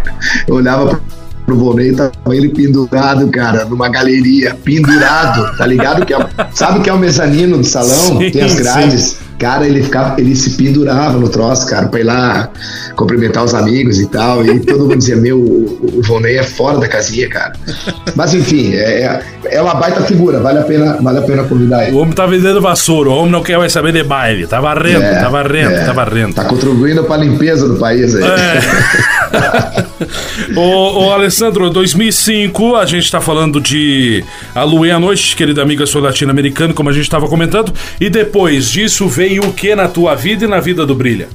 Eu 0.46 0.56
olhava 0.56 0.86
pro, 0.86 1.02
pro 1.46 1.58
Volney 1.58 1.90
e 1.90 1.96
tava 1.96 2.12
ele 2.30 2.48
pendurado, 2.48 3.28
cara, 3.30 3.64
numa 3.64 3.88
galeria, 3.88 4.56
pendurado, 4.62 5.56
tá 5.56 5.66
ligado? 5.66 6.04
Que 6.06 6.14
é, 6.14 6.18
sabe 6.54 6.78
o 6.78 6.82
que 6.82 6.90
é 6.90 6.92
o 6.92 6.98
mezanino 6.98 7.58
do 7.58 7.64
salão? 7.64 8.18
Sim, 8.18 8.30
Tem 8.30 8.42
as 8.42 8.54
grades. 8.54 9.16
Cara, 9.38 9.66
ele 9.66 9.82
ficava, 9.82 10.20
ele 10.20 10.34
se 10.36 10.50
pendurava 10.50 11.18
no 11.18 11.28
troço, 11.28 11.66
cara, 11.66 11.88
pra 11.88 12.00
ir 12.00 12.04
lá 12.04 12.48
cumprimentar 12.94 13.44
os 13.44 13.54
amigos 13.54 14.00
e 14.00 14.06
tal. 14.06 14.44
E 14.44 14.60
todo 14.60 14.80
mundo 14.80 14.96
dizia: 14.96 15.16
Meu, 15.16 15.38
o, 15.38 16.00
Vonei 16.02 16.38
é 16.38 16.42
fora 16.42 16.78
da 16.78 16.88
casinha, 16.88 17.28
cara. 17.28 17.52
Mas 18.14 18.32
enfim, 18.32 18.74
é, 18.74 19.20
é 19.46 19.60
uma 19.60 19.74
baita 19.74 20.02
figura, 20.02 20.40
vale 20.40 20.60
a 20.60 20.62
pena, 20.62 20.98
vale 21.00 21.18
a 21.18 21.22
pena 21.22 21.44
convidar 21.44 21.86
ele. 21.86 21.96
O 21.96 22.00
homem 22.00 22.14
tá 22.14 22.26
vendendo 22.26 22.60
vassoura, 22.60 23.10
o 23.10 23.14
homem 23.14 23.32
não 23.32 23.42
quer 23.42 23.58
mais 23.58 23.72
saber 23.72 23.92
de 23.92 24.04
baile. 24.04 24.46
Tá 24.46 24.60
varrendo, 24.60 25.02
É, 25.02 25.20
tá 25.20 25.28
varrendo, 25.28 25.74
é. 25.74 25.84
tá 25.84 25.92
varrendo. 25.92 26.34
Tá 26.34 26.44
contribuindo 26.44 27.02
pra 27.04 27.16
limpeza 27.16 27.68
do 27.68 27.76
país 27.76 28.14
aí. 28.14 28.24
ô, 30.56 31.06
ô, 31.06 31.12
Alessandro, 31.12 31.68
2005, 31.70 32.76
a 32.76 32.86
gente 32.86 33.10
tá 33.10 33.20
falando 33.20 33.60
de 33.60 34.24
A 34.54 34.62
Lua 34.62 34.84
a 34.94 35.00
Noite, 35.00 35.34
querida 35.34 35.62
amiga 35.62 35.86
sua 35.86 36.02
latino-americana, 36.02 36.74
como 36.74 36.90
a 36.90 36.92
gente 36.92 37.08
tava 37.08 37.26
comentando. 37.28 37.72
E 38.00 38.10
depois 38.10 38.70
disso 38.70 39.08
veio 39.08 39.23
o 39.40 39.52
que 39.52 39.74
na 39.74 39.88
tua 39.88 40.14
vida 40.14 40.44
e 40.44 40.48
na 40.48 40.60
vida 40.60 40.84
do 40.86 40.94
Brilha? 40.94 41.28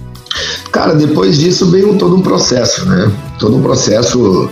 Cara, 0.71 0.93
depois 0.93 1.37
disso 1.37 1.69
veio 1.71 1.95
todo 1.97 2.15
um 2.15 2.21
processo, 2.21 2.85
né? 2.85 3.11
Todo 3.39 3.57
um 3.57 3.61
processo. 3.61 4.49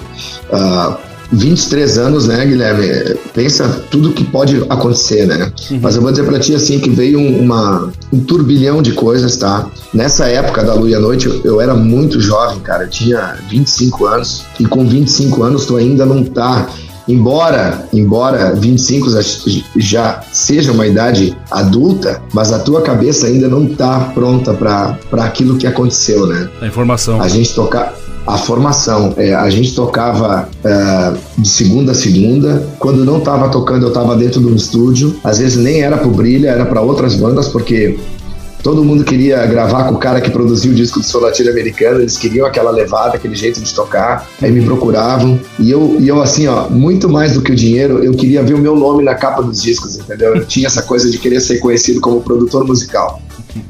ah, 0.52 0.98
23 1.32 1.98
anos, 1.98 2.26
né, 2.26 2.46
Guilherme? 2.46 2.88
Pensa 3.34 3.68
tudo 3.92 4.14
que 4.14 4.24
pode 4.24 4.64
acontecer, 4.70 5.26
né? 5.28 5.52
Mas 5.82 5.96
eu 5.98 6.02
vou 6.02 6.10
dizer 6.10 6.24
pra 6.24 6.40
ti 6.40 6.56
assim 6.56 6.80
que 6.80 6.90
veio 6.90 7.20
um- 7.20 7.42
uma, 7.42 7.92
um 8.14 8.20
turbilhão 8.22 8.82
de 8.82 8.94
coisas, 8.94 9.36
tá? 9.36 9.68
Nessa 9.94 10.26
época 10.28 10.64
da 10.64 10.74
Lua 10.74 10.90
e 10.90 10.96
a 10.96 11.00
Noite, 11.02 11.28
eu, 11.28 11.42
eu 11.44 11.62
era 11.62 11.74
muito 11.74 12.22
jovem, 12.22 12.60
cara. 12.62 12.86
Eu 12.86 12.90
tinha 12.90 13.36
25 13.50 14.06
anos. 14.06 14.44
E 14.58 14.66
com 14.66 14.88
25 14.88 15.44
anos, 15.44 15.66
tu 15.66 15.76
ainda 15.76 16.06
não 16.06 16.24
tá. 16.24 16.70
Embora, 17.08 17.88
embora 17.94 18.54
25 18.54 19.10
já, 19.78 20.22
seja 20.32 20.72
uma 20.72 20.86
idade 20.86 21.36
adulta, 21.50 22.22
mas 22.34 22.52
a 22.52 22.60
tua 22.60 22.82
cabeça 22.82 23.28
ainda 23.28 23.48
não 23.48 23.68
tá 23.68 24.12
pronta 24.14 24.54
para 24.54 24.98
aquilo 25.24 25.58
que 25.58 25.66
aconteceu, 25.66 26.28
né? 26.28 26.50
A 26.62 26.68
informação. 26.68 27.22
A 27.22 27.28
gente 27.28 27.54
toca 27.54 27.94
a 28.28 28.38
formação, 28.38 29.14
é, 29.16 29.34
a 29.34 29.50
gente 29.50 29.74
tocava 29.74 30.50
é, 30.62 31.14
de 31.38 31.48
segunda 31.48 31.94
a 31.94 31.96
segunda. 31.96 32.68
Quando 32.78 33.06
não 33.06 33.20
estava 33.20 33.48
tocando, 33.48 33.84
eu 33.84 33.88
estava 33.88 34.18
dentro 34.18 34.42
de 34.42 34.48
um 34.48 34.56
estúdio. 34.56 35.16
Às 35.24 35.40
vezes 35.40 35.58
nem 35.58 35.82
era 35.82 35.98
pro 35.98 36.10
Brilha, 36.10 36.50
era 36.50 36.66
para 36.66 36.82
outras 36.82 37.16
bandas, 37.16 37.48
porque 37.48 37.98
todo 38.64 38.84
mundo 38.84 39.04
queria 39.04 39.46
gravar 39.46 39.86
com 39.86 39.96
o 39.96 39.98
cara 39.98 40.20
que 40.20 40.30
produziu 40.30 40.72
o 40.72 40.76
disco 40.76 41.00
do 41.00 41.06
Soul 41.06 41.26
Latino-Americano. 41.26 42.02
Eles 42.02 42.18
queriam 42.18 42.46
aquela 42.46 42.72
levada, 42.72 43.16
aquele 43.16 43.36
jeito 43.36 43.62
de 43.62 43.74
tocar. 43.74 44.28
Aí 44.42 44.52
me 44.52 44.64
procuravam 44.64 45.40
e 45.60 45.72
eu, 45.72 45.98
e 46.00 46.08
eu 46.08 46.22
assim, 46.22 46.48
ó, 46.48 46.70
muito 46.70 47.10
mais 47.10 47.34
do 47.34 47.42
que 47.42 47.52
o 47.52 47.56
dinheiro, 47.56 48.04
eu 48.04 48.14
queria 48.14 48.44
ver 48.44 48.54
o 48.54 48.58
meu 48.58 48.76
nome 48.76 49.04
na 49.04 49.16
capa 49.16 49.42
dos 49.42 49.62
discos, 49.62 49.98
entendeu? 49.98 50.36
Eu 50.36 50.46
tinha 50.46 50.68
essa 50.68 50.82
coisa 50.82 51.10
de 51.10 51.18
querer 51.18 51.40
ser 51.40 51.60
conhecido 51.60 52.02
como 52.02 52.22
produtor 52.22 52.66
musical. 52.66 53.22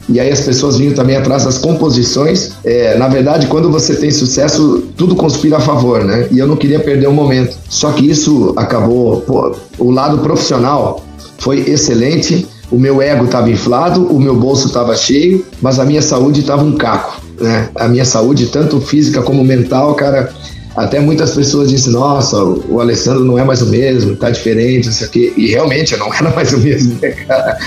E 0.10 0.20
aí 0.20 0.32
as 0.32 0.42
pessoas 0.42 0.78
vinham 0.78 0.94
também 0.94 1.16
atrás 1.16 1.46
das 1.46 1.58
composições. 1.58 2.52
É, 2.64 2.98
na 2.98 3.08
verdade, 3.08 3.48
quando 3.48 3.70
você 3.70 3.96
tem 3.96 4.12
sucesso, 4.12 4.84
tudo 4.96 5.16
conspira 5.16 5.58
a 5.58 5.60
favor, 5.60 6.04
né? 6.04 6.28
E 6.32 6.40
eu 6.40 6.48
não 6.48 6.56
queria 6.56 6.80
perder 6.80 7.08
um 7.08 7.14
momento. 7.14 7.58
Só 7.70 7.92
que 7.92 8.10
isso 8.10 8.54
acabou. 8.56 9.22
Pô, 9.22 9.56
o 9.78 9.92
lado 9.92 10.20
profissional 10.20 11.04
foi 11.38 11.60
excelente. 11.60 12.48
O 12.70 12.78
meu 12.78 13.02
ego 13.02 13.26
estava 13.26 13.50
inflado, 13.50 14.06
o 14.06 14.20
meu 14.20 14.36
bolso 14.36 14.68
estava 14.68 14.96
cheio, 14.96 15.46
mas 15.62 15.80
a 15.80 15.86
minha 15.86 16.02
saúde 16.02 16.42
estava 16.42 16.64
um 16.64 16.74
caco, 16.74 17.22
né? 17.40 17.70
A 17.76 17.88
minha 17.88 18.04
saúde, 18.04 18.48
tanto 18.48 18.82
física 18.82 19.22
como 19.22 19.44
mental, 19.44 19.96
cara. 19.96 20.34
Até 20.78 21.00
muitas 21.00 21.32
pessoas 21.32 21.70
dizem, 21.72 21.92
nossa, 21.92 22.42
o 22.44 22.80
Alessandro 22.80 23.26
não 23.26 23.38
é 23.40 23.44
mais 23.44 23.62
o 23.64 23.66
mesmo, 23.66 24.16
tá 24.16 24.30
diferente, 24.30 24.86
não 24.86 24.94
sei 24.94 25.08
o 25.08 25.10
quê. 25.10 25.34
E 25.36 25.48
realmente 25.48 25.94
eu 25.94 26.00
não 26.00 26.14
era 26.14 26.30
mais 26.30 26.54
o 26.54 26.60
mesmo, 26.60 26.96
né, 27.02 27.10
cara? 27.10 27.58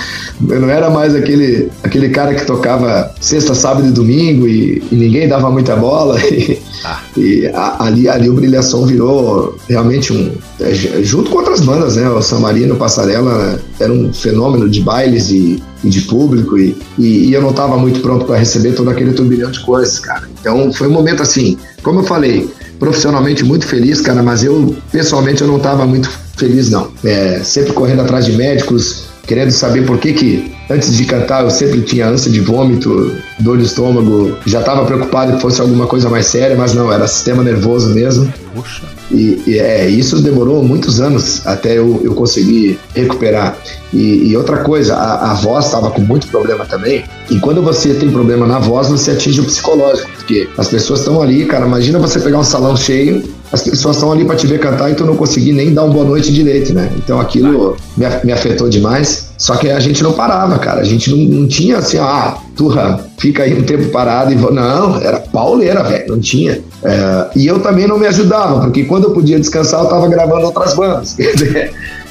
Eu 0.49 0.61
não 0.61 0.71
era 0.71 0.89
mais 0.89 1.15
aquele, 1.15 1.69
aquele 1.83 2.09
cara 2.11 2.33
que 2.35 2.47
tocava 2.47 3.13
sexta, 3.21 3.53
sábado 3.55 3.89
e 3.89 3.91
domingo 3.91 4.47
e, 4.47 4.81
e 4.93 4.95
ninguém 4.95 5.29
dava 5.29 5.51
muita 5.51 5.75
bola. 5.77 6.17
E, 6.31 6.59
e 7.21 7.47
a- 7.49 7.85
ali, 7.85 8.09
ali 8.09 8.31
o 8.31 8.33
Brilhação 8.33 8.87
virou 8.87 9.55
realmente 9.69 10.15
um. 10.15 10.33
é, 10.59 10.73
junto 11.03 11.31
com 11.31 11.37
outras 11.37 11.61
bandas, 11.61 11.97
né? 11.97 12.09
O 12.09 12.23
San 12.23 12.39
Marino, 12.39 12.75
Passarela 12.77 13.61
era 13.79 13.93
um 13.93 14.11
fenômeno 14.15 14.67
de 14.67 14.81
bailes 14.81 15.29
e, 15.31 15.63
e 15.85 15.91
de 15.91 16.01
público. 16.03 16.57
E, 16.57 16.75
e, 16.99 17.27
e 17.29 17.35
eu 17.35 17.43
não 17.43 17.51
estava 17.51 17.77
muito 17.77 18.01
pronto 18.01 18.25
para 18.25 18.37
receber 18.39 18.73
todo 18.73 18.89
aquele 18.89 19.13
turbilhão 19.13 19.51
de 19.51 19.61
coisas, 19.61 19.99
cara. 19.99 20.23
Então 20.41 20.73
foi 20.73 20.89
um 20.89 20.93
momento 20.93 21.23
assim, 21.23 21.59
como 21.83 22.01
eu 22.01 22.05
falei, 22.05 22.49
profissionalmente 22.81 23.45
muito 23.45 23.67
feliz, 23.67 24.01
cara, 24.01 24.23
mas 24.23 24.43
eu 24.43 24.75
pessoalmente 24.91 25.43
eu 25.43 25.47
não 25.47 25.59
estava 25.59 25.87
muito 25.87 26.11
feliz, 26.37 26.71
não. 26.71 26.91
É, 27.05 27.41
sempre 27.45 27.75
correndo 27.75 28.01
atrás 28.01 28.25
de 28.25 28.33
médicos, 28.33 29.10
querendo 29.27 29.51
saber 29.51 29.87
por 29.87 29.99
que 29.99 30.13
que 30.13 30.53
antes 30.69 30.95
de 30.97 31.05
cantar 31.05 31.43
eu 31.45 31.51
sempre 31.51 31.83
tinha 31.83 32.09
ânsia 32.09 32.31
de 32.31 32.41
vômito, 32.41 33.17
dor 33.39 33.59
de 33.59 33.65
estômago, 33.65 34.37
já 34.47 34.61
estava 34.61 34.85
preocupado 34.85 35.35
que 35.35 35.43
fosse 35.43 35.61
alguma 35.61 35.87
coisa 35.87 36.09
mais 36.09 36.27
séria, 36.27 36.57
mas 36.57 36.75
não, 36.75 36.93
era 36.93 37.07
sistema 37.07 37.43
nervoso 37.43 37.91
mesmo. 37.95 38.33
E, 39.11 39.43
e, 39.47 39.59
é, 39.59 39.89
isso 39.89 40.21
demorou 40.21 40.63
muitos 40.63 41.01
anos 41.01 41.45
até 41.47 41.79
eu, 41.79 42.01
eu 42.05 42.15
conseguir 42.15 42.79
recuperar. 42.95 43.57
E, 43.93 44.29
e 44.29 44.37
outra 44.37 44.59
coisa, 44.59 44.95
a, 44.95 45.33
a 45.33 45.35
voz 45.35 45.67
estava 45.67 45.91
com 45.91 46.01
muito 46.01 46.29
problema 46.29 46.65
também. 46.65 47.05
E 47.29 47.39
quando 47.41 47.61
você 47.61 47.95
tem 47.95 48.11
problema 48.11 48.47
na 48.47 48.61
voz, 48.61 48.89
você 48.89 49.13
atinge 49.13 49.41
o 49.41 49.45
psicológico, 49.45 50.09
porque 50.17 50.49
as 50.57 50.69
pessoas 50.69 51.01
estão 51.01 51.21
ali, 51.21 51.45
cara. 51.45 51.67
Imagina 51.67 51.99
você 51.99 52.21
pegar 52.21 52.39
um 52.39 52.45
salão 52.45 52.77
cheio, 52.77 53.23
as 53.53 53.63
pessoas 53.63 53.97
estão 53.97 54.13
ali 54.13 54.25
para 54.25 54.37
te 54.37 54.47
ver 54.47 54.61
cantar 54.61 54.91
e 54.91 54.95
tu 54.95 55.05
não 55.05 55.17
conseguir 55.17 55.53
nem 55.53 55.75
dar 55.75 55.85
uma 55.85 55.93
boa 55.93 56.05
noite 56.05 56.33
direito, 56.33 56.73
né? 56.73 56.91
Então 56.97 57.21
aquilo 57.21 57.77
me, 57.97 58.33
afetou 58.33 58.69
demais. 58.69 59.31
Só 59.37 59.57
que 59.57 59.69
a 59.69 59.81
gente 59.81 60.03
não 60.03 60.13
parava, 60.13 60.59
cara. 60.59 60.81
A 60.81 60.85
gente 60.85 61.11
não, 61.11 61.41
não 61.41 61.49
tinha 61.49 61.79
assim, 61.79 61.99
ah, 61.99 62.37
turra, 62.55 63.01
fica 63.19 63.43
aí 63.43 63.59
um 63.59 63.63
tempo 63.63 63.89
parado 63.91 64.33
e 64.33 64.37
vou. 64.37 64.53
Não, 64.53 65.01
era 65.01 65.19
pauleira, 65.19 65.83
velho. 65.83 66.13
Não 66.13 66.21
tinha. 66.21 66.61
É, 66.85 67.27
e 67.35 67.47
eu 67.47 67.59
também 67.61 67.89
não 67.89 67.99
me 67.99 68.07
ajudava, 68.07 68.61
porque 68.61 68.85
quando 68.85 69.05
eu 69.05 69.11
podia 69.11 69.39
descansar, 69.39 69.83
eu 69.83 69.89
tava 69.89 70.09
gravando 70.09 70.47
outras 70.47 70.75
bandas. 70.75 71.17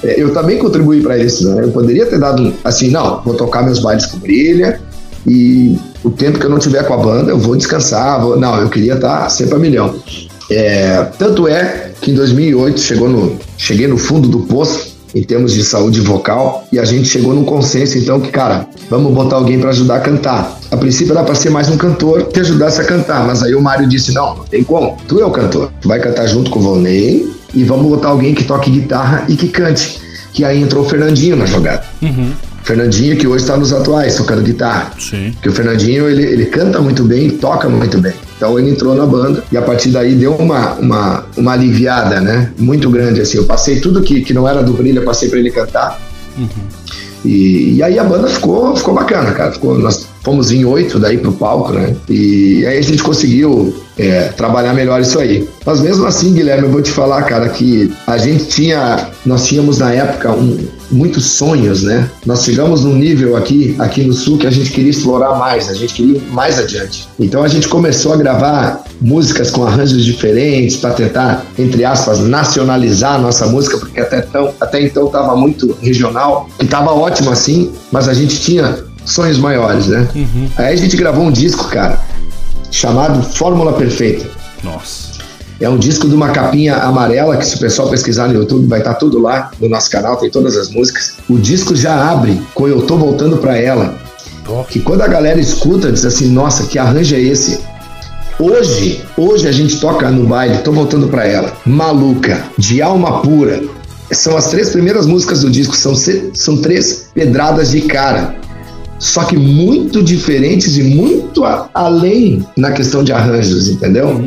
É, 0.01 0.17
eu 0.17 0.33
também 0.33 0.57
contribuí 0.57 1.01
para 1.01 1.17
isso, 1.17 1.49
né? 1.49 1.61
Eu 1.61 1.71
poderia 1.71 2.05
ter 2.05 2.17
dado 2.17 2.41
um, 2.41 2.53
assim, 2.63 2.89
não, 2.89 3.21
vou 3.21 3.33
tocar 3.33 3.63
meus 3.63 3.79
bailes 3.79 4.05
com 4.05 4.17
brilha 4.17 4.79
e 5.27 5.77
o 6.03 6.09
tempo 6.09 6.39
que 6.39 6.45
eu 6.45 6.49
não 6.49 6.57
tiver 6.57 6.83
com 6.83 6.93
a 6.93 6.97
banda, 6.97 7.31
eu 7.31 7.37
vou 7.37 7.55
descansar. 7.55 8.21
Vou... 8.21 8.39
Não, 8.39 8.61
eu 8.61 8.69
queria 8.69 8.93
estar 8.93 9.29
sempre 9.29 9.55
a 9.55 9.59
milhão. 9.59 9.93
É, 10.49 11.05
tanto 11.17 11.47
é 11.47 11.91
que 12.01 12.11
em 12.11 12.13
2008 12.13 12.79
chegou 12.79 13.07
no, 13.07 13.37
cheguei 13.57 13.87
no 13.87 13.97
fundo 13.97 14.27
do 14.27 14.39
poço 14.39 14.97
em 15.13 15.23
termos 15.23 15.53
de 15.53 15.63
saúde 15.63 16.01
vocal 16.01 16.67
e 16.71 16.79
a 16.79 16.85
gente 16.85 17.07
chegou 17.07 17.33
num 17.33 17.43
consenso 17.43 17.97
então 17.97 18.19
que 18.19 18.29
cara 18.29 18.67
vamos 18.89 19.11
botar 19.13 19.37
alguém 19.37 19.59
para 19.59 19.69
ajudar 19.69 19.95
a 19.95 19.99
cantar. 19.99 20.59
A 20.71 20.77
princípio 20.77 21.13
era 21.13 21.23
para 21.23 21.35
ser 21.35 21.49
mais 21.49 21.69
um 21.69 21.77
cantor 21.77 22.27
que 22.27 22.39
ajudasse 22.39 22.81
a 22.81 22.83
cantar 22.83 23.25
mas 23.25 23.43
aí 23.43 23.55
o 23.55 23.61
Mário 23.61 23.87
disse 23.87 24.13
não 24.13 24.37
não 24.37 24.43
tem 24.43 24.63
como. 24.63 24.97
Tu 25.07 25.19
é 25.19 25.25
o 25.25 25.31
cantor. 25.31 25.71
Tu 25.81 25.87
vai 25.87 25.99
cantar 25.99 26.27
junto 26.27 26.51
com 26.51 26.59
o 26.59 26.61
Volney 26.61 27.27
e 27.53 27.63
vamos 27.63 27.87
botar 27.87 28.09
alguém 28.09 28.33
que 28.33 28.43
toque 28.43 28.69
guitarra 28.69 29.25
e 29.27 29.35
que 29.35 29.47
cante. 29.47 29.99
Que 30.33 30.43
aí 30.43 30.61
entrou 30.61 30.85
o 30.85 30.89
Fernandinho 30.89 31.35
na 31.35 31.45
jogada. 31.45 31.83
Fernandinho 32.63 33.17
que 33.17 33.27
hoje 33.27 33.43
está 33.43 33.57
nos 33.57 33.73
atuais 33.73 34.15
tocando 34.15 34.43
guitarra. 34.43 34.91
Sim. 34.99 35.31
porque 35.33 35.49
o 35.49 35.51
Fernandinho, 35.51 36.07
ele, 36.07 36.23
ele 36.23 36.45
canta 36.45 36.79
muito 36.79 37.03
bem 37.03 37.27
e 37.27 37.31
toca 37.31 37.67
muito 37.67 37.97
bem. 37.97 38.13
Então 38.39 38.57
ele 38.57 38.69
entrou 38.69 38.95
na 38.95 39.05
banda 39.05 39.43
e 39.51 39.57
a 39.57 39.61
partir 39.61 39.89
daí 39.89 40.15
deu 40.15 40.33
uma, 40.33 40.75
uma, 40.75 41.25
uma 41.35 41.51
aliviada, 41.51 42.21
né? 42.21 42.53
Muito 42.57 42.89
grande, 42.89 43.19
assim. 43.19 43.37
Eu 43.37 43.43
passei 43.43 43.81
tudo 43.81 44.01
que, 44.01 44.21
que 44.21 44.33
não 44.33 44.47
era 44.47 44.63
do 44.63 44.71
brilho, 44.71 45.01
eu 45.01 45.03
passei 45.03 45.27
para 45.27 45.39
ele 45.39 45.51
cantar. 45.51 45.99
E, 47.25 47.73
e 47.75 47.83
aí 47.83 47.99
a 47.99 48.03
banda 48.05 48.29
ficou, 48.29 48.73
ficou 48.77 48.93
bacana, 48.93 49.33
cara. 49.33 49.51
Ficou, 49.51 49.77
nós 49.77 50.07
fomos 50.23 50.51
em 50.53 50.63
oito 50.63 50.97
daí 50.97 51.17
pro 51.17 51.33
palco, 51.33 51.73
né? 51.73 51.93
E 52.07 52.65
aí 52.65 52.77
a 52.77 52.81
gente 52.81 53.03
conseguiu 53.03 53.75
é, 53.99 54.29
trabalhar 54.29 54.73
melhor 54.73 55.01
isso 55.01 55.19
aí. 55.19 55.47
Mas 55.65 55.81
mesmo 55.81 56.05
assim, 56.05 56.33
Guilherme, 56.33 56.63
eu 56.63 56.71
vou 56.71 56.81
te 56.81 56.89
falar, 56.89 57.21
cara, 57.23 57.49
que 57.49 57.93
a 58.07 58.17
gente 58.17 58.45
tinha, 58.45 59.09
nós 59.25 59.45
tínhamos 59.45 59.79
na 59.79 59.91
época 59.91 60.31
um, 60.31 60.57
muitos 60.89 61.25
sonhos, 61.25 61.83
né? 61.83 62.09
Nós 62.25 62.45
chegamos 62.45 62.85
num 62.85 62.95
nível 62.95 63.35
aqui, 63.35 63.75
aqui 63.77 64.03
no 64.03 64.13
sul 64.13 64.37
que 64.37 64.47
a 64.47 64.51
gente 64.51 64.71
queria 64.71 64.89
explorar 64.89 65.37
mais, 65.37 65.67
a 65.67 65.73
gente 65.73 65.93
queria 65.93 66.15
ir 66.15 66.21
mais 66.31 66.57
adiante. 66.57 67.09
Então 67.19 67.43
a 67.43 67.49
gente 67.49 67.67
começou 67.67 68.13
a 68.13 68.17
gravar 68.17 68.83
músicas 69.01 69.51
com 69.51 69.65
arranjos 69.65 70.05
diferentes 70.05 70.77
para 70.77 70.91
tentar, 70.91 71.45
entre 71.57 71.83
aspas, 71.83 72.19
nacionalizar 72.19 73.15
a 73.15 73.17
nossa 73.17 73.47
música, 73.47 73.77
porque 73.77 73.99
até, 73.99 74.21
tão, 74.21 74.53
até 74.61 74.81
então 74.81 75.07
estava 75.07 75.35
muito 75.35 75.77
regional, 75.81 76.49
e 76.61 76.63
estava 76.63 76.93
ótimo 76.93 77.31
assim, 77.31 77.69
mas 77.91 78.07
a 78.07 78.13
gente 78.13 78.39
tinha 78.39 78.77
sonhos 79.05 79.37
maiores, 79.37 79.87
né? 79.87 80.07
Aí 80.55 80.73
a 80.73 80.75
gente 80.77 80.95
gravou 80.95 81.25
um 81.25 81.31
disco, 81.31 81.67
cara, 81.69 81.99
chamado 82.71 83.21
Fórmula 83.23 83.73
Perfeita. 83.73 84.25
Nossa. 84.63 85.19
É 85.59 85.67
um 85.67 85.77
disco 85.77 86.07
de 86.07 86.15
uma 86.15 86.29
capinha 86.29 86.75
amarela 86.77 87.35
que 87.35 87.45
se 87.45 87.57
o 87.57 87.59
pessoal 87.59 87.89
pesquisar 87.89 88.27
no 88.27 88.33
YouTube 88.33 88.65
vai 88.67 88.79
estar 88.79 88.93
tudo 88.93 89.19
lá 89.19 89.51
no 89.59 89.67
nosso 89.67 89.89
canal, 89.91 90.15
tem 90.15 90.29
todas 90.29 90.55
as 90.55 90.69
músicas. 90.69 91.15
O 91.29 91.37
disco 91.37 91.75
já 91.75 92.09
abre 92.09 92.41
com 92.53 92.67
Eu 92.67 92.83
Tô 92.83 92.97
Voltando 92.97 93.37
Pra 93.37 93.57
Ela. 93.57 93.97
Que 94.69 94.79
quando 94.79 95.01
a 95.01 95.07
galera 95.07 95.39
escuta, 95.39 95.91
diz 95.91 96.05
assim, 96.05 96.27
nossa, 96.29 96.65
que 96.65 96.79
arranjo 96.79 97.13
é 97.13 97.19
esse? 97.19 97.59
Hoje, 98.39 99.03
hoje 99.17 99.49
a 99.49 99.51
gente 99.51 99.81
toca 99.81 100.09
no 100.09 100.25
baile, 100.25 100.59
Tô 100.59 100.71
Voltando 100.71 101.09
Pra 101.09 101.27
Ela, 101.27 101.51
Maluca, 101.65 102.41
De 102.57 102.81
Alma 102.81 103.21
Pura. 103.21 103.61
São 104.11 104.37
as 104.37 104.49
três 104.49 104.69
primeiras 104.69 105.05
músicas 105.05 105.41
do 105.41 105.51
disco, 105.51 105.75
são, 105.75 105.93
são 106.33 106.57
três 106.61 107.09
pedradas 107.13 107.71
de 107.71 107.81
cara. 107.81 108.37
Só 108.99 109.23
que 109.23 109.37
muito 109.37 110.03
diferentes 110.03 110.77
e 110.77 110.83
muito 110.83 111.45
a- 111.45 111.69
além 111.73 112.45
na 112.57 112.71
questão 112.71 113.03
de 113.03 113.11
arranjos, 113.13 113.69
entendeu? 113.69 114.21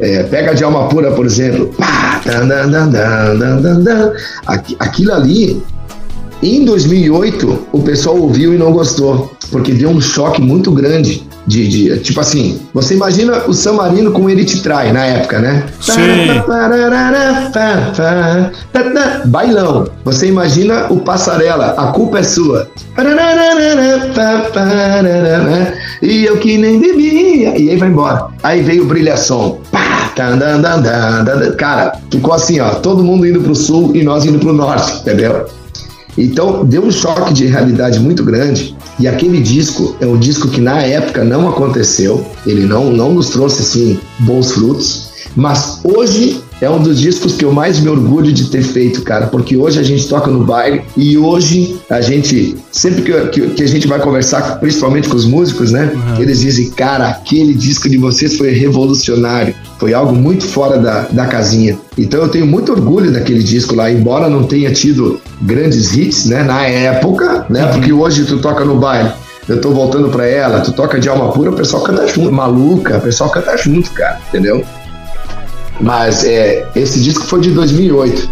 É, 0.00 0.22
pega 0.24 0.54
de 0.54 0.64
alma 0.64 0.88
pura, 0.88 1.12
por 1.12 1.26
exemplo. 1.26 1.70
Pá, 1.76 2.20
dan, 2.24 2.46
dan, 2.48 2.88
dan, 2.88 4.12
Aquilo 4.78 5.12
ali, 5.12 5.62
em 6.42 6.64
2008, 6.64 7.66
o 7.72 7.80
pessoal 7.82 8.16
ouviu 8.18 8.54
e 8.54 8.58
não 8.58 8.72
gostou, 8.72 9.32
porque 9.50 9.72
deu 9.72 9.90
um 9.90 10.00
choque 10.00 10.40
muito 10.40 10.70
grande. 10.72 11.25
De, 11.46 11.68
de- 11.68 11.98
tipo 12.00 12.20
assim, 12.20 12.60
você 12.74 12.94
imagina 12.94 13.42
o 13.46 13.52
San 13.54 13.74
Marino 13.74 14.10
com 14.10 14.28
Ele 14.28 14.44
Te 14.44 14.60
Trai 14.62 14.92
na 14.92 15.04
época, 15.04 15.38
né? 15.38 15.64
Sim. 15.80 15.92
Bailão. 19.26 19.86
Você 20.04 20.26
imagina 20.26 20.86
o 20.90 20.98
Passarela, 20.98 21.74
a 21.76 21.86
culpa 21.92 22.18
é 22.18 22.22
sua. 22.24 22.68
E 26.02 26.24
eu 26.24 26.36
que 26.38 26.58
nem 26.58 26.80
bebia. 26.80 27.56
E 27.58 27.70
aí 27.70 27.76
vai 27.76 27.88
embora. 27.88 28.26
Aí 28.42 28.62
veio 28.62 28.82
o 28.82 28.86
Brilhação. 28.86 29.58
Cara, 31.58 31.92
ficou 32.10 32.32
assim, 32.34 32.58
ó. 32.60 32.70
Todo 32.70 33.04
mundo 33.04 33.26
indo 33.26 33.40
pro 33.40 33.54
sul 33.54 33.94
e 33.94 34.02
nós 34.02 34.24
indo 34.24 34.38
pro 34.38 34.52
norte, 34.52 34.92
entendeu? 35.00 35.46
Então 36.16 36.64
deu 36.64 36.82
um 36.82 36.90
choque 36.90 37.32
de 37.32 37.46
realidade 37.46 38.00
muito 38.00 38.24
grande. 38.24 38.74
E 38.98 39.06
aquele 39.06 39.40
disco 39.40 39.96
é 40.00 40.06
um 40.06 40.18
disco 40.18 40.48
que 40.48 40.60
na 40.60 40.80
época 40.82 41.24
não 41.24 41.48
aconteceu. 41.48 42.24
Ele 42.46 42.66
não, 42.66 42.90
não 42.90 43.12
nos 43.14 43.30
trouxe 43.30 43.62
assim 43.62 44.00
bons 44.20 44.52
frutos. 44.52 45.10
Mas 45.34 45.80
hoje 45.84 46.40
é 46.60 46.70
um 46.70 46.82
dos 46.82 47.00
discos 47.00 47.34
que 47.34 47.44
eu 47.44 47.52
mais 47.52 47.78
me 47.80 47.88
orgulho 47.88 48.32
de 48.32 48.48
ter 48.50 48.62
feito, 48.62 49.02
cara. 49.02 49.26
Porque 49.26 49.56
hoje 49.56 49.78
a 49.78 49.82
gente 49.82 50.08
toca 50.08 50.30
no 50.30 50.44
baile 50.44 50.82
e 50.96 51.18
hoje 51.18 51.78
a 51.90 52.00
gente, 52.00 52.56
sempre 52.72 53.02
que, 53.02 53.12
que, 53.28 53.48
que 53.50 53.62
a 53.62 53.68
gente 53.68 53.86
vai 53.86 54.00
conversar, 54.00 54.58
principalmente 54.58 55.08
com 55.08 55.16
os 55.16 55.24
músicos, 55.24 55.72
né? 55.72 55.92
Eles 56.18 56.40
dizem, 56.40 56.70
cara, 56.70 57.08
aquele 57.08 57.54
disco 57.54 57.88
de 57.88 57.98
vocês 57.98 58.36
foi 58.36 58.52
revolucionário. 58.52 59.54
Foi 59.78 59.92
algo 59.92 60.14
muito 60.14 60.44
fora 60.44 60.78
da, 60.78 61.02
da 61.02 61.26
casinha. 61.26 61.78
Então 61.98 62.22
eu 62.22 62.28
tenho 62.28 62.46
muito 62.46 62.72
orgulho 62.72 63.12
daquele 63.12 63.42
disco 63.42 63.74
lá, 63.74 63.90
embora 63.90 64.28
não 64.28 64.44
tenha 64.44 64.72
tido 64.72 65.20
grandes 65.42 65.94
hits, 65.94 66.26
né? 66.26 66.42
Na 66.42 66.66
época, 66.66 67.46
né? 67.50 67.66
Porque 67.66 67.92
hoje 67.92 68.24
tu 68.24 68.38
toca 68.38 68.64
no 68.64 68.76
baile. 68.76 69.10
Eu 69.48 69.60
tô 69.60 69.70
voltando 69.70 70.08
pra 70.08 70.26
ela, 70.26 70.60
tu 70.60 70.72
toca 70.72 70.98
de 70.98 71.08
alma 71.08 71.30
pura, 71.30 71.50
o 71.50 71.54
pessoal 71.54 71.82
canta 71.82 72.08
junto. 72.08 72.32
Maluca, 72.32 72.96
o 72.96 73.00
pessoal 73.00 73.30
canta 73.30 73.56
junto, 73.56 73.90
cara, 73.92 74.18
entendeu? 74.28 74.64
Mas 75.80 76.24
é, 76.24 76.66
esse 76.74 77.00
disco 77.00 77.24
foi 77.24 77.40
de 77.40 77.50
2008. 77.50 78.28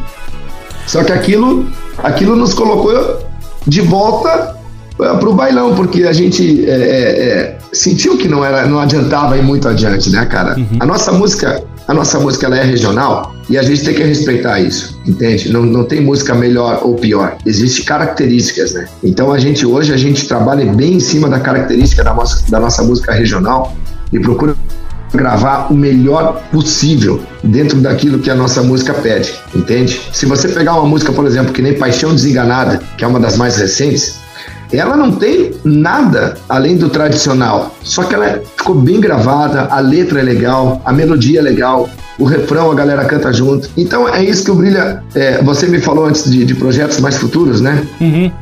Só 0.87 1.03
que 1.03 1.13
aquilo, 1.13 1.67
aquilo 1.99 2.37
nos 2.37 2.55
colocou 2.55 3.19
de 3.67 3.81
volta 3.81 4.57
eh, 5.01 5.15
pro 5.19 5.33
bailão, 5.33 5.75
porque 5.75 6.05
a 6.05 6.13
gente 6.13 6.69
é, 6.69 6.71
é, 6.71 6.77
é, 6.77 7.59
sentiu 7.73 8.17
que 8.17 8.29
não 8.29 8.45
era, 8.45 8.67
não 8.67 8.79
adiantava 8.79 9.37
ir 9.37 9.43
muito 9.43 9.69
adiante, 9.69 10.11
né, 10.11 10.25
cara? 10.27 10.57
A 10.79 10.87
nossa 10.87 11.11
música, 11.11 11.65
a 11.89 11.95
nossa 11.95 12.19
música 12.21 12.47
ela 12.47 12.59
é 12.59 12.63
regional 12.63 13.35
e 13.49 13.59
a 13.59 13.63
gente 13.63 13.85
tem 13.85 13.95
que 13.95 14.03
respeitar 14.03 14.61
isso, 14.61 15.01
entende? 15.07 15.53
Não, 15.53 15.63
não 15.63 15.85
tem 15.85 16.01
música 16.01 16.35
melhor 16.35 16.81
ou 16.85 16.95
pior. 16.95 17.37
Existem 17.45 17.85
características, 17.85 18.75
né? 18.75 18.87
Então 19.03 19.33
a 19.33 19.39
gente 19.39 19.67
hoje 19.67 19.93
a 19.93 19.97
gente 19.97 20.29
trabalha 20.29 20.65
bem 20.73 20.95
em 20.95 21.01
cima 21.01 21.29
da 21.29 21.41
característica 21.41 22.05
da 22.05 22.15
nossa, 22.15 22.49
da 22.51 22.61
nossa 22.61 22.83
música 22.85 23.13
regional 23.13 23.75
e 24.13 24.21
procura 24.21 24.55
gravar 25.15 25.73
o 25.73 25.75
melhor 25.75 26.43
possível 26.53 27.23
dentro 27.43 27.81
daquilo 27.81 28.19
que 28.19 28.31
a 28.31 28.35
nossa 28.35 28.63
música 28.63 28.93
pede, 28.95 29.35
entende? 29.55 30.01
Se 30.13 30.27
você 30.27 30.49
pegar 30.49 30.75
uma 30.75 30.89
música, 30.89 31.13
por 31.13 31.27
exemplo, 31.27 31.53
que 31.53 31.63
nem 31.63 31.75
Paixão 31.75 32.15
Desenganada, 32.15 32.81
que 32.97 33.05
é 33.05 33.07
uma 33.07 33.21
das 33.21 33.37
mais 33.37 33.57
recentes, 33.57 34.17
ela 34.73 34.97
não 34.97 35.13
tem 35.13 35.53
nada 35.65 36.37
além 36.49 36.77
do 36.77 36.89
tradicional, 36.89 37.75
só 37.83 38.03
que 38.03 38.15
ela 38.15 38.43
ficou 38.57 38.75
bem 38.75 39.01
gravada, 39.01 39.69
a 39.71 39.79
letra 39.79 40.21
é 40.21 40.23
legal, 40.23 40.83
a 40.85 40.93
melodia 40.93 41.39
é 41.39 41.43
legal, 41.43 41.89
o 42.19 42.25
refrão 42.25 42.71
a 42.71 42.75
galera 42.75 43.05
canta 43.05 43.33
junto. 43.33 43.69
Então 43.77 44.09
é 44.09 44.25
isso 44.25 44.45
que 44.45 44.51
o 44.51 44.55
Brilha. 44.55 45.03
é, 45.15 45.43
você 45.43 45.67
me 45.67 45.81
falou 45.81 46.07
antes 46.07 46.31
de, 46.31 46.45
de 46.45 46.55
projetos 46.55 47.01
mais 47.01 47.17
futuros, 47.17 47.61
né? 47.61 47.87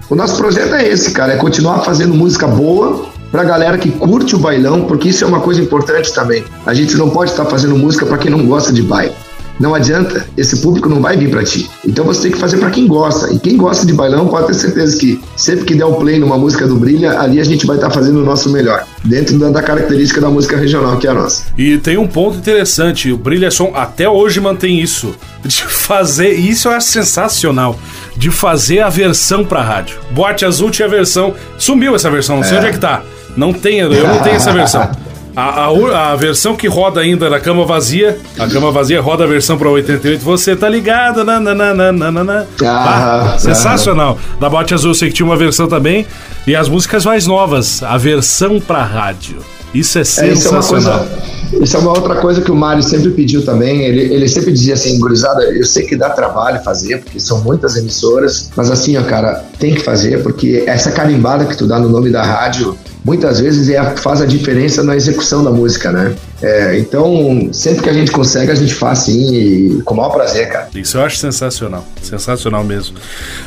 O 0.09 0.15
nosso 0.15 0.37
projeto 0.37 0.75
é 0.75 0.89
esse, 0.89 1.11
cara, 1.11 1.35
é 1.35 1.37
continuar 1.37 1.81
fazendo 1.81 2.15
música 2.15 2.47
boa 2.47 3.07
pra 3.33 3.43
galera 3.43 3.79
que 3.79 3.91
curte 3.91 4.37
o 4.37 4.39
bailão, 4.39 4.83
porque 4.83 5.09
isso 5.09 5.25
é 5.25 5.27
uma 5.27 5.41
coisa 5.41 5.61
importante 5.61 6.13
também. 6.13 6.45
A 6.67 6.75
gente 6.75 6.97
não 6.97 7.09
pode 7.09 7.31
estar 7.31 7.47
fazendo 7.47 7.77
música 7.77 8.05
pra 8.05 8.19
quem 8.19 8.31
não 8.31 8.47
gosta 8.47 8.71
de 8.71 8.83
baile. 8.83 9.15
Não 9.61 9.75
adianta, 9.75 10.27
esse 10.37 10.57
público 10.57 10.89
não 10.89 11.01
vai 11.01 11.17
vir 11.17 11.31
pra 11.31 11.45
ti. 11.45 11.71
Então 11.87 12.05
você 12.05 12.23
tem 12.23 12.33
que 12.33 12.39
fazer 12.39 12.57
pra 12.57 12.71
quem 12.71 12.87
gosta. 12.87 13.33
E 13.33 13.39
quem 13.39 13.57
gosta 13.57 13.87
de 13.87 13.93
bailão 13.93 14.27
pode 14.27 14.49
ter 14.49 14.55
certeza 14.55 14.99
que 14.99 15.21
sempre 15.37 15.65
que 15.65 15.75
der 15.75 15.85
o 15.85 15.95
play 15.95 16.19
numa 16.19 16.37
música 16.37 16.67
do 16.67 16.75
Brilha, 16.77 17.21
ali 17.21 17.41
a 17.41 17.45
gente 17.45 17.67
vai 17.67 17.77
estar 17.77 17.91
fazendo 17.91 18.21
o 18.21 18.25
nosso 18.25 18.51
melhor, 18.51 18.85
dentro 19.05 19.39
da, 19.39 19.51
da 19.51 19.63
característica 19.63 20.21
da 20.21 20.29
música 20.29 20.57
regional 20.57 20.97
que 20.97 21.07
é 21.07 21.11
a 21.11 21.15
nossa. 21.15 21.45
E 21.57 21.79
tem 21.79 21.97
um 21.97 22.09
ponto 22.09 22.39
interessante, 22.39 23.13
o 23.13 23.17
Brilha 23.17 23.51
Som 23.51 23.73
até 23.75 24.09
hoje 24.09 24.41
mantém 24.41 24.81
isso. 24.81 25.15
De 25.45 25.63
fazer, 25.63 26.33
isso 26.33 26.69
acho 26.69 26.89
sensacional. 26.89 27.79
De 28.17 28.31
fazer 28.31 28.81
a 28.81 28.89
versão 28.89 29.45
pra 29.45 29.63
rádio. 29.63 29.97
Boate 30.11 30.45
Azul 30.45 30.71
tinha 30.71 30.87
a 30.87 30.91
versão. 30.91 31.35
Sumiu 31.59 31.95
essa 31.95 32.11
versão, 32.11 32.37
não 32.37 32.43
sei 32.43 32.59
onde 32.59 32.67
é 32.67 32.73
que 32.73 32.79
tá. 32.79 33.03
Não 33.37 33.53
tem, 33.53 33.79
eu 33.79 33.91
não 34.09 34.21
tenho 34.21 34.37
essa 34.37 34.53
versão. 34.53 34.89
A, 35.35 35.65
a 35.67 36.13
a 36.13 36.17
versão 36.17 36.55
que 36.55 36.67
roda 36.69 37.01
ainda 37.01 37.31
na 37.31 37.41
cama 37.41 37.65
vazia, 37.65 38.19
a 38.39 38.47
cama 38.47 38.71
vazia 38.71 39.01
roda 39.01 39.25
a 39.25 39.27
versão 39.27 39.57
pra 39.57 39.71
88, 39.71 40.23
você 40.23 40.55
tá 40.55 40.69
ligado, 40.69 41.25
nananana. 41.25 42.47
Ah, 42.63 43.33
Ah, 43.35 43.39
sensacional. 43.39 44.19
Da 44.39 44.51
Boate 44.51 44.75
Azul, 44.75 44.91
eu 44.91 44.95
sei 44.95 45.09
que 45.09 45.15
tinha 45.15 45.25
uma 45.27 45.37
versão 45.37 45.67
também. 45.67 46.07
E 46.47 46.55
as 46.55 46.69
músicas 46.69 47.07
mais 47.07 47.27
novas, 47.27 47.83
a 47.83 47.97
versão 47.97 48.61
pra 48.61 48.83
rádio. 48.85 49.39
Isso 49.73 49.97
é 49.97 50.03
É, 50.03 50.05
isso 50.05 50.21
é 50.21 50.25
uma 50.51 50.63
sensacional. 50.63 50.99
coisa. 50.99 51.32
Isso 51.61 51.77
é 51.77 51.81
uma 51.81 51.91
outra 51.91 52.17
coisa 52.17 52.41
que 52.41 52.51
o 52.51 52.57
Mário 52.57 52.83
sempre 52.83 53.11
pediu 53.11 53.45
também. 53.45 53.83
Ele, 53.83 54.15
ele 54.15 54.29
sempre 54.29 54.53
dizia 54.53 54.75
assim, 54.75 54.99
gurizada, 54.99 55.43
eu 55.45 55.65
sei 55.65 55.85
que 55.85 55.97
dá 55.97 56.11
trabalho 56.11 56.63
fazer, 56.63 56.99
porque 56.99 57.21
são 57.21 57.43
muitas 57.43 57.77
emissoras, 57.77 58.51
mas 58.57 58.71
assim, 58.71 58.97
ó, 58.97 59.03
cara, 59.03 59.45
tem 59.59 59.75
que 59.75 59.83
fazer, 59.83 60.23
porque 60.23 60.65
essa 60.67 60.91
carimbada 60.91 61.45
que 61.45 61.57
tu 61.57 61.67
dá 61.67 61.79
no 61.79 61.89
nome 61.89 62.11
da 62.11 62.23
rádio, 62.23 62.77
muitas 63.05 63.41
vezes 63.41 63.69
é 63.69 63.79
a, 63.79 63.97
faz 63.97 64.21
a 64.21 64.27
diferença 64.27 64.83
na 64.83 64.97
execução 64.97 65.45
da 65.45 65.51
música, 65.51 65.93
né? 65.93 66.15
É, 66.41 66.79
então, 66.79 67.49
sempre 67.53 67.83
que 67.83 67.91
a 67.91 67.93
gente 67.93 68.11
consegue, 68.11 68.51
a 68.51 68.55
gente 68.55 68.75
faz 68.75 69.01
sim, 69.01 69.35
e 69.35 69.83
com 69.83 69.95
o 69.95 69.97
maior 69.97 70.11
prazer, 70.11 70.49
cara. 70.49 70.69
Isso 70.75 70.97
eu 70.97 71.03
acho 71.03 71.17
sensacional. 71.19 71.85
Sensacional 72.03 72.65
mesmo. 72.65 72.97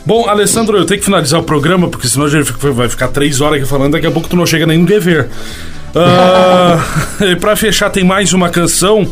Bom, 0.05 0.27
Alessandro, 0.29 0.77
eu 0.77 0.85
tenho 0.85 0.99
que 0.99 1.05
finalizar 1.05 1.39
o 1.39 1.43
programa, 1.43 1.89
porque 1.89 2.07
senão 2.07 2.25
a 2.25 2.29
gente 2.29 2.51
vai 2.51 2.87
ficar 2.87 3.09
três 3.09 3.41
horas 3.41 3.59
aqui 3.59 3.67
falando, 3.67 3.93
daqui 3.93 4.07
a 4.07 4.11
pouco 4.11 4.29
tu 4.29 4.35
não 4.35 4.45
chega 4.45 4.65
nem 4.65 4.77
no 4.77 4.85
dever. 4.85 5.29
Ah, 5.95 6.83
e 7.25 7.35
pra 7.35 7.55
fechar, 7.55 7.89
tem 7.89 8.03
mais 8.03 8.33
uma 8.33 8.49
canção. 8.49 9.07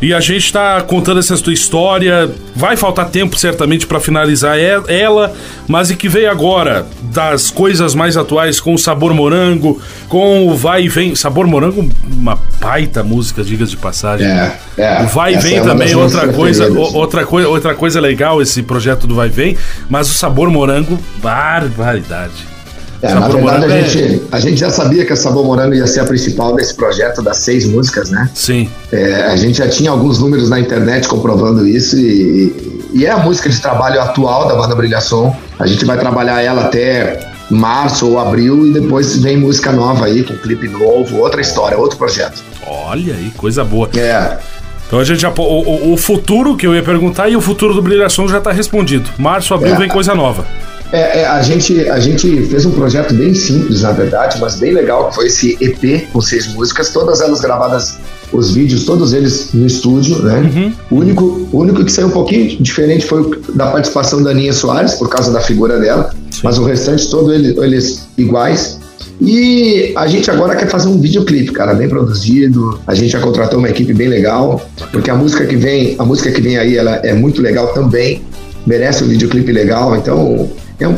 E 0.00 0.14
a 0.14 0.20
gente 0.20 0.52
tá 0.52 0.80
contando 0.80 1.18
essa 1.18 1.36
tua 1.38 1.52
história. 1.52 2.30
Vai 2.54 2.76
faltar 2.76 3.08
tempo, 3.08 3.36
certamente, 3.36 3.84
pra 3.84 3.98
finalizar 3.98 4.56
ela, 4.56 5.32
mas 5.66 5.90
e 5.90 5.96
que 5.96 6.08
veio 6.08 6.30
agora 6.30 6.86
das 7.02 7.50
coisas 7.50 7.96
mais 7.96 8.16
atuais 8.16 8.60
com 8.60 8.74
o 8.74 8.78
Sabor 8.78 9.12
Morango, 9.12 9.80
com 10.08 10.46
o 10.46 10.56
Vai 10.56 10.84
e 10.84 10.88
Vem. 10.88 11.16
Sabor 11.16 11.48
Morango, 11.48 11.88
uma 12.08 12.38
baita 12.60 13.02
música, 13.02 13.42
digas 13.42 13.70
de 13.70 13.76
passagem. 13.76 14.26
É, 14.26 14.56
é. 14.76 15.02
O 15.02 15.08
Vai 15.08 15.34
e 15.34 15.38
Vem 15.38 15.58
é 15.58 15.62
também, 15.62 15.88
das 15.88 15.96
outra 15.96 16.28
coisa, 16.32 16.68
outra, 16.72 17.26
coi 17.26 17.44
outra 17.44 17.74
coisa 17.74 18.00
legal 18.00 18.40
esse 18.40 18.62
projeto 18.62 19.04
do 19.04 19.16
Vai 19.16 19.26
e 19.26 19.30
Vem, 19.30 19.58
mas 19.90 20.08
o 20.08 20.14
sabor 20.14 20.48
morango, 20.48 20.96
barbaridade. 21.20 22.57
É, 23.00 23.14
na 23.14 23.28
verdade, 23.28 23.64
a 23.64 23.80
gente, 23.80 24.22
a 24.32 24.40
gente 24.40 24.56
já 24.58 24.70
sabia 24.70 25.04
que 25.04 25.12
a 25.12 25.16
Sabor 25.16 25.44
Morango 25.44 25.74
ia 25.74 25.86
ser 25.86 26.00
a 26.00 26.04
principal 26.04 26.54
desse 26.56 26.74
projeto 26.74 27.22
das 27.22 27.36
seis 27.38 27.64
músicas, 27.66 28.10
né? 28.10 28.28
Sim, 28.34 28.68
É, 28.92 29.22
a 29.26 29.36
gente 29.36 29.58
já 29.58 29.68
tinha 29.68 29.90
alguns 29.90 30.18
números 30.18 30.50
na 30.50 30.58
internet 30.58 31.06
comprovando 31.06 31.66
isso 31.66 31.96
e, 31.96 32.88
e 32.92 33.06
é 33.06 33.10
a 33.10 33.18
música 33.18 33.48
de 33.48 33.60
trabalho 33.60 34.00
atual 34.00 34.48
da 34.48 34.56
banda 34.56 34.74
Brilhação. 34.74 35.36
A 35.58 35.66
gente 35.66 35.84
vai 35.84 35.96
trabalhar 35.98 36.42
ela 36.42 36.62
até 36.64 37.20
março 37.50 38.08
ou 38.10 38.18
abril 38.18 38.66
e 38.66 38.72
depois 38.72 39.16
vem 39.22 39.36
música 39.36 39.70
nova 39.72 40.04
aí, 40.06 40.22
com 40.24 40.34
clipe 40.36 40.68
novo, 40.68 41.18
outra 41.18 41.40
história, 41.40 41.78
outro 41.78 41.96
projeto. 41.96 42.42
olha 42.66 43.14
aí, 43.14 43.30
coisa 43.36 43.62
boa. 43.64 43.88
É, 43.96 44.38
Então 44.86 44.98
a 44.98 45.04
gente 45.04 45.20
já. 45.20 45.30
O, 45.30 45.42
o- 45.42 45.92
o 45.92 45.96
futuro 45.96 46.56
que 46.56 46.66
eu 46.66 46.74
ia 46.74 46.82
perguntar 46.82 47.28
e 47.28 47.36
o 47.36 47.40
futuro 47.40 47.74
do 47.74 47.82
Brilhação 47.82 48.26
já 48.28 48.40
tá 48.40 48.50
respondido. 48.50 49.08
Março, 49.18 49.54
abril 49.54 49.74
É. 49.74 49.78
vem 49.78 49.88
coisa 49.88 50.14
nova. 50.14 50.44
É, 50.90 51.20
é, 51.20 51.26
a, 51.26 51.42
gente, 51.42 51.88
a 51.88 52.00
gente 52.00 52.42
fez 52.46 52.64
um 52.64 52.70
projeto 52.70 53.12
bem 53.12 53.34
simples, 53.34 53.82
na 53.82 53.92
verdade, 53.92 54.38
mas 54.40 54.56
bem 54.56 54.72
legal, 54.72 55.08
que 55.08 55.16
foi 55.16 55.26
esse 55.26 55.58
EP 55.60 56.08
com 56.12 56.20
seis 56.20 56.46
músicas, 56.54 56.90
todas 56.90 57.20
elas 57.20 57.40
gravadas, 57.40 57.98
os 58.32 58.52
vídeos, 58.52 58.84
todos 58.84 59.12
eles 59.12 59.52
no 59.52 59.66
estúdio, 59.66 60.22
né? 60.22 60.72
O, 60.90 60.96
único, 60.96 61.48
o 61.52 61.58
único 61.58 61.84
que 61.84 61.92
saiu 61.92 62.08
um 62.08 62.12
pouquinho 62.12 62.60
diferente 62.62 63.06
foi 63.06 63.20
o 63.20 63.52
da 63.54 63.66
participação 63.66 64.22
da 64.22 64.30
Aninha 64.30 64.52
Soares, 64.52 64.94
por 64.94 65.10
causa 65.10 65.30
da 65.30 65.40
figura 65.40 65.78
dela, 65.78 66.10
mas 66.42 66.58
o 66.58 66.64
restante, 66.64 67.10
todos 67.10 67.34
ele, 67.34 67.58
eles 67.60 68.06
iguais. 68.16 68.78
E 69.20 69.92
a 69.96 70.06
gente 70.06 70.30
agora 70.30 70.54
quer 70.54 70.68
fazer 70.68 70.88
um 70.88 70.98
videoclipe, 70.98 71.52
cara, 71.52 71.74
bem 71.74 71.88
produzido. 71.88 72.80
A 72.86 72.94
gente 72.94 73.10
já 73.10 73.20
contratou 73.20 73.58
uma 73.58 73.68
equipe 73.68 73.92
bem 73.92 74.08
legal, 74.08 74.62
porque 74.92 75.10
a 75.10 75.14
música 75.14 75.44
que 75.44 75.56
vem, 75.56 75.96
a 75.98 76.04
música 76.04 76.30
que 76.30 76.40
vem 76.40 76.56
aí, 76.56 76.76
ela 76.76 76.96
é 76.96 77.12
muito 77.12 77.42
legal 77.42 77.68
também. 77.74 78.22
Merece 78.66 79.02
um 79.02 79.08
videoclipe 79.08 79.50
legal, 79.50 79.96
então 79.96 80.48
é 80.80 80.88
um, 80.88 80.96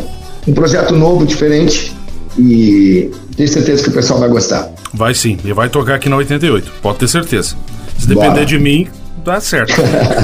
um 0.49 0.53
projeto 0.53 0.95
novo, 0.95 1.26
diferente. 1.26 1.95
e 2.39 3.11
tenho 3.37 3.49
certeza 3.49 3.83
que 3.83 3.89
o 3.91 3.93
pessoal 3.93 4.20
vai 4.20 4.28
gostar. 4.28 4.68
Vai 4.93 5.14
sim, 5.14 5.39
e 5.45 5.53
vai 5.53 5.68
tocar 5.68 5.95
aqui 5.95 6.09
na 6.09 6.16
88, 6.16 6.72
pode 6.83 6.99
ter 6.99 7.09
certeza. 7.09 7.57
Se 7.99 8.07
depender 8.07 8.31
Bora. 8.31 8.47
de 8.47 8.59
mim, 8.59 8.89
dá 9.24 9.41
certo. 9.41 9.74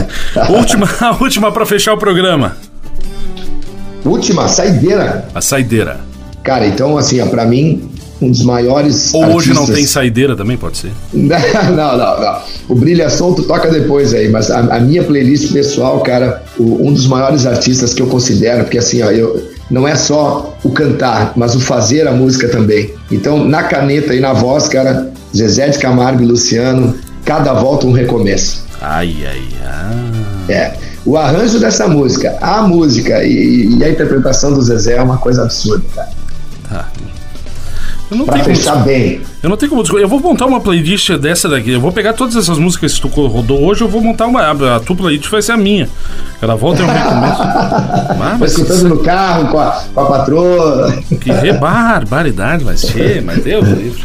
última, 0.50 0.88
a 1.00 1.10
última 1.22 1.52
pra 1.52 1.64
fechar 1.66 1.94
o 1.94 1.98
programa. 1.98 2.56
Última, 4.04 4.48
saideira. 4.48 5.28
A 5.34 5.40
saideira. 5.40 6.00
Cara, 6.42 6.66
então 6.66 6.96
assim, 6.96 7.20
ó, 7.20 7.26
pra 7.26 7.44
mim, 7.44 7.90
um 8.20 8.30
dos 8.30 8.42
maiores 8.42 9.12
Ou 9.14 9.24
hoje 9.34 9.50
não 9.50 9.62
artistas- 9.62 9.74
tem 9.76 9.86
saideira 9.86 10.34
também, 10.36 10.56
pode 10.56 10.78
ser. 10.78 10.90
Não, 11.12 11.36
não, 11.74 11.96
não, 11.98 12.20
não. 12.20 12.38
O 12.68 12.74
Brilha 12.74 13.10
Solto 13.10 13.42
toca 13.42 13.70
depois 13.70 14.14
aí, 14.14 14.28
mas 14.28 14.50
a, 14.50 14.58
a 14.76 14.80
minha 14.80 15.02
playlist 15.04 15.52
pessoal, 15.52 16.00
cara, 16.00 16.42
o- 16.58 16.86
um 16.88 16.92
dos 16.92 17.06
maiores 17.06 17.46
artistas 17.46 17.92
que 17.94 18.00
eu 18.02 18.06
considero, 18.06 18.64
porque 18.64 18.78
assim, 18.78 19.02
ó, 19.02 19.10
eu, 19.10 19.48
não 19.70 19.86
é 19.86 19.94
só 19.96 20.56
o 20.64 20.70
cantar, 20.70 21.32
mas 21.36 21.54
o 21.54 21.60
fazer 21.60 22.06
a 22.08 22.12
música 22.12 22.48
também. 22.48 22.92
Então, 23.10 23.44
na 23.44 23.62
caneta 23.64 24.14
e 24.14 24.20
na 24.20 24.32
voz, 24.32 24.68
cara, 24.68 25.10
Zezé 25.36 25.68
de 25.68 25.78
Camargo 25.78 26.22
e 26.22 26.26
Luciano, 26.26 26.94
cada 27.24 27.52
volta 27.52 27.86
um 27.86 27.92
recomeço. 27.92 28.64
Ai, 28.80 29.14
ai, 29.26 29.42
ai. 29.64 30.54
É. 30.54 30.74
O 31.04 31.16
arranjo 31.16 31.58
dessa 31.60 31.86
música, 31.86 32.36
a 32.40 32.62
música 32.62 33.22
e, 33.24 33.76
e 33.78 33.84
a 33.84 33.88
interpretação 33.90 34.52
do 34.52 34.60
Zezé 34.62 34.94
é 34.96 35.02
uma 35.02 35.18
coisa 35.18 35.42
absurda, 35.42 35.84
cara. 35.94 36.08
Tá. 36.68 36.88
Eu 38.10 38.16
não, 38.16 38.24
Pra 38.24 38.34
tenho 38.34 38.44
como, 38.44 38.56
fechar 38.56 38.76
bem. 38.84 39.20
eu 39.42 39.50
não 39.50 39.56
tenho 39.56 39.70
como. 39.70 39.98
Eu 39.98 40.08
vou 40.08 40.20
montar 40.20 40.46
uma 40.46 40.60
playlist 40.60 41.10
dessa 41.16 41.48
daqui. 41.48 41.72
Eu 41.72 41.80
vou 41.80 41.90
pegar 41.90 42.12
todas 42.12 42.36
essas 42.36 42.56
músicas 42.58 42.94
que 42.94 43.00
tu 43.00 43.08
rodou 43.08 43.60
hoje. 43.64 43.80
Eu 43.82 43.88
vou 43.88 44.00
montar 44.00 44.26
uma. 44.26 44.76
A 44.76 44.80
tua 44.80 44.94
playlist 44.94 45.28
vai 45.28 45.42
ser 45.42 45.52
a 45.52 45.56
minha. 45.56 45.88
Cada 46.40 46.54
volta 46.54 46.82
é 46.82 46.84
um 46.84 46.88
recomeço. 46.88 47.42
Ah, 48.08 48.14
Vai 48.18 48.38
mas 48.38 48.52
escutando 48.52 48.88
no 48.88 48.98
carro 49.00 49.48
com 49.48 49.58
a, 49.58 49.82
com 49.94 50.00
a 50.00 50.06
patroa. 50.06 51.02
que 51.20 51.52
barbaridade 51.52 52.64
vai 52.64 52.76
ser, 52.76 53.22
mas 53.22 53.42
Deus 53.42 53.66
livre. 53.68 54.02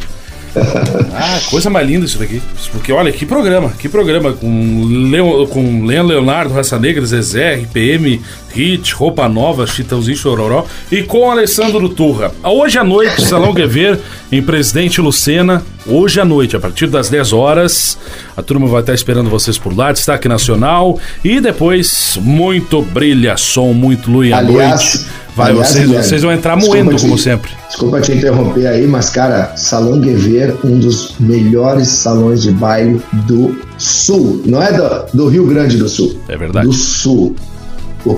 Ah, 1.14 1.40
coisa 1.50 1.70
mais 1.70 1.88
linda 1.88 2.06
isso 2.06 2.20
daqui. 2.20 2.42
Porque 2.72 2.92
olha, 2.92 3.12
que 3.12 3.26
programa, 3.26 3.70
que 3.78 3.88
programa 3.88 4.34
com, 4.34 4.86
Leo, 5.10 5.48
com 5.48 5.86
Leon 5.86 6.06
Leonardo, 6.06 6.54
Raça 6.54 6.78
Negra, 6.78 7.06
Zezé, 7.06 7.56
RPM, 7.56 8.22
Hit, 8.54 8.94
Roupa 8.94 9.30
Nova, 9.30 9.66
Chitãozinho 9.66 10.18
Chororó 10.18 10.66
e 10.92 11.04
com 11.04 11.32
Alessandro 11.32 11.88
Turra. 11.90 12.32
Hoje 12.44 12.78
à 12.78 12.84
noite, 12.84 13.22
Salão 13.22 13.54
Guever, 13.54 14.00
em 14.32 14.42
Presidente 14.42 15.00
Lucena. 15.00 15.64
Hoje 15.86 16.20
à 16.20 16.26
noite, 16.26 16.56
a 16.56 16.60
partir 16.60 16.88
das 16.88 17.10
10 17.10 17.34
horas, 17.34 17.98
a 18.36 18.44
turma 18.44 18.68
vai 18.68 18.82
estar 18.82 18.94
esperando 18.94 19.30
vocês 19.30 19.58
por 19.58 19.76
lá, 19.76 19.92
destaque 19.92 20.28
nacional. 20.28 21.00
E 21.24 21.40
depois, 21.40 22.20
muito 22.22 22.82
brilha 22.82 23.38
som, 23.38 23.74
muito 23.74 24.12
lua 24.12 24.28
e 24.28 24.34
à 24.34 24.42
noite. 24.42 25.06
Vai, 25.36 25.52
aliás, 25.52 25.70
vocês, 25.70 25.88
vocês 25.90 26.22
vão 26.24 26.32
entrar 26.32 26.56
moendo, 26.58 26.94
te- 26.96 27.02
como 27.04 27.18
sempre. 27.18 27.52
Desculpa 27.68 28.02
te 28.02 28.12
interromper 28.12 28.68
aí, 28.68 28.86
mas 28.86 29.10
cara, 29.10 29.54
Salão 29.56 30.00
Guever, 30.02 30.56
um 30.64 30.78
dos 30.78 31.16
melhores 31.20 31.88
salões 31.88 32.42
de 32.42 32.52
baile 32.52 33.02
do 33.28 33.58
Sul. 33.78 34.42
Não 34.46 34.62
é 34.62 34.74
do, 34.74 35.06
do 35.18 35.28
Rio 35.30 35.46
Grande 35.48 35.78
do 35.78 35.88
Sul. 35.88 36.14
É 36.28 36.36
verdade. 36.38 36.68
Do 36.68 36.74
Sul. 36.74 37.36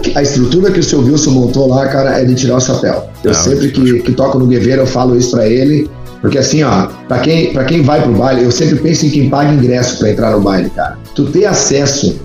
Que- 0.02 0.18
a 0.18 0.22
estrutura 0.24 0.72
que 0.72 0.80
o 0.80 0.84
seu 0.84 1.02
Wilson 1.02 1.32
montou 1.32 1.68
lá, 1.68 1.88
cara, 1.88 2.20
é 2.20 2.26
de 2.26 2.34
tirar 2.36 2.56
o 2.56 2.62
chapéu. 2.62 3.04
Eu 3.24 3.32
Ah, 3.32 3.34
sempre 3.34 3.70
que, 3.70 4.00
que 4.00 4.12
toco 4.14 4.40
no 4.40 4.48
Guever, 4.48 4.80
eu 4.80 4.88
falo 4.88 5.16
isso 5.18 5.32
pra 5.32 5.48
ele. 5.48 5.90
Porque 6.22 6.38
assim, 6.38 6.64
ó, 6.64 6.88
pra 7.08 7.20
quem, 7.20 7.52
pra 7.52 7.66
quem 7.66 7.82
vai 7.82 8.02
pro 8.02 8.14
baile, 8.14 8.44
eu 8.46 8.52
sempre 8.52 8.78
penso 8.78 9.06
em 9.06 9.10
quem 9.10 9.30
paga 9.30 9.52
ingresso 9.52 10.00
pra 10.00 10.10
entrar 10.10 10.32
no 10.32 10.40
baile, 10.40 10.70
cara. 10.70 10.98
Tu 11.14 11.26
ter 11.26 11.46
acesso 11.46 12.18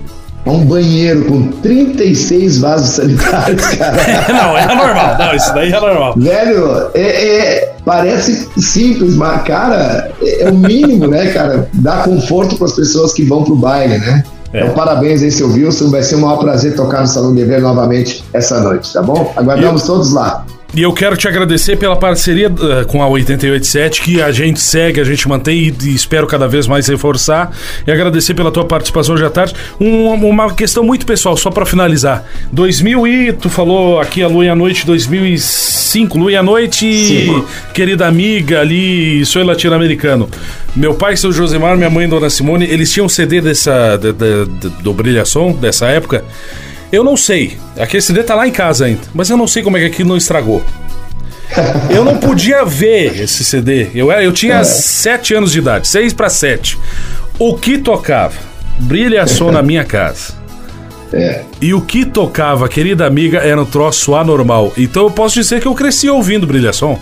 a 0.49 0.51
um 0.51 0.65
banheiro 0.65 1.25
com 1.25 1.47
36 1.61 2.59
vasos 2.59 2.89
sanitários, 2.89 3.65
cara. 3.77 3.97
não, 4.29 4.57
é 4.57 4.65
normal. 4.75 5.17
Não, 5.19 5.35
isso 5.35 5.53
daí 5.53 5.71
é 5.71 5.79
normal. 5.79 6.13
Velho, 6.17 6.89
é, 6.93 7.01
é- 7.01 7.73
parece 7.85 8.47
simples, 8.57 9.15
mas, 9.15 9.43
cara, 9.43 10.11
é, 10.21 10.43
é 10.43 10.49
o 10.49 10.55
mínimo, 10.55 11.07
né, 11.07 11.27
cara? 11.31 11.69
Dar 11.73 12.03
conforto 12.03 12.55
para 12.55 12.65
as 12.65 12.73
pessoas 12.73 13.13
que 13.13 13.23
vão 13.23 13.43
pro 13.43 13.55
baile, 13.55 13.97
né? 13.99 14.23
É. 14.51 14.61
Então, 14.63 14.73
parabéns 14.73 15.21
aí, 15.21 15.31
seu 15.31 15.47
Wilson. 15.51 15.89
Vai 15.91 16.01
ser 16.01 16.15
um 16.15 16.21
maior 16.21 16.37
prazer 16.37 16.75
tocar 16.75 17.01
no 17.01 17.07
Salão 17.07 17.33
Dever 17.35 17.61
novamente 17.61 18.23
essa 18.33 18.59
noite, 18.59 18.91
tá 18.91 19.01
bom? 19.01 19.31
Aguardamos 19.35 19.83
todos 19.83 20.11
lá. 20.11 20.43
E 20.75 20.83
eu 20.83 20.93
quero 20.93 21.17
te 21.17 21.27
agradecer 21.27 21.77
pela 21.77 21.95
parceria 21.95 22.45
eh, 22.45 22.83
com 22.85 23.01
a 23.01 23.07
887, 23.07 24.01
que 24.01 24.21
a 24.21 24.31
gente 24.31 24.61
segue, 24.61 25.01
a 25.01 25.03
gente 25.03 25.27
mantém 25.27 25.57
e, 25.57 25.75
e 25.89 25.95
espero 25.95 26.27
cada 26.27 26.47
vez 26.47 26.67
mais 26.67 26.87
reforçar. 26.87 27.51
E 27.87 27.91
agradecer 27.91 28.35
pela 28.35 28.51
tua 28.51 28.63
participação 28.63 29.15
hoje 29.15 29.25
à 29.25 29.31
tarde. 29.31 29.55
Um- 29.81 30.13
uma 30.13 30.53
questão 30.53 30.83
muito 30.83 31.07
pessoal, 31.07 31.35
só 31.35 31.49
pra 31.49 31.65
finalizar. 31.65 32.23
2000 32.51 33.07
e 33.07 33.33
tu 33.33 33.49
falou 33.49 33.99
aqui 33.99 34.21
a 34.21 34.27
Lua 34.27 34.45
e 34.45 34.49
a 34.49 34.55
Noite 34.55 34.85
2005, 34.85 36.17
Lua 36.19 36.31
e 36.31 36.35
a 36.35 36.43
Noite, 36.43 36.85
Sim. 37.07 37.43
querida 37.73 38.05
amiga 38.07 38.61
ali, 38.61 39.25
sou 39.25 39.43
latino-americano. 39.43 40.29
Meu 40.75 40.93
pai, 40.93 41.17
seu 41.17 41.31
Josemar, 41.31 41.75
minha 41.77 41.89
mãe, 41.89 42.07
Dona 42.07 42.29
Simone, 42.29 42.65
eles 42.65 42.91
tinham 42.93 43.09
CD 43.09 43.41
dessa, 43.41 43.97
de- 43.97 44.13
de- 44.13 44.45
de- 44.69 44.83
do 44.83 44.93
Brilhação, 44.93 45.51
dessa 45.51 45.87
época. 45.87 46.23
Eu 46.91 47.03
não 47.03 47.15
sei. 47.15 47.57
Aquele 47.77 48.01
CD 48.01 48.23
tá 48.23 48.35
lá 48.35 48.47
em 48.47 48.51
casa 48.51 48.85
ainda. 48.85 49.01
Mas 49.13 49.29
eu 49.29 49.37
não 49.37 49.47
sei 49.47 49.63
como 49.63 49.77
é 49.77 49.81
que 49.81 49.85
aquilo 49.87 50.09
não 50.09 50.17
estragou. 50.17 50.63
Eu 51.89 52.05
não 52.05 52.17
podia 52.17 52.63
ver 52.63 53.19
esse 53.19 53.43
CD. 53.43 53.87
Eu, 53.95 54.11
eu 54.11 54.31
tinha 54.31 54.63
7 54.63 55.33
anos 55.33 55.51
de 55.51 55.57
idade, 55.57 55.87
6 55.87 56.13
para 56.13 56.29
7. 56.29 56.77
O 57.39 57.57
que 57.57 57.79
tocava? 57.79 58.35
Brilha 58.81 59.25
na 59.51 59.63
minha 59.63 59.83
casa. 59.83 60.33
É. 61.11 61.43
E 61.59 61.73
o 61.73 61.81
que 61.81 62.05
tocava, 62.05 62.69
querida 62.69 63.05
amiga, 63.05 63.39
era 63.39 63.59
um 63.59 63.65
troço 63.65 64.15
anormal. 64.15 64.71
Então 64.77 65.03
eu 65.03 65.11
posso 65.11 65.35
dizer 65.35 65.59
que 65.59 65.67
eu 65.67 65.73
cresci 65.73 66.07
ouvindo 66.07 66.45
Brilhação. 66.45 66.99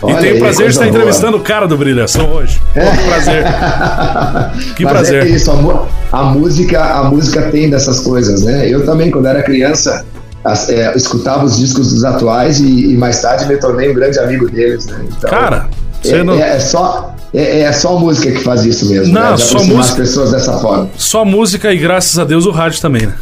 E 0.00 0.04
Olha 0.06 0.16
tenho 0.20 0.36
o 0.36 0.38
prazer 0.38 0.66
de 0.66 0.72
estar 0.72 0.84
boa. 0.84 0.96
entrevistando 0.96 1.36
o 1.36 1.40
cara 1.40 1.66
do 1.66 1.76
Brilhação 1.76 2.30
hoje. 2.32 2.60
Pô, 2.72 2.80
que 2.80 3.04
prazer. 3.08 3.44
Que 4.76 4.84
Mas 4.84 4.92
prazer. 4.92 5.22
é 5.22 5.28
isso, 5.28 5.50
a, 5.50 5.86
a 6.20 6.22
música, 6.24 6.80
a 6.84 7.04
música 7.04 7.42
tem 7.50 7.68
dessas 7.68 8.00
coisas, 8.00 8.42
né? 8.42 8.68
Eu 8.68 8.84
também, 8.84 9.10
quando 9.10 9.26
era 9.26 9.42
criança, 9.42 10.04
as- 10.44 10.68
é, 10.68 10.94
escutava 10.96 11.44
os 11.44 11.56
discos 11.56 11.92
dos 11.92 12.04
atuais 12.04 12.60
e, 12.60 12.92
e 12.92 12.96
mais 12.96 13.20
tarde 13.20 13.46
me 13.46 13.56
tornei 13.56 13.90
um 13.90 13.94
grande 13.94 14.18
amigo 14.20 14.48
deles, 14.48 14.86
né? 14.86 15.04
Então, 15.16 15.30
Cara, 15.30 15.66
é, 16.04 16.22
não. 16.22 16.34
é- 16.34 16.56
é 16.56 16.60
só 16.60 17.14
é, 17.34 17.60
é 17.62 17.72
só 17.72 17.98
música 17.98 18.30
que 18.30 18.42
faz 18.42 18.64
isso 18.64 18.88
mesmo, 18.88 19.12
Não, 19.12 19.30
né? 19.30 19.36
De 19.36 19.42
só 19.42 19.58
música. 19.58 19.80
as 19.80 19.90
pessoas 19.90 20.30
dessa 20.30 20.52
forma. 20.58 20.88
Só 20.96 21.24
música 21.24 21.72
e 21.72 21.76
graças 21.76 22.18
a 22.18 22.24
Deus 22.24 22.46
o 22.46 22.50
rádio 22.52 22.80
também, 22.80 23.02
né? 23.06 23.14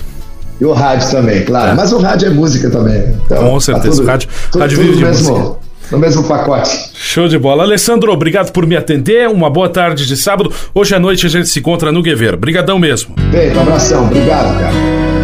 E 0.60 0.64
o 0.64 0.72
rádio 0.72 1.10
também, 1.10 1.42
claro. 1.44 1.74
Mas 1.76 1.92
o 1.92 1.98
rádio 1.98 2.28
é 2.28 2.30
música 2.30 2.70
também. 2.70 3.14
Então, 3.24 3.50
Com 3.50 3.60
certeza, 3.60 4.02
o 4.02 4.06
rádio- 4.06 4.28
rádio 4.58 4.78
vive 4.78 4.96
de 4.96 5.04
mesmo, 5.04 5.38
música. 5.38 5.56
No 5.90 5.98
mesmo 5.98 6.24
pacote. 6.24 6.90
Show 6.94 7.28
de 7.28 7.38
bola. 7.38 7.62
Alessandro, 7.62 8.12
obrigado 8.12 8.52
por 8.52 8.66
me 8.66 8.76
atender. 8.76 9.28
Uma 9.28 9.50
boa 9.50 9.68
tarde 9.68 10.06
de 10.06 10.16
sábado. 10.16 10.52
Hoje 10.74 10.94
à 10.94 10.98
noite 10.98 11.26
a 11.26 11.28
gente 11.28 11.48
se 11.48 11.58
encontra 11.58 11.92
no 11.92 12.02
Guever. 12.02 12.36
Brigadão 12.36 12.78
mesmo. 12.78 13.14
Feito, 13.30 13.56
um 13.58 13.62
abração. 13.62 14.04
Obrigado, 14.04 14.58
cara. 14.58 15.15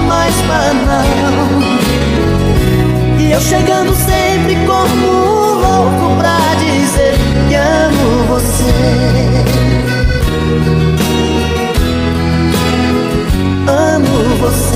Mais 0.00 0.34
banal. 0.42 1.06
E 3.18 3.32
eu 3.32 3.40
chegando 3.40 3.94
sempre 3.94 4.54
como 4.66 5.06
um 5.06 5.54
louco 5.60 6.16
pra 6.16 6.38
dizer 6.56 7.14
que 7.48 7.54
amo 7.54 8.24
você. 8.28 8.64
Amo 13.66 14.36
você. 14.40 14.71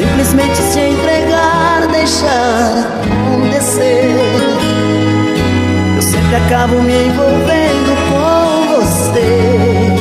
Simplesmente 0.00 0.56
se 0.56 0.80
entregar, 0.80 1.86
deixar 1.88 3.02
acontecer. 3.04 4.16
Eu 5.94 6.00
sempre 6.02 6.36
acabo 6.36 6.80
me 6.80 7.06
envolvendo 7.06 7.92
com 8.08 8.76
você. 8.76 9.92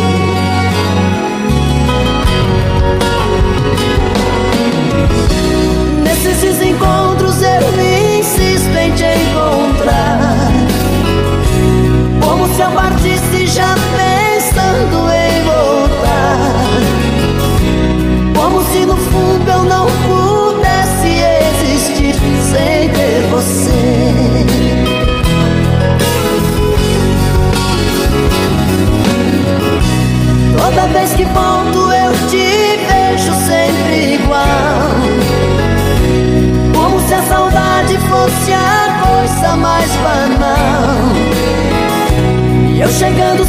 Nesses 6.01 6.37
desencontros 6.39 7.41
eu 7.41 7.71
me 7.73 8.19
insisto 8.19 8.77
em 8.77 8.91
te 8.93 9.03
encontrar. 9.03 10.49
Como 12.23 12.47
se 12.55 12.61
eu 12.61 12.71
partisse 12.71 13.47
já 13.47 13.75
Toda 30.69 30.85
vez 30.89 31.11
que 31.13 31.25
volto 31.25 31.91
eu 31.91 32.11
te 32.29 32.77
vejo 32.85 33.33
sempre 33.47 34.13
igual 34.13 34.91
como 36.75 36.99
se 37.07 37.13
a 37.15 37.23
saudade 37.23 37.97
fosse 37.97 38.53
a 38.53 39.01
coisa 39.03 39.55
mais 39.57 39.89
banal. 39.95 40.95
E 42.71 42.81
eu 42.81 42.89
chegando 42.89 43.43